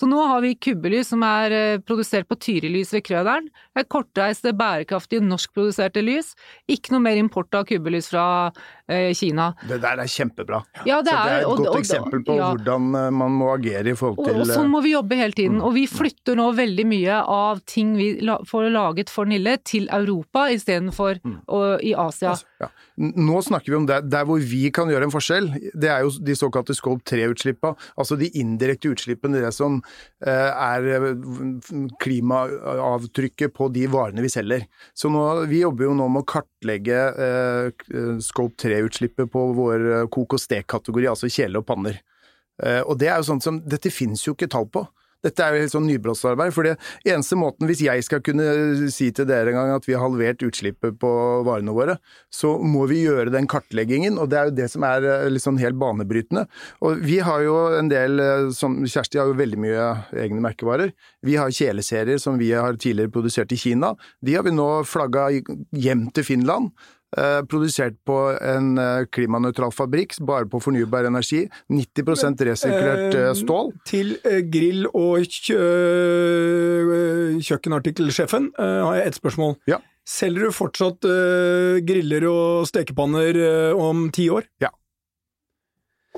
Så 0.00 0.08
nå 0.08 0.22
har 0.30 0.40
vi 0.46 0.54
kubbelys 0.68 1.12
som 1.12 1.26
er 1.28 1.56
eh, 1.58 1.82
produsert 1.84 2.30
på 2.30 2.38
Tyrilys 2.40 2.94
ved 2.96 3.04
Krøderen. 3.10 3.52
Det 3.76 3.88
kortreiste, 3.92 4.54
bærekraftige, 4.56 5.26
norskproduserte 5.26 6.00
lys. 6.06 6.32
Ikke 6.72 6.94
noe 6.94 7.04
mer 7.04 7.20
import 7.20 7.52
av 7.58 7.66
kubbelys 7.68 8.08
fra 8.14 8.24
eh, 8.48 8.72
Kina. 9.16 9.52
Det 9.68 9.80
der 9.82 10.02
er 10.04 10.10
kjempebra. 10.10 10.62
Ja, 10.86 11.00
så 11.00 11.06
det 11.08 11.16
er 11.16 11.36
et 11.40 11.48
godt 11.50 11.68
og- 11.72 11.78
eksempel 11.80 12.24
på 12.26 12.36
ja. 12.38 12.50
hvordan 12.52 12.88
eh, 12.98 13.10
man 13.22 13.36
må 13.38 13.52
agere 13.54 13.92
i 13.92 13.96
forhold 13.98 14.26
til 14.26 14.40
og 14.42 14.46
sånn 14.50 14.68
eh, 14.68 14.72
må 14.72 14.82
vi 14.84 14.94
jobbe 14.94 15.18
hele 15.18 15.36
tiden. 15.38 15.60
Og 15.64 15.74
vi 15.76 15.86
flytter 15.90 16.38
nå 16.38 16.48
veldig 16.56 16.86
mye 16.88 17.20
av 17.36 17.62
ting 17.68 17.96
vi 17.98 18.12
la, 18.24 18.38
får 18.48 18.70
laget 18.74 19.12
for 19.12 19.28
Nille 19.28 19.56
til 19.64 19.88
Europa 19.92 20.48
istedenfor 20.52 21.20
mm. 21.22 21.36
i 21.82 21.94
Asia. 21.98 22.36
Ja. 22.62 22.70
Nå 22.96 23.40
snakker 23.42 23.72
vi 23.72 23.78
om 23.78 23.86
der, 23.88 24.04
der 24.04 24.26
hvor 24.28 24.40
vi 24.42 24.66
kan 24.74 24.90
gjøre 24.92 25.08
en 25.08 25.14
forskjell. 25.14 25.48
Det 25.72 25.88
er 25.90 26.04
jo 26.04 26.12
de 26.20 26.36
såkalte 26.36 26.76
Scope 26.76 27.02
3-utslippa, 27.08 27.72
altså 27.96 28.18
de 28.20 28.28
indirekte 28.38 28.92
utslippene, 28.92 29.40
det 29.42 29.52
som 29.56 29.78
eh, 30.26 30.50
er 30.52 30.88
eh, 30.98 31.08
klimaavtrykket 32.02 33.54
på 33.56 33.70
de 33.72 33.86
varene 33.92 34.24
vi 34.24 34.30
selger. 34.32 34.66
Så 34.94 35.10
nå, 35.12 35.24
vi 35.50 35.62
jobber 35.62 35.88
jo 35.88 35.96
nå 35.96 36.08
med 36.12 36.24
å 36.24 36.28
kartlegge 36.34 37.00
eh, 37.26 38.18
Scope 38.22 38.60
3-utslippet 38.82 39.30
på 39.32 39.44
vår 39.56 39.86
eh, 39.92 40.08
kok- 40.12 40.34
og 40.34 40.42
stek-kategori, 40.42 41.08
altså 41.10 41.30
kjeler 41.30 41.62
og 41.62 41.68
panner. 41.68 42.00
Eh, 42.62 42.82
og 42.82 42.98
det 42.98 43.08
er 43.08 43.20
jo 43.20 43.30
sånt 43.32 43.46
som 43.46 43.62
Dette 43.64 43.92
finnes 43.92 44.22
jo 44.26 44.36
ikke 44.36 44.50
tall 44.50 44.68
på. 44.72 44.86
Dette 45.22 45.44
er 45.44 45.54
jo 45.54 45.62
helt 45.62 45.74
sånn 45.76 45.86
nybrottsarbeid. 45.86 46.50
For 46.54 46.66
det 46.66 46.74
eneste 47.06 47.36
måten, 47.38 47.68
hvis 47.70 47.84
jeg 47.84 48.02
skal 48.02 48.22
kunne 48.26 48.90
si 48.90 49.10
til 49.14 49.28
dere 49.28 49.52
en 49.52 49.58
gang 49.60 49.72
at 49.76 49.86
vi 49.86 49.94
har 49.94 50.02
halvert 50.02 50.42
utslippet 50.42 50.96
på 51.02 51.10
varene 51.46 51.74
våre, 51.76 51.96
så 52.32 52.56
må 52.58 52.88
vi 52.90 53.04
gjøre 53.04 53.30
den 53.34 53.46
kartleggingen, 53.50 54.18
og 54.18 54.32
det 54.32 54.40
er 54.40 54.50
jo 54.50 54.56
det 54.58 54.68
som 54.72 54.86
er 54.86 55.06
liksom 55.30 55.60
helt 55.62 55.78
banebrytende. 55.78 56.48
Og 56.82 57.04
vi 57.06 57.20
har 57.22 57.44
jo 57.46 57.54
en 57.78 57.92
del, 57.92 58.18
eh, 58.22 58.48
som 58.56 58.80
Kjersti 58.82 59.20
har 59.22 59.30
jo 59.30 59.38
veldig 59.38 59.60
mye 59.62 59.86
egne 60.24 60.42
merkevarer. 60.42 60.90
Vi 61.22 61.38
har 61.38 61.54
kjeleserier 61.54 62.18
som 62.22 62.40
vi 62.42 62.50
har 62.56 62.74
tidligere 62.74 63.14
produsert 63.14 63.54
i 63.54 63.60
Kina. 63.60 63.94
De 64.26 64.34
har 64.34 64.42
vi 64.42 64.56
nå 64.56 64.68
flagga 64.88 65.28
hjem 65.70 66.08
til 66.10 66.26
Finland. 66.26 66.74
Eh, 67.12 67.42
produsert 67.44 67.98
på 68.08 68.14
en 68.40 68.70
eh, 68.80 69.04
klimanøytral 69.12 69.72
fabrikk, 69.76 70.14
bare 70.24 70.48
på 70.48 70.62
fornybar 70.64 71.04
energi. 71.04 71.42
90 71.68 72.40
resirkulert 72.48 73.16
eh, 73.18 73.32
stål. 73.36 73.72
Til 73.88 74.14
grill- 74.48 74.88
og 74.88 75.26
kjø 75.28 75.58
kjøkkenartikkelsjefen 77.42 78.52
har 78.56 78.94
jeg 78.96 79.10
ett 79.10 79.18
spørsmål. 79.18 79.56
Ja. 79.68 79.78
Selger 80.08 80.48
du 80.48 80.54
fortsatt 80.54 81.04
griller 81.86 82.24
og 82.30 82.66
stekepanner 82.66 83.38
om 83.78 84.08
ti 84.14 84.26
år? 84.32 84.48
Ja. 84.62 84.72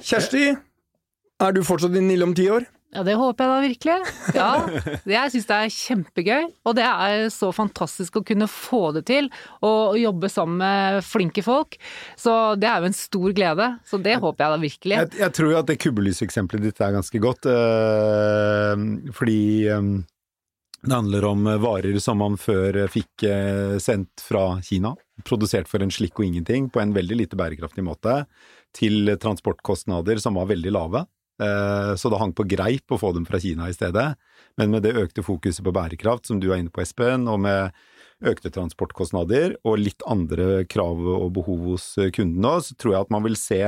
Kjersti, 0.00 0.46
er 0.54 1.54
du 1.54 1.61
fortsatt 1.66 1.96
i 1.98 2.02
Nille 2.04 2.26
om 2.26 2.35
ti 2.37 2.46
år? 2.50 2.66
Ja, 2.94 3.02
det 3.02 3.16
håper 3.18 3.44
jeg 3.44 3.50
da 3.50 3.62
virkelig. 3.64 3.96
Ja, 4.38 4.50
jeg 5.09 5.33
syns 5.35 5.48
det 5.48 5.57
er 5.57 5.74
kjempegøy. 5.74 6.46
Og 6.68 6.76
det 6.78 6.87
er 6.87 7.26
så 7.35 7.50
fantastisk 7.54 8.20
å 8.20 8.24
kunne 8.26 8.48
få 8.50 8.87
det 8.96 9.04
til, 9.11 9.28
og 9.66 9.98
jobbe 9.98 10.30
sammen 10.33 10.61
med 10.62 11.02
flinke 11.07 11.42
folk. 11.44 11.76
Så 12.18 12.54
det 12.61 12.70
er 12.70 12.83
jo 12.83 12.90
en 12.90 12.96
stor 12.96 13.35
glede. 13.37 13.68
Så 13.88 13.98
det 14.02 14.18
håper 14.22 14.44
jeg 14.44 14.54
da 14.54 14.62
virkelig. 14.62 14.98
Jeg, 15.02 15.12
jeg 15.24 15.37
tror 15.38 15.52
jo 15.52 15.61
at 15.61 15.70
det 15.70 15.78
kubbelyseksempelet 15.83 16.68
ditt 16.68 16.83
er 16.85 16.96
ganske 16.96 17.22
godt, 17.22 17.48
øh, 17.50 18.85
fordi 19.16 19.40
øh, 19.74 19.94
det 20.85 20.92
handler 20.92 21.24
om 21.30 21.48
varer 21.64 21.96
som 22.02 22.20
man 22.20 22.37
før 22.40 22.85
fikk 22.92 23.24
øh, 23.26 23.78
sendt 23.83 24.22
fra 24.22 24.61
Kina, 24.64 24.92
produsert 25.24 25.70
for 25.70 25.83
en 25.83 25.92
slikk 25.94 26.20
og 26.20 26.28
ingenting, 26.28 26.68
på 26.70 26.83
en 26.83 26.94
veldig 26.94 27.22
lite 27.22 27.38
bærekraftig 27.40 27.87
måte, 27.87 28.22
til 28.74 29.14
transportkostnader 29.22 30.20
som 30.22 30.37
var 30.38 30.50
veldig 30.50 30.74
lave. 30.74 31.04
Eh, 31.40 31.94
Så 31.97 32.11
det 32.11 32.20
hang 32.20 32.33
på 32.33 32.47
greip 32.47 32.90
å 32.90 33.01
få 33.01 33.12
dem 33.14 33.27
fra 33.27 33.40
Kina 33.40 33.68
i 33.68 33.75
stedet. 33.75 34.14
Men 34.57 34.70
med 34.70 34.83
det 34.83 34.94
økte 34.94 35.25
fokuset 35.25 35.64
på 35.64 35.75
bærekraft, 35.75 36.27
som 36.27 36.40
du 36.40 36.53
er 36.53 36.62
inne 36.62 36.70
på, 36.70 36.83
Espen, 36.83 37.27
og 37.29 37.40
med 37.40 37.73
økte 38.25 38.53
transportkostnader 38.55 39.57
og 39.66 39.81
litt 39.83 40.01
andre 40.07 40.64
krav 40.70 41.01
og 41.03 41.33
behov 41.35 41.75
hos 41.75 41.94
kundene 42.14 42.61
så 42.62 42.77
tror 42.79 42.94
jeg 42.94 43.05
at 43.05 43.12
man 43.12 43.25
vil 43.27 43.37
se 43.37 43.61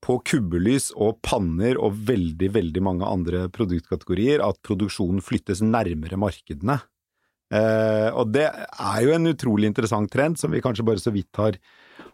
på 0.00 0.16
kubbelys 0.24 0.90
og 0.96 1.18
panner 1.26 1.76
og 1.76 1.98
veldig, 2.08 2.48
veldig 2.54 2.82
mange 2.84 3.04
andre 3.04 3.48
produktkategorier 3.52 4.40
at 4.44 4.60
produksjonen 4.64 5.20
flyttes 5.20 5.60
nærmere 5.60 6.16
markedene. 6.16 6.78
Eh, 7.50 8.08
og 8.14 8.30
det 8.30 8.46
er 8.46 8.98
jo 9.02 9.14
en 9.16 9.30
utrolig 9.32 9.70
interessant 9.70 10.10
trend 10.12 10.38
som 10.38 10.52
vi 10.54 10.62
kanskje 10.62 10.86
bare 10.86 11.02
så 11.02 11.10
vidt 11.10 11.34
har, 11.40 11.56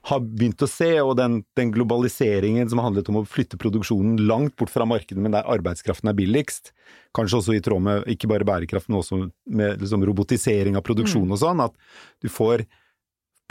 har 0.08 0.22
begynt 0.24 0.64
å 0.64 0.68
se, 0.70 0.88
og 1.02 1.12
den, 1.20 1.42
den, 1.58 1.74
globaliseringen 1.74 2.70
som 2.72 2.80
handlet 2.80 3.10
om 3.12 3.20
å 3.20 3.26
flytte 3.28 3.60
produksjonen 3.60 4.16
langt 4.28 4.56
bort 4.56 4.72
fra 4.72 4.88
markedet, 4.88 5.20
men 5.20 5.36
der 5.36 5.48
arbeidskraften 5.52 6.08
er 6.08 6.16
billigst, 6.16 6.72
kanskje 7.16 7.42
også 7.42 7.56
i 7.56 7.60
tråd 7.64 7.84
med 7.84 8.08
ikke 8.16 8.32
bare 8.32 8.48
bærekraft, 8.48 8.88
men 8.88 9.02
også 9.02 9.20
med 9.60 9.84
liksom, 9.84 10.08
robotisering 10.08 10.80
av 10.80 10.86
produksjon 10.88 11.28
mm. 11.28 11.36
og 11.36 11.42
sånn, 11.44 11.62
at 11.68 11.76
du 12.24 12.32
får 12.32 12.64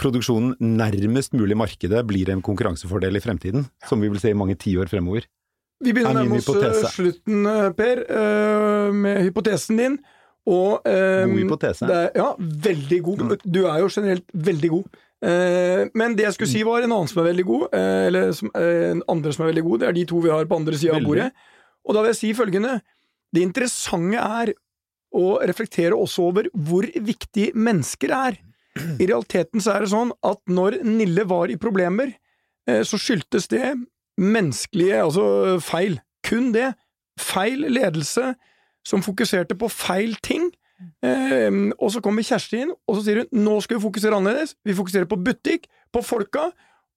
produksjonen 0.01 0.57
nærmest 0.59 1.37
mulig 1.37 1.55
markedet 1.55 2.01
blir 2.09 2.33
en 2.33 2.43
konkurransefordel 2.43 3.15
i 3.15 3.23
fremtiden, 3.23 3.69
som 3.85 4.01
vi 4.01 4.09
vil 4.11 4.19
se 4.19 4.33
i 4.33 4.37
mange 4.37 4.57
tiår 4.59 4.89
fremover. 4.91 5.29
Vi 5.83 5.93
begynner 5.93 6.17
å 6.17 6.23
nærme 6.23 6.41
oss 6.41 6.49
eh, 6.49 6.91
slutten, 6.95 7.45
eh, 7.51 7.71
Per, 7.77 8.01
med 8.95 9.21
hypotesen 9.27 9.79
din. 9.79 9.97
Og, 10.45 10.83
god 10.85 11.31
hypotese. 11.39 11.87
Det, 11.89 12.01
ja, 12.19 12.27
veldig 12.39 12.99
god. 13.07 13.21
Mm. 13.25 13.33
Du 13.43 13.63
er 13.65 13.79
jo 13.81 13.89
generelt 13.89 14.27
veldig 14.49 14.69
god. 14.75 15.01
Men 15.97 16.13
det 16.13 16.27
jeg 16.27 16.35
skulle 16.35 16.51
si 16.51 16.61
var 16.67 16.83
en 16.85 16.91
annen 16.93 17.09
som 17.09 17.23
er 17.23 17.31
veldig 17.31 17.45
god, 17.47 17.63
eller 17.73 18.33
som, 18.37 18.51
en 18.53 19.01
andre 19.09 19.33
som 19.33 19.41
er 19.41 19.49
veldig 19.49 19.63
god, 19.65 19.81
det 19.81 19.87
er 19.87 19.95
de 19.97 20.03
to 20.11 20.19
vi 20.21 20.29
har 20.29 20.45
på 20.45 20.59
andre 20.59 20.77
sida 20.77 20.99
av 20.99 21.07
bordet. 21.07 21.31
Og 21.85 21.97
da 21.97 22.03
vil 22.03 22.11
jeg 22.11 22.19
si 22.19 22.29
følgende. 22.37 22.75
Det 23.33 23.41
interessante 23.41 24.21
er 24.21 24.53
å 25.15 25.25
reflektere 25.47 25.97
også 25.97 26.29
over 26.29 26.49
hvor 26.67 26.87
viktig 26.93 27.51
mennesker 27.55 28.13
er. 28.15 28.39
I 29.01 29.07
realiteten 29.07 29.63
så 29.63 29.75
er 29.75 29.85
det 29.85 29.93
sånn 29.93 30.13
at 30.25 30.41
når 30.51 30.81
Nille 30.87 31.27
var 31.29 31.51
i 31.51 31.59
problemer, 31.61 32.13
eh, 32.69 32.83
så 32.87 32.99
skyldtes 33.01 33.49
det 33.53 33.75
menneskelige 34.21 35.03
altså 35.03 35.27
feil. 35.63 35.99
Kun 36.25 36.51
det. 36.55 36.73
Feil 37.21 37.67
ledelse 37.71 38.33
som 38.87 39.03
fokuserte 39.05 39.57
på 39.59 39.69
feil 39.71 40.15
ting. 40.23 40.51
Um, 41.01 41.71
og 41.79 41.93
så 41.93 42.01
kommer 42.03 42.25
Kjersti 42.25 42.65
inn, 42.65 42.73
og 42.85 42.97
så 42.97 43.05
sier 43.05 43.21
hun 43.21 43.45
nå 43.45 43.59
skal 43.63 43.79
vi 43.79 43.85
fokusere 43.85 44.17
annerledes. 44.19 44.55
Vi 44.65 44.75
fokuserer 44.77 45.07
på 45.09 45.19
butikk, 45.23 45.69
på 45.93 46.03
folka, 46.05 46.49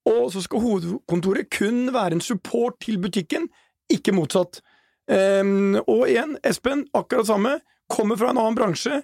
og 0.09 0.33
så 0.35 0.43
skal 0.45 0.65
hovedkontoret 0.65 1.51
kun 1.55 1.93
være 1.95 2.19
en 2.19 2.25
support 2.25 2.79
til 2.85 2.99
butikken, 3.03 3.47
ikke 3.93 4.15
motsatt. 4.17 4.61
Um, 5.09 5.79
og 5.87 6.09
igjen, 6.11 6.37
Espen, 6.45 6.87
akkurat 6.97 7.31
samme. 7.31 7.59
Kommer 7.89 8.19
fra 8.21 8.35
en 8.35 8.41
annen 8.41 8.59
bransje 8.59 8.99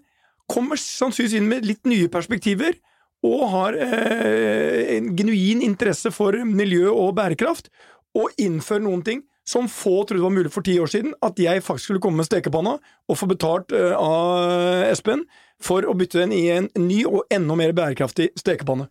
kommer 0.50 0.78
sannsynligvis 0.80 1.38
inn 1.38 1.48
med 1.48 1.68
litt 1.68 1.88
nye 1.88 2.10
perspektiver, 2.12 2.76
og 3.24 3.44
har 3.54 3.76
eh, 3.80 4.96
en 4.98 5.14
genuin 5.16 5.62
interesse 5.64 6.12
for 6.12 6.36
miljø 6.44 6.90
og 6.92 7.14
bærekraft, 7.16 7.70
og 8.14 8.34
innfører 8.40 8.84
noen 8.84 9.04
ting 9.06 9.22
som 9.44 9.68
få 9.68 10.02
trodde 10.08 10.24
var 10.24 10.32
mulig 10.32 10.52
for 10.52 10.64
ti 10.64 10.78
år 10.80 10.90
siden, 10.90 11.12
at 11.22 11.38
jeg 11.40 11.62
faktisk 11.64 11.90
skulle 11.90 12.02
komme 12.02 12.22
med 12.22 12.28
stekepanna 12.28 12.78
og 12.80 13.18
få 13.20 13.28
betalt 13.28 13.74
eh, 13.76 13.92
av 13.92 14.88
Espen 14.88 15.26
for 15.62 15.84
å 15.84 15.96
bytte 15.96 16.22
den 16.22 16.32
i 16.32 16.46
en 16.54 16.70
ny 16.80 17.04
og 17.08 17.28
enda 17.32 17.56
mer 17.58 17.76
bærekraftig 17.76 18.32
stekepanne. 18.40 18.88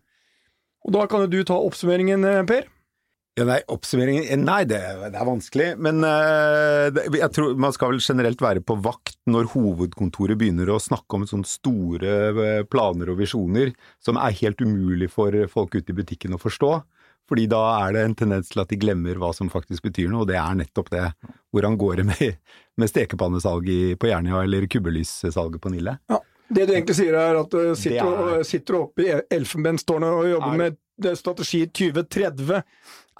Og 0.84 0.94
Da 0.94 1.08
kan 1.10 1.24
jo 1.24 1.32
du 1.32 1.42
ta 1.42 1.58
oppsummeringen, 1.58 2.24
eh, 2.28 2.44
Per. 2.46 2.70
Ja, 3.34 3.42
nei, 3.48 3.58
oppsummeringen 3.66 4.28
eh, 4.28 4.38
Nei, 4.38 4.60
det, 4.70 4.78
det 5.10 5.18
er 5.18 5.26
vanskelig. 5.26 5.68
Men 5.82 6.06
uh, 6.06 6.86
jeg 7.18 7.30
tror 7.34 7.58
man 7.58 7.74
skal 7.74 7.90
vel 7.90 8.04
generelt 8.04 8.44
være 8.44 8.62
på 8.62 8.78
vakt 8.78 9.18
når 9.26 9.50
hovedkontoret 9.56 10.38
begynner 10.38 10.70
å 10.70 10.78
snakke 10.78 11.18
om 11.18 11.26
sånne 11.26 11.50
store 11.50 12.62
planer 12.70 13.10
og 13.10 13.18
visjoner 13.18 13.74
som 13.98 14.20
er 14.22 14.38
helt 14.38 14.62
umulig 14.62 15.10
for 15.10 15.34
folk 15.50 15.74
ute 15.74 15.90
i 15.90 15.98
butikken 15.98 16.38
å 16.38 16.42
forstå. 16.42 16.76
Fordi 17.30 17.46
da 17.48 17.62
er 17.78 17.96
det 17.96 18.04
en 18.04 18.16
tendens 18.18 18.50
til 18.52 18.60
at 18.60 18.70
de 18.72 18.78
glemmer 18.80 19.18
hva 19.20 19.30
som 19.36 19.48
faktisk 19.52 19.86
betyr 19.86 20.10
noe, 20.12 20.24
og 20.24 20.30
det 20.30 20.36
er 20.40 20.60
nettopp 20.60 20.90
det. 20.92 21.06
Hvordan 21.54 21.78
går 21.80 22.02
det 22.02 22.06
med, 22.12 22.38
med 22.80 22.92
stekepannesalget 22.92 23.98
på 24.00 24.10
Jernia 24.10 24.42
eller 24.44 24.68
kubbelyssalget 24.70 25.60
på 25.62 25.72
Nille? 25.74 25.98
Ja. 26.12 26.20
Det 26.54 26.66
du 26.68 26.74
egentlig 26.74 26.94
sier 26.98 27.14
er 27.16 27.38
at 27.40 27.54
du 27.54 27.72
sitter, 27.78 28.18
er... 28.36 28.42
sitter 28.44 28.76
oppe 28.76 29.06
i 29.06 29.14
Elfenbenstårnet 29.32 30.12
og 30.12 30.26
jobber 30.28 30.52
er... 30.52 30.58
med 30.60 31.16
strategi 31.18 31.64
2030 31.72 32.60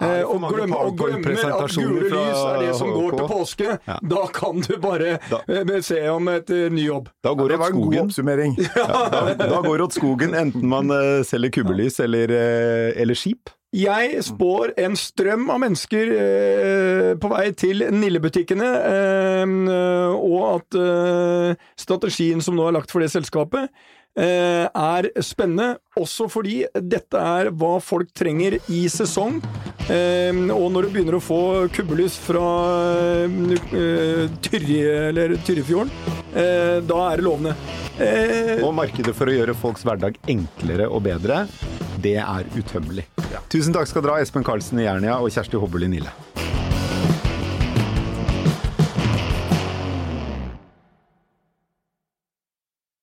Eh, 0.01 0.25
og, 0.27 0.41
glem, 0.51 0.73
og, 0.75 0.89
glemmer 0.99 1.53
at 1.55 1.71
gule 1.71 2.09
lys 2.11 2.35
er 2.35 2.57
det 2.65 2.71
som 2.75 2.89
går 2.91 3.15
til 3.15 3.29
påske. 3.31 3.67
Ja. 3.87 3.95
Da 4.03 4.25
kan 4.35 4.59
du 4.59 4.73
bare 4.83 5.15
da. 5.29 5.39
Eh, 5.47 5.77
se 5.87 6.01
om 6.11 6.27
et 6.33 6.51
ny 6.51 6.89
jobb. 6.89 7.07
Da 7.23 7.31
går 7.31 7.53
det 7.53 7.59
åt 7.59 7.69
skogen. 7.71 8.57
Ja, 8.75 8.87
da, 9.13 9.21
da, 9.39 9.61
går 9.63 9.77
det 9.77 9.85
åt 9.87 9.95
skogen, 9.95 10.35
enten 10.35 10.67
man 10.67 10.91
uh, 10.91 11.23
selger 11.23 11.53
kubbelys 11.55 12.01
eller, 12.03 12.31
uh, 12.31 12.91
eller, 12.91 13.15
skip. 13.15 13.53
Jeg 13.75 14.21
spår 14.23 14.71
en 14.79 14.93
strøm 14.95 15.49
av 15.51 15.59
mennesker 15.65 16.13
på 17.19 17.31
vei 17.33 17.49
til 17.59 17.83
Nille-butikkene, 17.91 18.69
og 20.15 20.37
at 20.53 20.77
strategien 21.79 22.39
som 22.45 22.55
nå 22.55 22.69
er 22.69 22.77
lagt 22.77 22.93
for 22.93 23.03
det 23.03 23.11
selskapet, 23.11 23.67
Eh, 24.15 24.63
er 24.71 25.09
spennende, 25.19 25.73
også 25.99 26.29
fordi 26.31 26.61
dette 26.79 27.19
er 27.19 27.49
hva 27.51 27.73
folk 27.83 28.13
trenger 28.15 28.55
i 28.71 28.85
sesong. 28.87 29.41
Eh, 29.91 30.31
og 30.55 30.69
når 30.71 30.87
du 30.87 30.93
begynner 30.93 31.17
å 31.17 31.23
få 31.23 31.39
kubbelys 31.75 32.15
fra 32.23 32.45
eh, 33.27 34.31
Tyrje, 34.45 34.93
eller 35.09 35.35
Tyrjefjorden, 35.43 35.91
da 36.87 37.01
er 37.09 37.19
det 37.19 37.27
lovende. 37.27 37.55
Og 38.63 38.71
markedet 38.75 39.15
for 39.15 39.31
å 39.31 39.35
gjøre 39.35 39.55
folks 39.55 39.83
hverdag 39.87 40.17
enklere 40.31 40.87
og 40.87 41.03
bedre, 41.07 41.43
det 42.03 42.17
er 42.21 42.47
utømmelig. 42.57 43.07
Ja. 43.31 43.43
Tusen 43.51 43.75
takk 43.75 43.89
skal 43.91 44.05
dere 44.05 44.17
ha, 44.19 44.25
Espen 44.25 44.45
Karlsen 44.47 44.81
i 44.81 44.87
Jernia 44.87 45.19
og 45.21 45.31
Kjersti 45.33 45.59
Hobbel 45.61 45.87
i 45.87 45.91
Nille. 45.97 46.13